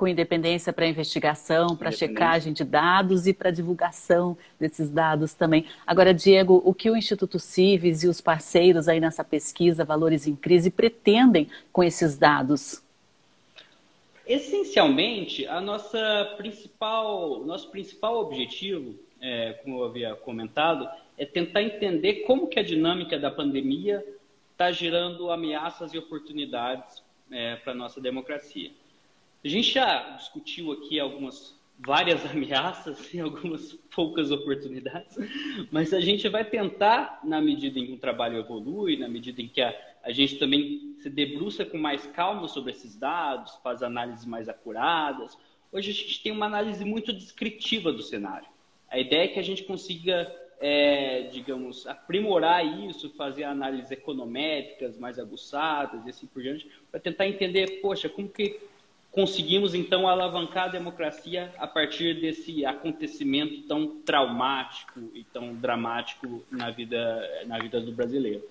com 0.00 0.08
independência 0.08 0.72
para 0.72 0.86
investigação, 0.86 1.76
para 1.76 1.92
checagem 1.92 2.54
de 2.54 2.64
dados 2.64 3.26
e 3.26 3.34
para 3.34 3.50
divulgação 3.50 4.34
desses 4.58 4.88
dados 4.88 5.34
também. 5.34 5.66
Agora, 5.86 6.14
Diego, 6.14 6.62
o 6.64 6.72
que 6.72 6.88
o 6.88 6.96
Instituto 6.96 7.38
Cives 7.38 8.02
e 8.02 8.08
os 8.08 8.18
parceiros 8.18 8.88
aí 8.88 8.98
nessa 8.98 9.22
pesquisa 9.22 9.84
Valores 9.84 10.26
em 10.26 10.34
Crise 10.34 10.70
pretendem 10.70 11.50
com 11.70 11.84
esses 11.84 12.16
dados? 12.16 12.82
Essencialmente, 14.26 15.46
a 15.46 15.60
nossa 15.60 16.34
principal, 16.38 17.44
nosso 17.44 17.70
principal 17.70 18.20
objetivo, 18.20 18.94
é, 19.20 19.52
como 19.62 19.80
eu 19.80 19.84
havia 19.84 20.14
comentado, 20.14 20.88
é 21.18 21.26
tentar 21.26 21.62
entender 21.62 22.22
como 22.22 22.46
que 22.46 22.58
a 22.58 22.62
dinâmica 22.62 23.18
da 23.18 23.30
pandemia 23.30 24.02
está 24.52 24.72
gerando 24.72 25.30
ameaças 25.30 25.92
e 25.92 25.98
oportunidades 25.98 27.02
é, 27.30 27.56
para 27.56 27.72
a 27.72 27.76
nossa 27.76 28.00
democracia. 28.00 28.70
A 29.42 29.48
gente 29.48 29.72
já 29.72 30.16
discutiu 30.16 30.70
aqui 30.70 31.00
algumas 31.00 31.58
várias 31.78 32.24
ameaças 32.30 33.12
e 33.14 33.20
algumas 33.20 33.72
poucas 33.94 34.30
oportunidades, 34.30 35.16
mas 35.70 35.94
a 35.94 36.00
gente 36.00 36.28
vai 36.28 36.44
tentar, 36.44 37.20
na 37.24 37.40
medida 37.40 37.78
em 37.78 37.86
que 37.86 37.92
o 37.92 37.98
trabalho 37.98 38.38
evolui, 38.38 38.98
na 38.98 39.08
medida 39.08 39.40
em 39.40 39.48
que 39.48 39.62
a, 39.62 39.74
a 40.02 40.12
gente 40.12 40.36
também 40.38 40.94
se 40.98 41.08
debruça 41.08 41.64
com 41.64 41.78
mais 41.78 42.04
calma 42.06 42.48
sobre 42.48 42.72
esses 42.72 42.94
dados, 42.96 43.58
faz 43.62 43.82
análises 43.82 44.26
mais 44.26 44.46
acuradas. 44.46 45.38
Hoje 45.72 45.90
a 45.90 45.94
gente 45.94 46.22
tem 46.22 46.32
uma 46.32 46.44
análise 46.44 46.84
muito 46.84 47.10
descritiva 47.10 47.90
do 47.90 48.02
cenário. 48.02 48.48
A 48.90 48.98
ideia 48.98 49.24
é 49.24 49.28
que 49.28 49.38
a 49.38 49.44
gente 49.44 49.62
consiga, 49.64 50.30
é, 50.60 51.22
digamos, 51.32 51.86
aprimorar 51.86 52.62
isso, 52.84 53.08
fazer 53.16 53.44
análises 53.44 53.90
econométricas 53.90 54.98
mais 54.98 55.18
aguçadas 55.18 56.04
e 56.04 56.10
assim 56.10 56.26
por 56.26 56.42
diante, 56.42 56.68
para 56.90 57.00
tentar 57.00 57.26
entender, 57.26 57.80
poxa, 57.80 58.06
como 58.06 58.28
que 58.28 58.68
conseguimos 59.10 59.74
então 59.74 60.06
alavancar 60.08 60.64
a 60.64 60.68
democracia 60.68 61.52
a 61.58 61.66
partir 61.66 62.20
desse 62.20 62.64
acontecimento 62.64 63.62
tão 63.62 64.00
traumático 64.02 65.10
e 65.14 65.24
tão 65.24 65.54
dramático 65.54 66.44
na 66.50 66.70
vida, 66.70 67.44
na 67.46 67.58
vida 67.58 67.80
do 67.80 67.92
brasileiro. 67.92 68.42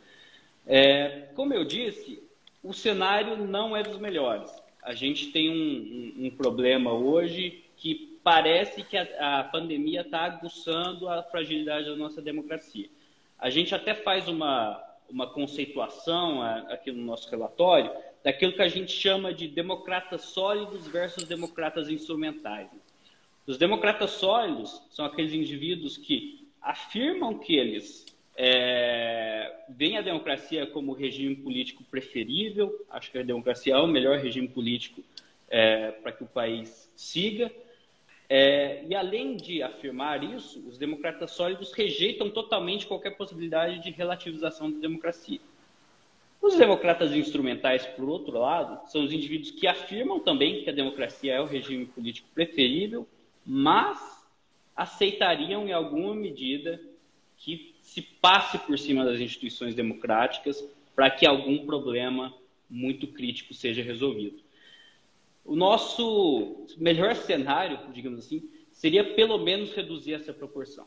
É, 0.68 1.30
como 1.34 1.53
eu 1.53 1.64
disse, 1.64 2.22
o 2.64 2.74
cenário 2.74 3.38
não 3.38 3.76
é 3.76 3.82
dos 3.82 3.97
melhores. 3.97 4.51
A 4.84 4.93
gente 4.93 5.28
tem 5.28 5.49
um, 5.49 5.53
um, 6.24 6.26
um 6.26 6.30
problema 6.32 6.91
hoje 6.91 7.64
que 7.78 8.20
parece 8.22 8.84
que 8.84 8.97
a, 8.97 9.39
a 9.39 9.43
pandemia 9.45 10.01
está 10.01 10.26
aguçando 10.26 11.07
a 11.07 11.24
fragilidade 11.24 11.89
da 11.89 11.95
nossa 11.95 12.22
democracia. 12.22 12.89
A 13.38 13.49
gente 13.49 13.74
até 13.74 13.95
faz 13.95 14.28
uma, 14.28 14.84
uma 15.10 15.26
conceituação 15.28 16.41
aqui 16.41 16.91
no 16.91 17.03
nosso 17.03 17.30
relatório 17.30 17.91
daquilo 18.24 18.54
que 18.54 18.62
a 18.62 18.68
gente 18.68 18.92
chama 18.92 19.34
de 19.34 19.48
democratas 19.48 20.22
sólidos 20.22 20.88
versus 20.88 21.24
democratas 21.26 21.90
instrumentais. 21.90 22.70
Os 23.48 23.58
democratas 23.58 24.12
sólidos 24.12 24.82
são 24.92 25.06
aqueles 25.06 25.34
indivíduos 25.34 25.98
que 25.98 26.48
afirmam 26.62 27.40
que 27.40 27.56
eles 27.56 28.06
é, 28.36 29.54
veem 29.70 29.98
a 29.98 30.02
democracia 30.02 30.68
como 30.68 30.94
regime 30.94 31.36
político 31.36 31.84
preferível, 31.84 32.86
acho 32.90 33.12
que 33.12 33.18
a 33.18 33.24
democracia 33.24 33.74
é 33.74 33.78
o 33.78 33.88
melhor 33.88 34.18
regime 34.20 34.48
político 34.48 35.04
é, 35.50 35.92
para 35.92 36.12
que 36.12 36.24
o 36.24 36.28
país 36.28 36.90
siga. 36.96 37.52
É, 38.30 38.84
e 38.88 38.94
além 38.94 39.36
de 39.36 39.64
afirmar 39.64 40.24
isso, 40.24 40.64
os 40.68 40.78
democratas 40.78 41.32
sólidos 41.32 41.74
rejeitam 41.74 42.30
totalmente 42.30 42.86
qualquer 42.86 43.18
possibilidade 43.18 43.80
de 43.80 43.90
relativização 43.90 44.72
da 44.72 44.80
democracia. 44.80 45.40
Os 46.42 46.56
democratas 46.56 47.14
instrumentais, 47.14 47.86
por 47.86 48.08
outro 48.08 48.40
lado, 48.40 48.90
são 48.90 49.04
os 49.04 49.12
indivíduos 49.12 49.52
que 49.52 49.68
afirmam 49.68 50.20
também 50.20 50.64
que 50.64 50.70
a 50.70 50.74
democracia 50.74 51.34
é 51.34 51.42
o 51.42 51.46
regime 51.46 51.86
político 51.86 52.30
preferível, 52.34 53.08
mas 53.46 54.26
aceitariam 54.76 55.68
em 55.68 55.74
alguma 55.74 56.16
medida 56.16 56.82
que 57.38 57.76
se 57.82 58.02
passe 58.02 58.58
por 58.60 58.78
cima 58.80 59.04
das 59.04 59.20
instituições 59.20 59.76
democráticas 59.76 60.64
para 60.96 61.10
que 61.10 61.26
algum 61.26 61.66
problema 61.66 62.34
muito 62.70 63.08
crítico 63.08 63.54
seja 63.54 63.82
resolvido. 63.82 64.42
O 65.44 65.56
nosso 65.56 66.66
melhor 66.78 67.16
cenário, 67.16 67.80
digamos 67.92 68.20
assim, 68.20 68.50
seria 68.72 69.04
pelo 69.16 69.38
menos 69.38 69.74
reduzir 69.74 70.14
essa 70.14 70.34
proporção. 70.34 70.86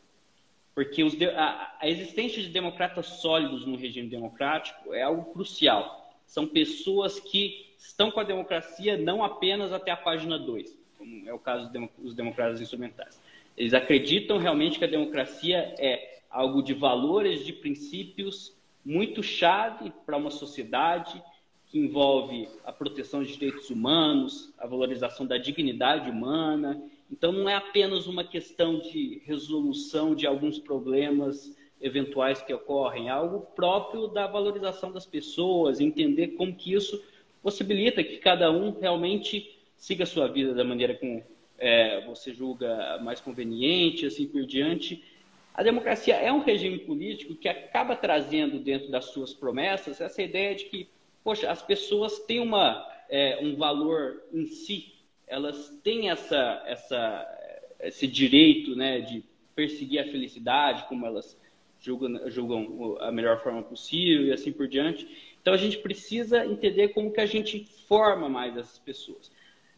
Porque 0.75 1.05
os, 1.05 1.15
a, 1.23 1.77
a 1.81 1.89
existência 1.89 2.43
de 2.43 2.49
democratas 2.49 3.07
sólidos 3.07 3.67
no 3.67 3.77
regime 3.77 4.09
democrático 4.09 4.95
é 4.95 5.03
algo 5.03 5.33
crucial. 5.33 6.15
São 6.27 6.47
pessoas 6.47 7.21
que 7.21 7.73
estão 7.79 8.11
com 8.11 8.21
a 8.21 8.25
democracia 8.25 8.97
não 8.97 9.23
apenas 9.23 9.73
até 9.73 9.91
a 9.91 9.97
página 9.97 10.39
2, 10.39 10.79
como 10.97 11.29
é 11.29 11.33
o 11.33 11.39
caso 11.39 11.71
dos 11.99 12.15
democratas 12.15 12.61
instrumentais. 12.61 13.21
Eles 13.57 13.75
acreditam 13.75 14.39
realmente 14.39 14.79
que 14.79 14.85
a 14.85 14.89
democracia 14.89 15.75
é 15.79 16.21
algo 16.31 16.63
de 16.63 16.73
valores, 16.73 17.45
de 17.45 17.53
princípios 17.53 18.57
muito 18.85 19.23
chave 19.23 19.93
para 20.07 20.17
uma 20.17 20.31
sociedade 20.31 21.23
que 21.67 21.79
envolve 21.79 22.49
a 22.65 22.73
proteção 22.73 23.23
de 23.23 23.33
direitos 23.33 23.71
humanos, 23.71 24.53
a 24.59 24.67
valorização 24.67 25.27
da 25.27 25.39
dignidade 25.39 26.11
humana 26.11 26.83
então, 27.13 27.31
não 27.31 27.47
é 27.47 27.55
apenas 27.55 28.07
uma 28.07 28.25
questão 28.25 28.79
de 28.79 29.21
resolução 29.27 30.15
de 30.15 30.27
alguns 30.27 30.59
problemas 30.59 31.55
eventuais 31.79 32.41
que 32.41 32.55
ocorrem, 32.55 33.09
é 33.09 33.11
algo 33.11 33.41
próprio 33.55 34.09
da 34.09 34.27
valorização 34.27 34.91
das 34.91 35.05
pessoas, 35.05 35.79
entender 35.79 36.29
como 36.29 36.55
que 36.55 36.73
isso 36.73 37.05
possibilita 37.43 38.03
que 38.03 38.17
cada 38.17 38.51
um 38.51 38.81
realmente 38.81 39.59
siga 39.77 40.05
a 40.05 40.07
sua 40.07 40.27
vida 40.27 40.55
da 40.55 40.65
maneira 40.65 40.95
como 40.95 41.23
é, 41.59 42.03
você 42.07 42.33
julga 42.33 42.99
mais 43.03 43.21
conveniente, 43.21 44.07
assim 44.07 44.27
por 44.27 44.47
diante. 44.47 45.05
A 45.53 45.63
democracia 45.63 46.15
é 46.15 46.33
um 46.33 46.41
regime 46.41 46.79
político 46.79 47.35
que 47.35 47.49
acaba 47.49 47.95
trazendo 47.95 48.59
dentro 48.59 48.91
das 48.91 49.07
suas 49.07 49.35
promessas 49.35 50.01
essa 50.01 50.23
ideia 50.23 50.55
de 50.55 50.65
que, 50.65 50.89
poxa, 51.23 51.51
as 51.51 51.61
pessoas 51.61 52.21
têm 52.21 52.41
uma, 52.41 52.89
é, 53.11 53.39
um 53.43 53.55
valor 53.55 54.23
em 54.33 54.47
si 54.47 54.92
elas 55.33 55.71
têm 55.83 56.11
essa, 56.11 56.63
essa, 56.67 57.75
esse 57.81 58.07
direito 58.07 58.77
né, 58.77 59.01
de 59.01 59.25
perseguir 59.55 60.01
a 60.01 60.05
felicidade, 60.05 60.87
como 60.89 61.07
elas 61.07 61.41
julgam, 61.81 62.31
julgam 62.31 62.99
a 63.01 63.11
melhor 63.11 63.43
forma 63.43 63.63
possível 63.63 64.27
e 64.27 64.33
assim 64.33 64.53
por 64.53 64.69
diante. 64.69 65.09
Então 65.41 65.55
a 65.55 65.57
gente 65.57 65.79
precisa 65.79 66.45
entender 66.45 66.89
como 66.89 67.11
que 67.11 67.21
a 67.21 67.25
gente 67.25 67.65
forma 67.89 68.29
mais 68.29 68.55
essas 68.59 68.79
pessoas. 68.79 69.33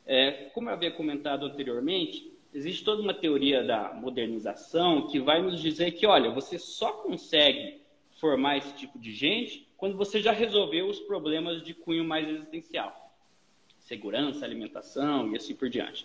É, 0.04 0.50
como 0.52 0.68
eu 0.68 0.74
havia 0.74 0.90
comentado 0.90 1.46
anteriormente, 1.46 2.32
existe 2.52 2.82
toda 2.82 3.00
uma 3.00 3.14
teoria 3.14 3.62
da 3.62 3.94
modernização 3.94 5.06
que 5.06 5.20
vai 5.20 5.40
nos 5.40 5.62
dizer 5.62 5.92
que, 5.92 6.04
olha, 6.04 6.32
você 6.32 6.58
só 6.58 6.90
consegue 6.94 7.80
formar 8.20 8.56
esse 8.58 8.74
tipo 8.74 8.98
de 8.98 9.12
gente 9.12 9.68
quando 9.76 9.96
você 9.96 10.20
já 10.20 10.32
resolveu 10.32 10.88
os 10.88 10.98
problemas 10.98 11.62
de 11.62 11.74
cunho 11.74 12.04
mais 12.04 12.28
existencial 12.28 13.03
segurança, 13.84 14.44
alimentação 14.44 15.32
e 15.32 15.36
assim 15.36 15.54
por 15.54 15.68
diante. 15.68 16.04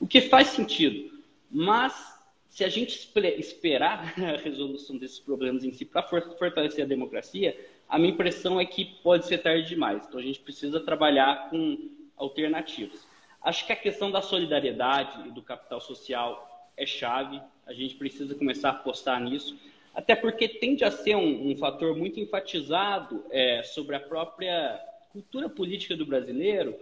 O 0.00 0.06
que 0.06 0.20
faz 0.20 0.48
sentido, 0.48 1.18
mas 1.50 2.18
se 2.48 2.64
a 2.64 2.68
gente 2.68 3.10
esperar 3.38 4.14
a 4.18 4.36
resolução 4.36 4.96
desses 4.96 5.20
problemas 5.20 5.64
em 5.64 5.72
si 5.72 5.84
para 5.84 6.02
fortalecer 6.02 6.84
a 6.84 6.88
democracia, 6.88 7.56
a 7.88 7.98
minha 7.98 8.12
impressão 8.12 8.60
é 8.60 8.66
que 8.66 8.84
pode 9.02 9.26
ser 9.26 9.38
tarde 9.38 9.68
demais. 9.68 10.04
Então 10.06 10.20
a 10.20 10.22
gente 10.22 10.40
precisa 10.40 10.80
trabalhar 10.80 11.50
com 11.50 11.90
alternativas. 12.16 13.06
Acho 13.42 13.64
que 13.66 13.72
a 13.72 13.76
questão 13.76 14.10
da 14.10 14.20
solidariedade 14.20 15.28
e 15.28 15.30
do 15.30 15.42
capital 15.42 15.80
social 15.80 16.70
é 16.76 16.84
chave. 16.84 17.40
A 17.66 17.72
gente 17.72 17.94
precisa 17.94 18.34
começar 18.34 18.70
a 18.70 18.72
apostar 18.72 19.22
nisso, 19.22 19.58
até 19.94 20.14
porque 20.16 20.48
tende 20.48 20.84
a 20.84 20.90
ser 20.90 21.16
um, 21.16 21.50
um 21.50 21.56
fator 21.56 21.96
muito 21.96 22.18
enfatizado 22.18 23.24
é, 23.30 23.62
sobre 23.62 23.94
a 23.96 24.00
própria 24.00 24.80
cultura 25.12 25.48
política 25.48 25.96
do 25.96 26.06
brasileiro, 26.06 26.76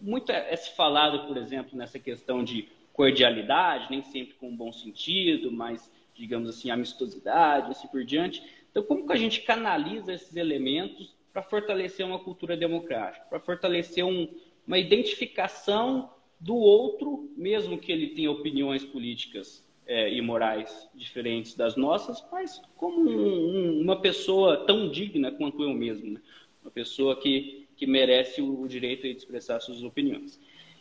muito 0.00 0.32
é, 0.32 0.52
é 0.52 0.56
se 0.56 0.74
falado, 0.74 1.26
por 1.26 1.36
exemplo, 1.36 1.76
nessa 1.76 1.98
questão 1.98 2.42
de 2.42 2.68
cordialidade, 2.92 3.88
nem 3.90 4.02
sempre 4.02 4.34
com 4.34 4.48
um 4.48 4.56
bom 4.56 4.72
sentido, 4.72 5.52
mas, 5.52 5.92
digamos 6.14 6.48
assim, 6.48 6.70
amistosidade, 6.70 7.70
assim 7.70 7.86
por 7.88 8.04
diante. 8.04 8.42
Então, 8.70 8.82
como 8.82 9.06
que 9.06 9.12
a 9.12 9.16
gente 9.16 9.42
canaliza 9.42 10.12
esses 10.12 10.34
elementos 10.34 11.14
para 11.32 11.42
fortalecer 11.42 12.06
uma 12.06 12.18
cultura 12.18 12.56
democrática, 12.56 13.26
para 13.28 13.38
fortalecer 13.38 14.04
um, 14.04 14.26
uma 14.66 14.78
identificação 14.78 16.10
do 16.40 16.54
outro, 16.54 17.30
mesmo 17.36 17.78
que 17.78 17.92
ele 17.92 18.08
tenha 18.08 18.30
opiniões 18.30 18.84
políticas 18.84 19.66
é, 19.86 20.12
e 20.12 20.20
morais 20.20 20.88
diferentes 20.94 21.54
das 21.54 21.76
nossas, 21.76 22.26
mas 22.32 22.60
como 22.76 23.08
um, 23.08 23.78
um, 23.78 23.80
uma 23.80 24.00
pessoa 24.00 24.64
tão 24.66 24.88
digna 24.88 25.30
quanto 25.30 25.62
eu 25.62 25.72
mesmo, 25.72 26.14
né? 26.14 26.20
uma 26.62 26.70
pessoa 26.70 27.16
que, 27.20 27.65
que 27.76 27.86
merece 27.86 28.40
o 28.40 28.66
direito 28.66 29.02
de 29.02 29.16
expressar 29.16 29.60
suas 29.60 29.82
opiniões. 29.82 30.40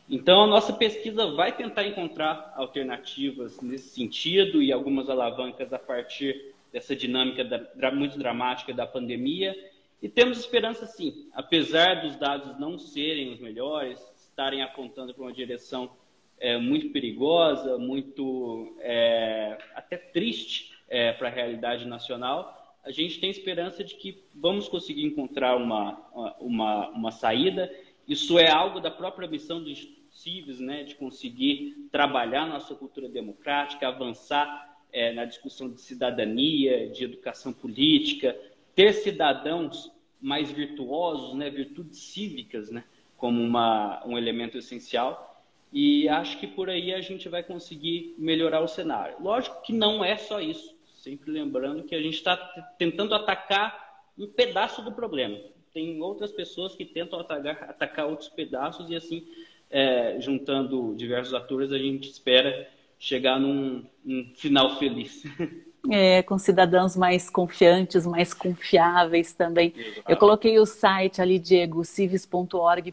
Então, 0.09 0.43
a 0.43 0.47
nossa 0.47 0.71
pesquisa 0.71 1.31
vai 1.31 1.55
tentar 1.55 1.85
encontrar 1.87 2.53
alternativas 2.55 3.59
nesse 3.61 3.89
sentido 3.89 4.61
e 4.61 4.71
algumas 4.71 5.09
alavancas 5.09 5.73
a 5.73 5.79
partir 5.79 6.53
dessa 6.71 6.95
dinâmica 6.95 7.43
da, 7.43 7.91
muito 7.91 8.17
dramática 8.17 8.73
da 8.73 8.85
pandemia. 8.85 9.55
E 10.01 10.07
temos 10.07 10.37
esperança, 10.37 10.85
sim, 10.85 11.27
apesar 11.33 12.01
dos 12.01 12.15
dados 12.17 12.59
não 12.59 12.77
serem 12.77 13.33
os 13.33 13.39
melhores, 13.39 13.99
estarem 14.15 14.61
apontando 14.61 15.13
para 15.13 15.23
uma 15.23 15.33
direção 15.33 15.89
é, 16.37 16.57
muito 16.57 16.89
perigosa, 16.89 17.77
muito 17.77 18.75
é, 18.81 19.57
até 19.73 19.97
triste 19.97 20.73
é, 20.87 21.13
para 21.13 21.29
a 21.29 21.31
realidade 21.31 21.85
nacional, 21.85 22.54
a 22.85 22.91
gente 22.91 23.19
tem 23.19 23.31
esperança 23.31 23.83
de 23.83 23.95
que 23.95 24.23
vamos 24.33 24.69
conseguir 24.69 25.03
encontrar 25.03 25.57
uma, 25.57 25.99
uma, 26.39 26.89
uma 26.89 27.11
saída. 27.11 27.73
Isso 28.07 28.37
é 28.37 28.49
algo 28.49 28.79
da 28.79 28.91
própria 28.91 29.27
missão 29.27 29.61
do 29.61 29.69
Instituto 29.69 30.05
Civis, 30.11 30.59
né, 30.59 30.83
de 30.83 30.95
conseguir 30.95 31.87
trabalhar 31.91 32.47
nossa 32.47 32.75
cultura 32.75 33.09
democrática, 33.09 33.87
avançar 33.87 34.77
é, 34.93 35.11
na 35.13 35.25
discussão 35.25 35.69
de 35.69 35.81
cidadania, 35.81 36.89
de 36.89 37.03
educação 37.03 37.51
política, 37.51 38.39
ter 38.75 38.93
cidadãos 38.93 39.91
mais 40.21 40.51
virtuosos, 40.51 41.35
né, 41.35 41.49
virtudes 41.49 41.99
cívicas, 41.99 42.69
né, 42.69 42.83
como 43.17 43.41
uma, 43.41 44.05
um 44.05 44.15
elemento 44.15 44.57
essencial. 44.59 45.43
E 45.73 46.07
acho 46.07 46.39
que 46.39 46.47
por 46.47 46.69
aí 46.69 46.93
a 46.93 47.01
gente 47.01 47.27
vai 47.27 47.41
conseguir 47.41 48.13
melhorar 48.17 48.61
o 48.61 48.67
cenário. 48.67 49.17
Lógico 49.19 49.61
que 49.63 49.73
não 49.73 50.05
é 50.05 50.15
só 50.15 50.39
isso. 50.39 50.74
Sempre 51.05 51.29
lembrando 51.29 51.83
que 51.83 51.93
a 51.93 52.01
gente 52.01 52.15
está 52.15 52.35
tentando 52.79 53.13
atacar 53.13 54.01
um 54.17 54.25
pedaço 54.25 54.81
do 54.81 54.91
problema. 54.91 55.39
Tem 55.71 56.01
outras 56.01 56.31
pessoas 56.31 56.73
que 56.73 56.83
tentam 56.83 57.19
atacar, 57.19 57.69
atacar 57.69 58.07
outros 58.07 58.27
pedaços 58.29 58.89
e 58.89 58.95
assim, 58.95 59.23
é, 59.69 60.19
juntando 60.19 60.95
diversos 60.95 61.35
atores, 61.35 61.71
a 61.71 61.77
gente 61.77 62.09
espera 62.09 62.67
chegar 62.97 63.39
num, 63.39 63.85
num 64.03 64.33
final 64.33 64.79
feliz. 64.79 65.23
é, 65.91 66.23
com 66.23 66.37
cidadãos 66.37 66.95
mais 66.95 67.29
confiantes, 67.29 68.05
mais 68.05 68.33
confiáveis 68.33 69.33
também. 69.33 69.73
Eu 70.07 70.17
coloquei 70.17 70.59
o 70.59 70.65
site 70.65 71.21
ali, 71.21 71.39
Diego, 71.39 71.83
civis.org.br, 71.83 72.91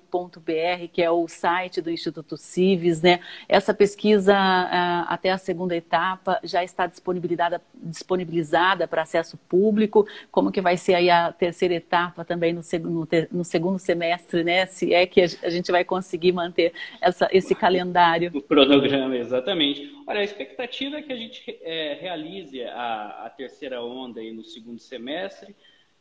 que 0.92 1.02
é 1.02 1.10
o 1.10 1.26
site 1.28 1.80
do 1.80 1.90
Instituto 1.90 2.36
Civis, 2.36 3.02
né? 3.02 3.20
Essa 3.48 3.72
pesquisa 3.72 4.34
ah, 4.36 5.06
até 5.08 5.30
a 5.30 5.38
segunda 5.38 5.74
etapa 5.76 6.40
já 6.42 6.62
está 6.62 6.86
disponibilizada, 6.86 7.60
disponibilizada 7.74 8.86
para 8.86 9.02
acesso 9.02 9.38
público. 9.48 10.06
Como 10.30 10.52
que 10.52 10.60
vai 10.60 10.76
ser 10.76 10.94
aí 10.94 11.10
a 11.10 11.32
terceira 11.32 11.74
etapa 11.74 12.24
também 12.24 12.52
no, 12.52 12.62
segundo, 12.62 13.08
no 13.30 13.44
segundo 13.44 13.78
semestre, 13.78 14.44
né? 14.44 14.66
Se 14.66 14.92
é 14.92 15.06
que 15.06 15.20
a 15.20 15.50
gente 15.50 15.70
vai 15.70 15.84
conseguir 15.84 16.32
manter 16.32 16.72
essa, 17.00 17.28
esse 17.32 17.54
calendário. 17.54 18.30
O 18.34 18.42
cronograma, 18.42 19.16
exatamente. 19.16 19.92
Olha, 20.06 20.20
a 20.20 20.24
expectativa 20.24 20.96
é 20.96 21.02
que 21.02 21.12
a 21.12 21.16
gente 21.16 21.58
é, 21.62 21.98
realize 22.00 22.62
a 22.64 22.81
a, 22.82 23.26
a 23.26 23.30
terceira 23.30 23.82
onda 23.82 24.20
aí 24.20 24.32
no 24.32 24.44
segundo 24.44 24.80
semestre. 24.80 25.52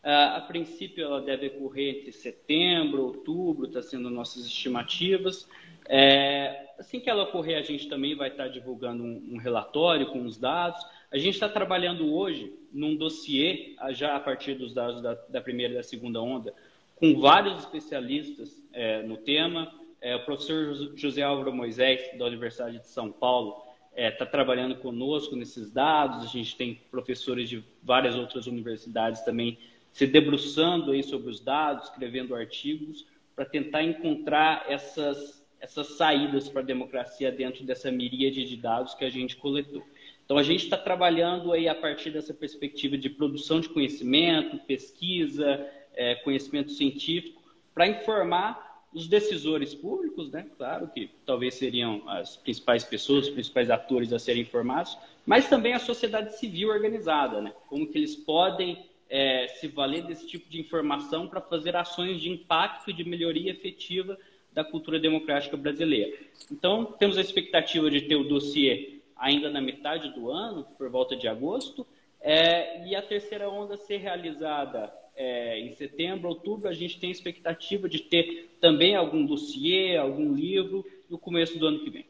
Uh, 0.04 0.38
a 0.38 0.42
princípio, 0.42 1.04
ela 1.04 1.22
deve 1.22 1.48
ocorrer 1.48 1.98
entre 1.98 2.12
setembro, 2.12 3.04
outubro, 3.04 3.68
está 3.68 3.82
sendo 3.82 4.10
nossas 4.10 4.46
estimativas. 4.46 5.48
É, 5.88 6.70
assim 6.80 7.00
que 7.00 7.10
ela 7.10 7.24
ocorrer, 7.24 7.58
a 7.58 7.62
gente 7.62 7.88
também 7.88 8.16
vai 8.16 8.30
estar 8.30 8.46
tá 8.46 8.50
divulgando 8.50 9.04
um, 9.04 9.34
um 9.34 9.38
relatório 9.38 10.08
com 10.08 10.26
os 10.26 10.38
dados. 10.38 10.84
A 11.12 11.18
gente 11.18 11.36
está 11.36 11.48
trabalhando 11.48 12.12
hoje 12.14 12.52
num 12.74 12.96
dossiê, 12.96 13.76
já 13.92 14.16
a 14.16 14.20
partir 14.20 14.56
dos 14.56 14.74
dados 14.74 15.02
da, 15.02 15.14
da 15.14 15.42
primeira 15.42 15.74
e 15.74 15.78
da 15.78 15.84
segunda 15.84 16.20
onda, 16.20 16.54
com 16.96 17.20
vários 17.20 17.60
especialistas 17.60 18.60
é, 18.74 19.04
no 19.04 19.18
tema. 19.18 19.72
É, 20.00 20.16
o 20.16 20.26
professor 20.26 20.74
José 20.96 21.22
Álvaro 21.22 21.54
Moisés, 21.54 22.18
da 22.18 22.26
Universidade 22.26 22.80
de 22.80 22.88
São 22.88 23.12
Paulo, 23.12 23.71
está 23.92 24.02
é, 24.02 24.12
tá 24.12 24.26
trabalhando 24.26 24.76
conosco 24.78 25.36
nesses 25.36 25.72
dados. 25.72 26.24
A 26.24 26.28
gente 26.28 26.56
tem 26.56 26.80
professores 26.90 27.50
de 27.50 27.64
várias 27.84 28.16
outras 28.16 28.48
universidades 28.48 29.22
também 29.22 29.58
se 29.92 30.08
debruçando 30.08 30.92
aí 30.92 31.04
sobre 31.04 31.30
os 31.30 31.40
dados, 31.40 31.86
escrevendo 31.86 32.34
artigos, 32.34 33.06
para 33.36 33.46
tentar 33.46 33.84
encontrar 33.84 34.66
essas, 34.70 35.46
essas 35.60 35.98
saídas 35.98 36.48
para 36.48 36.62
a 36.62 36.66
democracia 36.66 37.32
dentro 37.32 37.66
dessa 37.66 37.92
miríade 37.92 38.46
de 38.46 38.56
dados 38.56 38.94
que 38.94 39.04
a 39.04 39.10
gente 39.10 39.36
coletou. 39.36 39.84
Então, 40.24 40.38
a 40.38 40.44
gente 40.44 40.64
está 40.64 40.78
trabalhando 40.78 41.52
aí 41.52 41.68
a 41.68 41.76
partir 41.76 42.12
dessa 42.12 42.34
perspectiva 42.34 42.98
de 42.98 43.10
produção 43.10 43.60
de 43.60 43.68
conhecimento, 43.68 44.58
pesquisa, 44.60 45.68
é, 45.94 46.16
conhecimento 46.16 46.72
científico, 46.72 47.42
para 47.74 47.88
informar 47.88 48.71
os 48.94 49.08
decisores 49.08 49.74
públicos, 49.74 50.30
né? 50.30 50.46
Claro 50.58 50.88
que 50.88 51.10
talvez 51.26 51.56
seriam 51.56 52.02
as 52.08 52.36
principais 52.36 52.84
pessoas, 52.84 53.28
os 53.28 53.34
principais 53.34 53.70
atores 53.70 54.12
a 54.12 54.20
serem 54.20 54.42
informados, 54.42 54.98
mas 55.26 55.48
também 55.50 55.74
a 55.74 55.80
sociedade 55.80 56.38
civil 56.38 56.70
organizada, 56.70 57.42
né? 57.42 57.54
Como 57.68 57.88
que 57.88 57.98
eles 57.98 58.16
podem 58.16 58.86
é, 59.10 59.48
se 59.60 59.68
valer 59.68 60.04
desse 60.04 60.28
tipo 60.28 60.50
de 60.50 60.60
informação 60.60 61.28
para 61.28 61.42
fazer 61.42 61.76
ações 61.76 62.22
de 62.22 62.30
impacto 62.30 62.90
e 62.90 62.94
de 62.94 63.04
melhoria 63.04 63.52
efetiva 63.52 64.18
da 64.54 64.64
cultura 64.64 65.00
democrática 65.00 65.56
brasileira. 65.56 66.18
Então, 66.52 66.86
temos 66.86 67.18
a 67.18 67.22
expectativa 67.22 67.90
de 67.90 68.02
ter 68.02 68.16
o 68.16 68.24
dossiê 68.24 69.00
ainda 69.16 69.50
na 69.50 69.62
metade 69.62 70.10
do 70.14 70.30
ano, 70.30 70.66
por 70.78 70.90
volta 70.90 71.16
de 71.16 71.28
agosto, 71.28 71.86
é, 72.20 72.86
e 72.88 72.96
a 72.96 73.02
terceira 73.02 73.50
onda 73.50 73.78
ser 73.78 73.98
realizada 73.98 74.92
é, 75.16 75.60
em 75.60 75.74
setembro, 75.74 76.30
outubro, 76.30 76.68
a 76.68 76.74
gente 76.74 77.00
tem 77.00 77.12
expectativa 77.12 77.88
de 77.88 78.00
ter 78.00 78.58
também 78.60 78.96
algum 78.96 79.26
dossiê, 79.26 79.98
algum 79.98 80.34
livro 80.34 80.86
no 81.10 81.18
começo 81.18 81.58
do 81.60 81.68
ano 81.68 81.84
que 81.84 81.90
vem. 81.90 82.06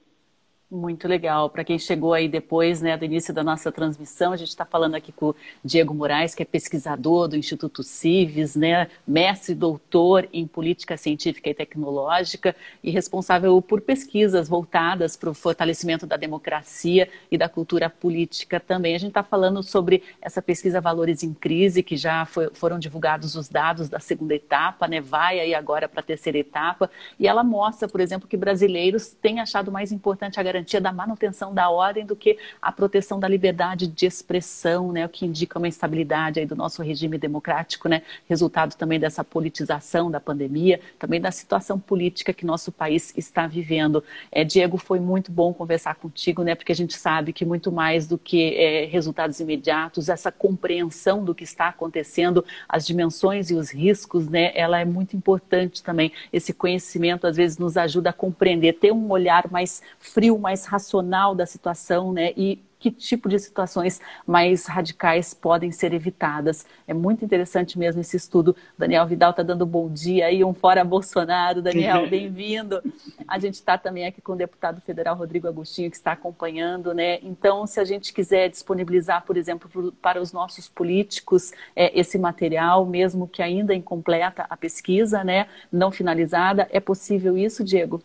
Muito 0.73 1.05
legal. 1.05 1.49
Para 1.49 1.65
quem 1.65 1.77
chegou 1.77 2.13
aí 2.13 2.29
depois 2.29 2.81
né, 2.81 2.95
do 2.95 3.03
início 3.03 3.33
da 3.33 3.43
nossa 3.43 3.69
transmissão, 3.73 4.31
a 4.31 4.37
gente 4.37 4.47
está 4.47 4.63
falando 4.65 4.95
aqui 4.95 5.11
com 5.11 5.31
o 5.31 5.35
Diego 5.61 5.93
Moraes, 5.93 6.33
que 6.33 6.43
é 6.43 6.45
pesquisador 6.45 7.27
do 7.27 7.35
Instituto 7.35 7.83
Cives, 7.83 8.55
né, 8.55 8.87
mestre 9.05 9.51
e 9.51 9.55
doutor 9.55 10.29
em 10.31 10.47
política 10.47 10.95
científica 10.95 11.49
e 11.49 11.53
tecnológica 11.53 12.55
e 12.81 12.89
responsável 12.89 13.61
por 13.61 13.81
pesquisas 13.81 14.47
voltadas 14.47 15.17
para 15.17 15.29
o 15.29 15.33
fortalecimento 15.33 16.07
da 16.07 16.15
democracia 16.15 17.09
e 17.29 17.37
da 17.37 17.49
cultura 17.49 17.89
política 17.89 18.57
também. 18.57 18.95
A 18.95 18.97
gente 18.97 19.09
está 19.09 19.23
falando 19.23 19.61
sobre 19.61 20.01
essa 20.21 20.41
pesquisa 20.41 20.79
Valores 20.79 21.21
em 21.21 21.33
Crise, 21.33 21.83
que 21.83 21.97
já 21.97 22.25
foi, 22.25 22.49
foram 22.53 22.79
divulgados 22.79 23.35
os 23.35 23.49
dados 23.49 23.89
da 23.89 23.99
segunda 23.99 24.35
etapa, 24.35 24.87
né, 24.87 25.01
vai 25.01 25.37
aí 25.37 25.53
agora 25.53 25.89
para 25.89 25.99
a 25.99 26.03
terceira 26.03 26.37
etapa, 26.37 26.89
e 27.19 27.27
ela 27.27 27.43
mostra, 27.43 27.89
por 27.89 27.99
exemplo, 27.99 28.25
que 28.25 28.37
brasileiros 28.37 29.09
têm 29.09 29.41
achado 29.41 29.69
mais 29.69 29.91
importante 29.91 30.39
a 30.39 30.43
garantia 30.43 30.60
garantia 30.61 30.79
da 30.79 30.91
manutenção 30.91 31.53
da 31.53 31.69
ordem 31.69 32.05
do 32.05 32.15
que 32.15 32.37
a 32.61 32.71
proteção 32.71 33.19
da 33.19 33.27
liberdade 33.27 33.87
de 33.87 34.05
expressão, 34.05 34.91
né, 34.91 35.05
o 35.05 35.09
que 35.09 35.25
indica 35.25 35.57
uma 35.57 35.67
instabilidade 35.67 36.39
aí 36.39 36.45
do 36.45 36.55
nosso 36.55 36.83
regime 36.83 37.17
democrático, 37.17 37.89
né, 37.89 38.03
resultado 38.29 38.75
também 38.75 38.99
dessa 38.99 39.23
politização 39.23 40.11
da 40.11 40.19
pandemia, 40.19 40.79
também 40.99 41.19
da 41.19 41.31
situação 41.31 41.79
política 41.79 42.33
que 42.33 42.45
nosso 42.45 42.71
país 42.71 43.13
está 43.17 43.47
vivendo. 43.47 44.03
É, 44.31 44.43
Diego, 44.43 44.77
foi 44.77 44.99
muito 44.99 45.31
bom 45.31 45.53
conversar 45.53 45.95
contigo, 45.95 46.43
né, 46.43 46.53
porque 46.53 46.71
a 46.71 46.75
gente 46.75 46.93
sabe 46.93 47.33
que 47.33 47.43
muito 47.43 47.71
mais 47.71 48.07
do 48.07 48.17
que 48.17 48.55
é, 48.55 48.85
resultados 48.85 49.39
imediatos, 49.39 50.09
essa 50.09 50.31
compreensão 50.31 51.23
do 51.25 51.33
que 51.33 51.43
está 51.43 51.69
acontecendo, 51.69 52.45
as 52.69 52.85
dimensões 52.85 53.49
e 53.49 53.55
os 53.55 53.71
riscos, 53.71 54.29
né, 54.29 54.51
ela 54.53 54.79
é 54.79 54.85
muito 54.85 55.15
importante 55.15 55.81
também. 55.81 56.11
Esse 56.31 56.53
conhecimento 56.53 57.25
às 57.25 57.35
vezes 57.35 57.57
nos 57.57 57.77
ajuda 57.77 58.11
a 58.11 58.13
compreender, 58.13 58.73
ter 58.73 58.91
um 58.91 59.09
olhar 59.09 59.49
mais 59.49 59.81
frio, 59.99 60.37
mais 60.37 60.50
mais 60.51 60.65
racional 60.65 61.33
da 61.33 61.45
situação, 61.45 62.11
né? 62.11 62.33
E 62.35 62.59
que 62.77 62.89
tipo 62.89 63.29
de 63.29 63.37
situações 63.37 64.01
mais 64.25 64.65
radicais 64.65 65.35
podem 65.35 65.71
ser 65.71 65.93
evitadas. 65.93 66.65
É 66.87 66.95
muito 66.95 67.23
interessante 67.23 67.77
mesmo 67.77 68.01
esse 68.01 68.17
estudo. 68.17 68.55
Daniel 68.75 69.05
Vidal 69.05 69.29
está 69.29 69.43
dando 69.43 69.67
bom 69.67 69.87
dia 69.87 70.25
aí, 70.25 70.43
um 70.43 70.51
fora 70.53 70.83
Bolsonaro. 70.83 71.61
Daniel, 71.61 72.09
bem-vindo. 72.09 72.81
A 73.27 73.37
gente 73.37 73.53
está 73.53 73.77
também 73.77 74.07
aqui 74.07 74.19
com 74.19 74.33
o 74.33 74.35
deputado 74.35 74.81
federal 74.81 75.15
Rodrigo 75.15 75.47
Agostinho, 75.47 75.91
que 75.91 75.95
está 75.95 76.13
acompanhando, 76.13 76.91
né? 76.91 77.19
Então, 77.21 77.67
se 77.67 77.79
a 77.79 77.85
gente 77.85 78.11
quiser 78.11 78.49
disponibilizar, 78.49 79.23
por 79.23 79.37
exemplo, 79.37 79.93
para 80.01 80.19
os 80.19 80.33
nossos 80.33 80.67
políticos 80.67 81.53
é, 81.75 81.97
esse 81.97 82.17
material, 82.17 82.83
mesmo 82.83 83.27
que 83.27 83.43
ainda 83.43 83.75
incompleta 83.75 84.47
a 84.49 84.57
pesquisa, 84.57 85.23
né? 85.23 85.47
Não 85.71 85.91
finalizada, 85.91 86.67
é 86.71 86.79
possível 86.79 87.37
isso, 87.37 87.63
Diego? 87.63 88.01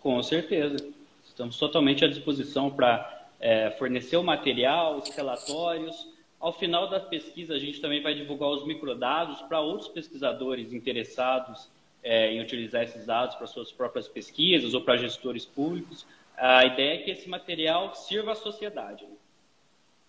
Com 0.00 0.22
certeza. 0.22 0.97
Estamos 1.38 1.56
totalmente 1.56 2.04
à 2.04 2.08
disposição 2.08 2.68
para 2.68 3.28
é, 3.38 3.70
fornecer 3.70 4.16
o 4.16 4.24
material, 4.24 4.96
os 4.96 5.08
relatórios. 5.14 6.08
Ao 6.40 6.52
final 6.52 6.90
da 6.90 6.98
pesquisa, 6.98 7.54
a 7.54 7.58
gente 7.60 7.80
também 7.80 8.02
vai 8.02 8.12
divulgar 8.12 8.48
os 8.48 8.66
microdados 8.66 9.40
para 9.42 9.60
outros 9.60 9.88
pesquisadores 9.88 10.72
interessados 10.72 11.70
é, 12.02 12.32
em 12.32 12.40
utilizar 12.40 12.82
esses 12.82 13.06
dados 13.06 13.36
para 13.36 13.46
suas 13.46 13.70
próprias 13.70 14.08
pesquisas 14.08 14.74
ou 14.74 14.80
para 14.80 14.96
gestores 14.96 15.46
públicos. 15.46 16.04
A 16.36 16.64
ideia 16.66 16.94
é 16.94 16.98
que 17.04 17.12
esse 17.12 17.28
material 17.28 17.94
sirva 17.94 18.32
à 18.32 18.34
sociedade. 18.34 19.04
Né? 19.04 19.14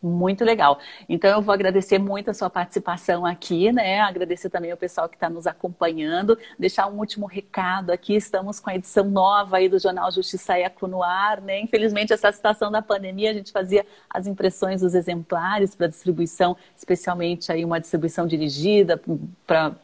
Muito 0.02 0.46
legal. 0.46 0.80
Então, 1.10 1.30
eu 1.30 1.42
vou 1.42 1.54
agradecer 1.54 2.00
muito 2.00 2.32
a 2.32 2.34
sua 2.34 2.50
participação 2.50 3.26
aqui, 3.26 3.70
né? 3.70 4.00
Agradecer 4.00 4.50
também 4.50 4.72
ao 4.72 4.78
pessoal 4.78 5.10
que 5.10 5.18
está 5.18 5.30
nos 5.30 5.46
acompanhando. 5.46 6.38
Deixar 6.58 6.88
um 6.88 6.98
último 7.00 7.26
recado 7.26 7.92
aqui. 7.92 8.16
Estamos 8.16 8.62
com 8.62 8.70
a 8.70 8.76
edição 8.76 9.04
nova 9.04 9.58
aí 9.58 9.68
do 9.68 9.78
Jornal 9.78 10.10
Justiça 10.10 10.58
Eco 10.58 10.88
no 10.88 11.04
ar, 11.04 11.42
né? 11.42 11.60
Infelizmente, 11.60 12.14
essa 12.14 12.32
situação 12.32 12.72
da 12.72 12.82
pandemia, 12.82 13.30
a 13.30 13.34
gente 13.34 13.52
fazia 13.52 13.86
as 14.10 14.26
impressões 14.26 14.80
dos 14.80 14.96
exemplares 14.96 15.76
para 15.76 15.88
distribuição, 15.88 16.56
especialmente 16.78 17.52
aí 17.52 17.66
uma 17.66 17.78
distribuição 17.78 18.26
dirigida 18.26 19.02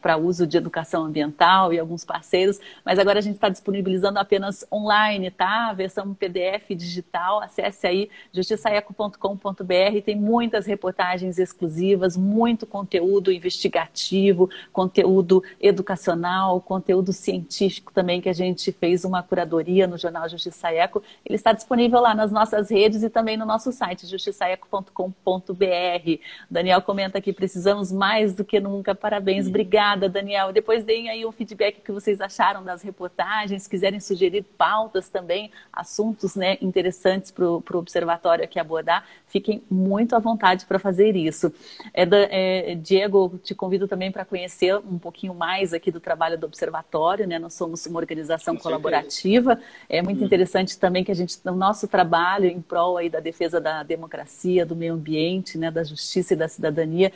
para 0.00 0.16
uso 0.16 0.46
de 0.46 0.56
educação 0.56 1.04
ambiental 1.04 1.74
e 1.74 1.78
alguns 1.78 2.06
parceiros. 2.06 2.58
Mas 2.82 2.98
agora 2.98 3.18
a 3.18 3.22
gente 3.22 3.34
está 3.34 3.50
disponibilizando 3.50 4.18
apenas 4.18 4.66
online, 4.72 5.30
tá? 5.30 5.68
A 5.68 5.74
versão 5.74 6.14
PDF 6.14 6.70
digital. 6.70 7.42
Acesse 7.42 7.86
aí 7.86 8.08
justiçaeco.com.br 8.32 10.05
tem 10.06 10.14
muitas 10.14 10.66
reportagens 10.66 11.36
exclusivas, 11.36 12.16
muito 12.16 12.64
conteúdo 12.64 13.32
investigativo, 13.32 14.48
conteúdo 14.72 15.42
educacional, 15.60 16.60
conteúdo 16.60 17.12
científico 17.12 17.92
também, 17.92 18.20
que 18.20 18.28
a 18.28 18.32
gente 18.32 18.70
fez 18.70 19.04
uma 19.04 19.20
curadoria 19.20 19.84
no 19.88 19.98
Jornal 19.98 20.28
Justiça 20.28 20.70
Eco. 20.70 21.02
Ele 21.24 21.34
está 21.34 21.52
disponível 21.52 22.00
lá 22.00 22.14
nas 22.14 22.30
nossas 22.30 22.70
redes 22.70 23.02
e 23.02 23.10
também 23.10 23.36
no 23.36 23.44
nosso 23.44 23.72
site, 23.72 24.06
justiçaeco.com.br. 24.06 24.94
Daniel 26.48 26.80
comenta 26.82 27.18
aqui, 27.18 27.32
precisamos 27.32 27.90
mais 27.90 28.32
do 28.32 28.44
que 28.44 28.60
nunca. 28.60 28.94
Parabéns, 28.94 29.48
obrigada, 29.48 30.08
Daniel. 30.08 30.52
Depois 30.52 30.84
deem 30.84 31.10
aí 31.10 31.26
um 31.26 31.32
feedback 31.32 31.80
que 31.80 31.90
vocês 31.90 32.20
acharam 32.20 32.62
das 32.62 32.80
reportagens, 32.82 33.66
quiserem 33.66 33.98
sugerir 33.98 34.44
pautas 34.56 35.08
também, 35.08 35.50
assuntos 35.72 36.36
né, 36.36 36.58
interessantes 36.60 37.32
para 37.32 37.44
o 37.44 37.62
observatório 37.74 38.44
aqui 38.44 38.60
abordar, 38.60 39.04
fiquem 39.36 39.62
muito 39.70 40.16
à 40.16 40.18
vontade 40.18 40.64
para 40.64 40.78
fazer 40.78 41.14
isso. 41.14 41.52
É, 41.92 42.06
da, 42.06 42.16
é, 42.30 42.74
Diego, 42.74 43.38
te 43.42 43.54
convido 43.54 43.86
também 43.86 44.10
para 44.10 44.24
conhecer 44.24 44.74
um 44.76 44.98
pouquinho 44.98 45.34
mais 45.34 45.74
aqui 45.74 45.90
do 45.90 46.00
trabalho 46.00 46.38
do 46.38 46.46
Observatório, 46.46 47.26
né? 47.26 47.38
Nós 47.38 47.52
somos 47.52 47.84
uma 47.84 47.98
organização 47.98 48.56
colaborativa. 48.56 49.60
É 49.90 50.00
muito 50.00 50.22
hum. 50.22 50.24
interessante 50.24 50.78
também 50.78 51.04
que 51.04 51.12
a 51.12 51.14
gente, 51.14 51.38
o 51.44 51.52
nosso 51.52 51.86
trabalho 51.86 52.46
em 52.46 52.62
prol 52.62 52.96
aí 52.96 53.10
da 53.10 53.20
defesa 53.20 53.60
da 53.60 53.82
democracia, 53.82 54.64
do 54.64 54.74
meio 54.74 54.94
ambiente, 54.94 55.58
né? 55.58 55.70
da 55.70 55.84
justiça 55.84 56.32
e 56.32 56.36
da 56.36 56.48
cidadania, 56.48 57.12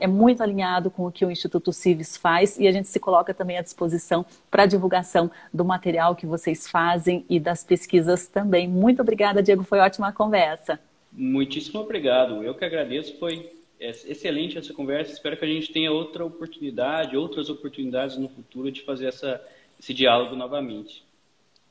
é 0.00 0.06
muito 0.06 0.42
alinhado 0.42 0.90
com 0.90 1.06
o 1.06 1.12
que 1.12 1.24
o 1.24 1.30
Instituto 1.30 1.72
Civis 1.72 2.16
faz 2.16 2.58
e 2.58 2.66
a 2.66 2.72
gente 2.72 2.88
se 2.88 2.98
coloca 2.98 3.32
também 3.34 3.58
à 3.58 3.62
disposição 3.62 4.24
para 4.50 4.62
a 4.62 4.66
divulgação 4.66 5.30
do 5.52 5.64
material 5.64 6.16
que 6.16 6.26
vocês 6.26 6.68
fazem 6.68 7.24
e 7.28 7.38
das 7.38 7.62
pesquisas 7.62 8.26
também. 8.26 8.66
Muito 8.66 9.00
obrigada, 9.02 9.42
Diego, 9.42 9.62
foi 9.62 9.78
ótima 9.78 10.12
conversa. 10.12 10.78
Muitíssimo 11.22 11.80
obrigado. 11.80 12.42
Eu 12.42 12.54
que 12.54 12.64
agradeço. 12.64 13.18
Foi 13.18 13.52
excelente 13.78 14.56
essa 14.56 14.72
conversa. 14.72 15.12
Espero 15.12 15.36
que 15.36 15.44
a 15.44 15.48
gente 15.48 15.70
tenha 15.70 15.92
outra 15.92 16.24
oportunidade, 16.24 17.14
outras 17.14 17.50
oportunidades 17.50 18.16
no 18.16 18.26
futuro 18.30 18.72
de 18.72 18.80
fazer 18.80 19.08
essa, 19.08 19.38
esse 19.78 19.92
diálogo 19.92 20.34
novamente. 20.34 21.04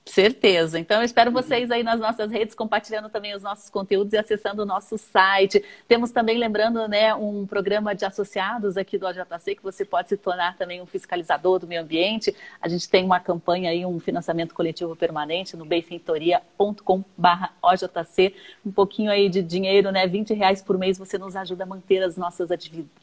Certeza. 0.05 0.79
Então, 0.79 0.97
eu 0.97 1.03
espero 1.03 1.31
vocês 1.31 1.69
aí 1.69 1.83
nas 1.83 1.99
nossas 1.99 2.31
redes, 2.31 2.55
compartilhando 2.55 3.09
também 3.09 3.35
os 3.35 3.43
nossos 3.43 3.69
conteúdos 3.69 4.11
e 4.13 4.17
acessando 4.17 4.63
o 4.63 4.65
nosso 4.65 4.97
site. 4.97 5.63
Temos 5.87 6.09
também, 6.09 6.37
lembrando, 6.37 6.87
né, 6.87 7.13
um 7.13 7.45
programa 7.45 7.93
de 7.93 8.03
associados 8.05 8.75
aqui 8.75 8.97
do 8.97 9.05
OJC, 9.05 9.55
que 9.55 9.61
você 9.61 9.85
pode 9.85 10.09
se 10.09 10.17
tornar 10.17 10.57
também 10.57 10.81
um 10.81 10.85
fiscalizador 10.87 11.59
do 11.59 11.67
meio 11.67 11.81
ambiente. 11.81 12.35
A 12.59 12.67
gente 12.67 12.89
tem 12.89 13.05
uma 13.05 13.19
campanha 13.19 13.69
aí, 13.69 13.85
um 13.85 13.99
financiamento 13.99 14.55
coletivo 14.55 14.95
permanente 14.95 15.55
no 15.55 15.63
benfeitoria.com.br 15.63 17.45
OJC. 17.61 18.33
Um 18.65 18.71
pouquinho 18.71 19.11
aí 19.11 19.29
de 19.29 19.43
dinheiro, 19.43 19.91
né, 19.91 20.07
20 20.07 20.33
reais 20.33 20.59
por 20.59 20.75
mês, 20.75 20.97
você 20.97 21.19
nos 21.19 21.35
ajuda 21.35 21.65
a 21.65 21.67
manter 21.67 22.01
as 22.01 22.17
nossas 22.17 22.49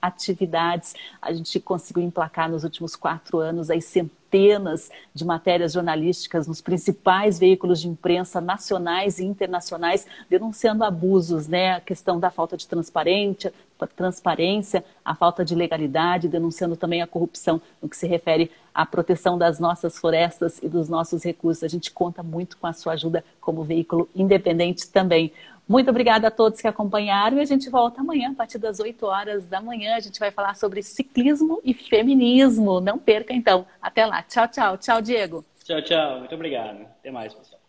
atividades. 0.02 0.94
A 1.22 1.32
gente 1.32 1.60
conseguiu 1.60 2.02
emplacar 2.02 2.50
nos 2.50 2.64
últimos 2.64 2.96
quatro 2.96 3.38
anos 3.38 3.70
aí 3.70 3.80
centenas 3.80 4.25
centenas 4.26 4.90
de 5.14 5.24
matérias 5.24 5.72
jornalísticas 5.72 6.46
nos 6.46 6.60
principais 6.60 7.38
veículos 7.38 7.80
de 7.80 7.88
imprensa 7.88 8.40
nacionais 8.40 9.18
e 9.18 9.24
internacionais 9.24 10.06
denunciando 10.28 10.84
abusos, 10.84 11.46
né? 11.48 11.74
A 11.74 11.80
questão 11.80 12.18
da 12.18 12.30
falta 12.30 12.56
de 12.56 12.66
transparência, 12.66 13.52
transparência, 13.94 14.84
a 15.04 15.14
falta 15.14 15.44
de 15.44 15.54
legalidade, 15.54 16.28
denunciando 16.28 16.76
também 16.76 17.02
a 17.02 17.06
corrupção 17.06 17.60
no 17.80 17.88
que 17.88 17.96
se 17.96 18.06
refere 18.06 18.50
à 18.74 18.86
proteção 18.86 19.36
das 19.36 19.58
nossas 19.58 19.98
florestas 19.98 20.60
e 20.62 20.68
dos 20.68 20.88
nossos 20.88 21.22
recursos. 21.22 21.62
A 21.62 21.68
gente 21.68 21.90
conta 21.90 22.22
muito 22.22 22.56
com 22.56 22.66
a 22.66 22.72
sua 22.72 22.94
ajuda 22.94 23.24
como 23.40 23.64
veículo 23.64 24.08
independente 24.14 24.88
também. 24.88 25.32
Muito 25.68 25.90
obrigada 25.90 26.28
a 26.28 26.30
todos 26.30 26.60
que 26.60 26.68
acompanharam 26.68 27.38
e 27.38 27.40
a 27.40 27.44
gente 27.44 27.68
volta 27.68 28.00
amanhã, 28.00 28.30
a 28.30 28.34
partir 28.34 28.58
das 28.58 28.78
8 28.78 29.04
horas 29.04 29.46
da 29.46 29.60
manhã. 29.60 29.96
A 29.96 30.00
gente 30.00 30.20
vai 30.20 30.30
falar 30.30 30.54
sobre 30.54 30.80
ciclismo 30.82 31.60
e 31.64 31.74
feminismo. 31.74 32.80
Não 32.80 32.98
perca, 32.98 33.34
então. 33.34 33.66
Até 33.82 34.06
lá. 34.06 34.22
Tchau, 34.22 34.46
tchau. 34.46 34.78
Tchau, 34.78 35.02
Diego. 35.02 35.44
Tchau, 35.64 35.82
tchau. 35.82 36.20
Muito 36.20 36.34
obrigado. 36.34 36.82
Até 36.82 37.10
mais, 37.10 37.34
pessoal. 37.34 37.65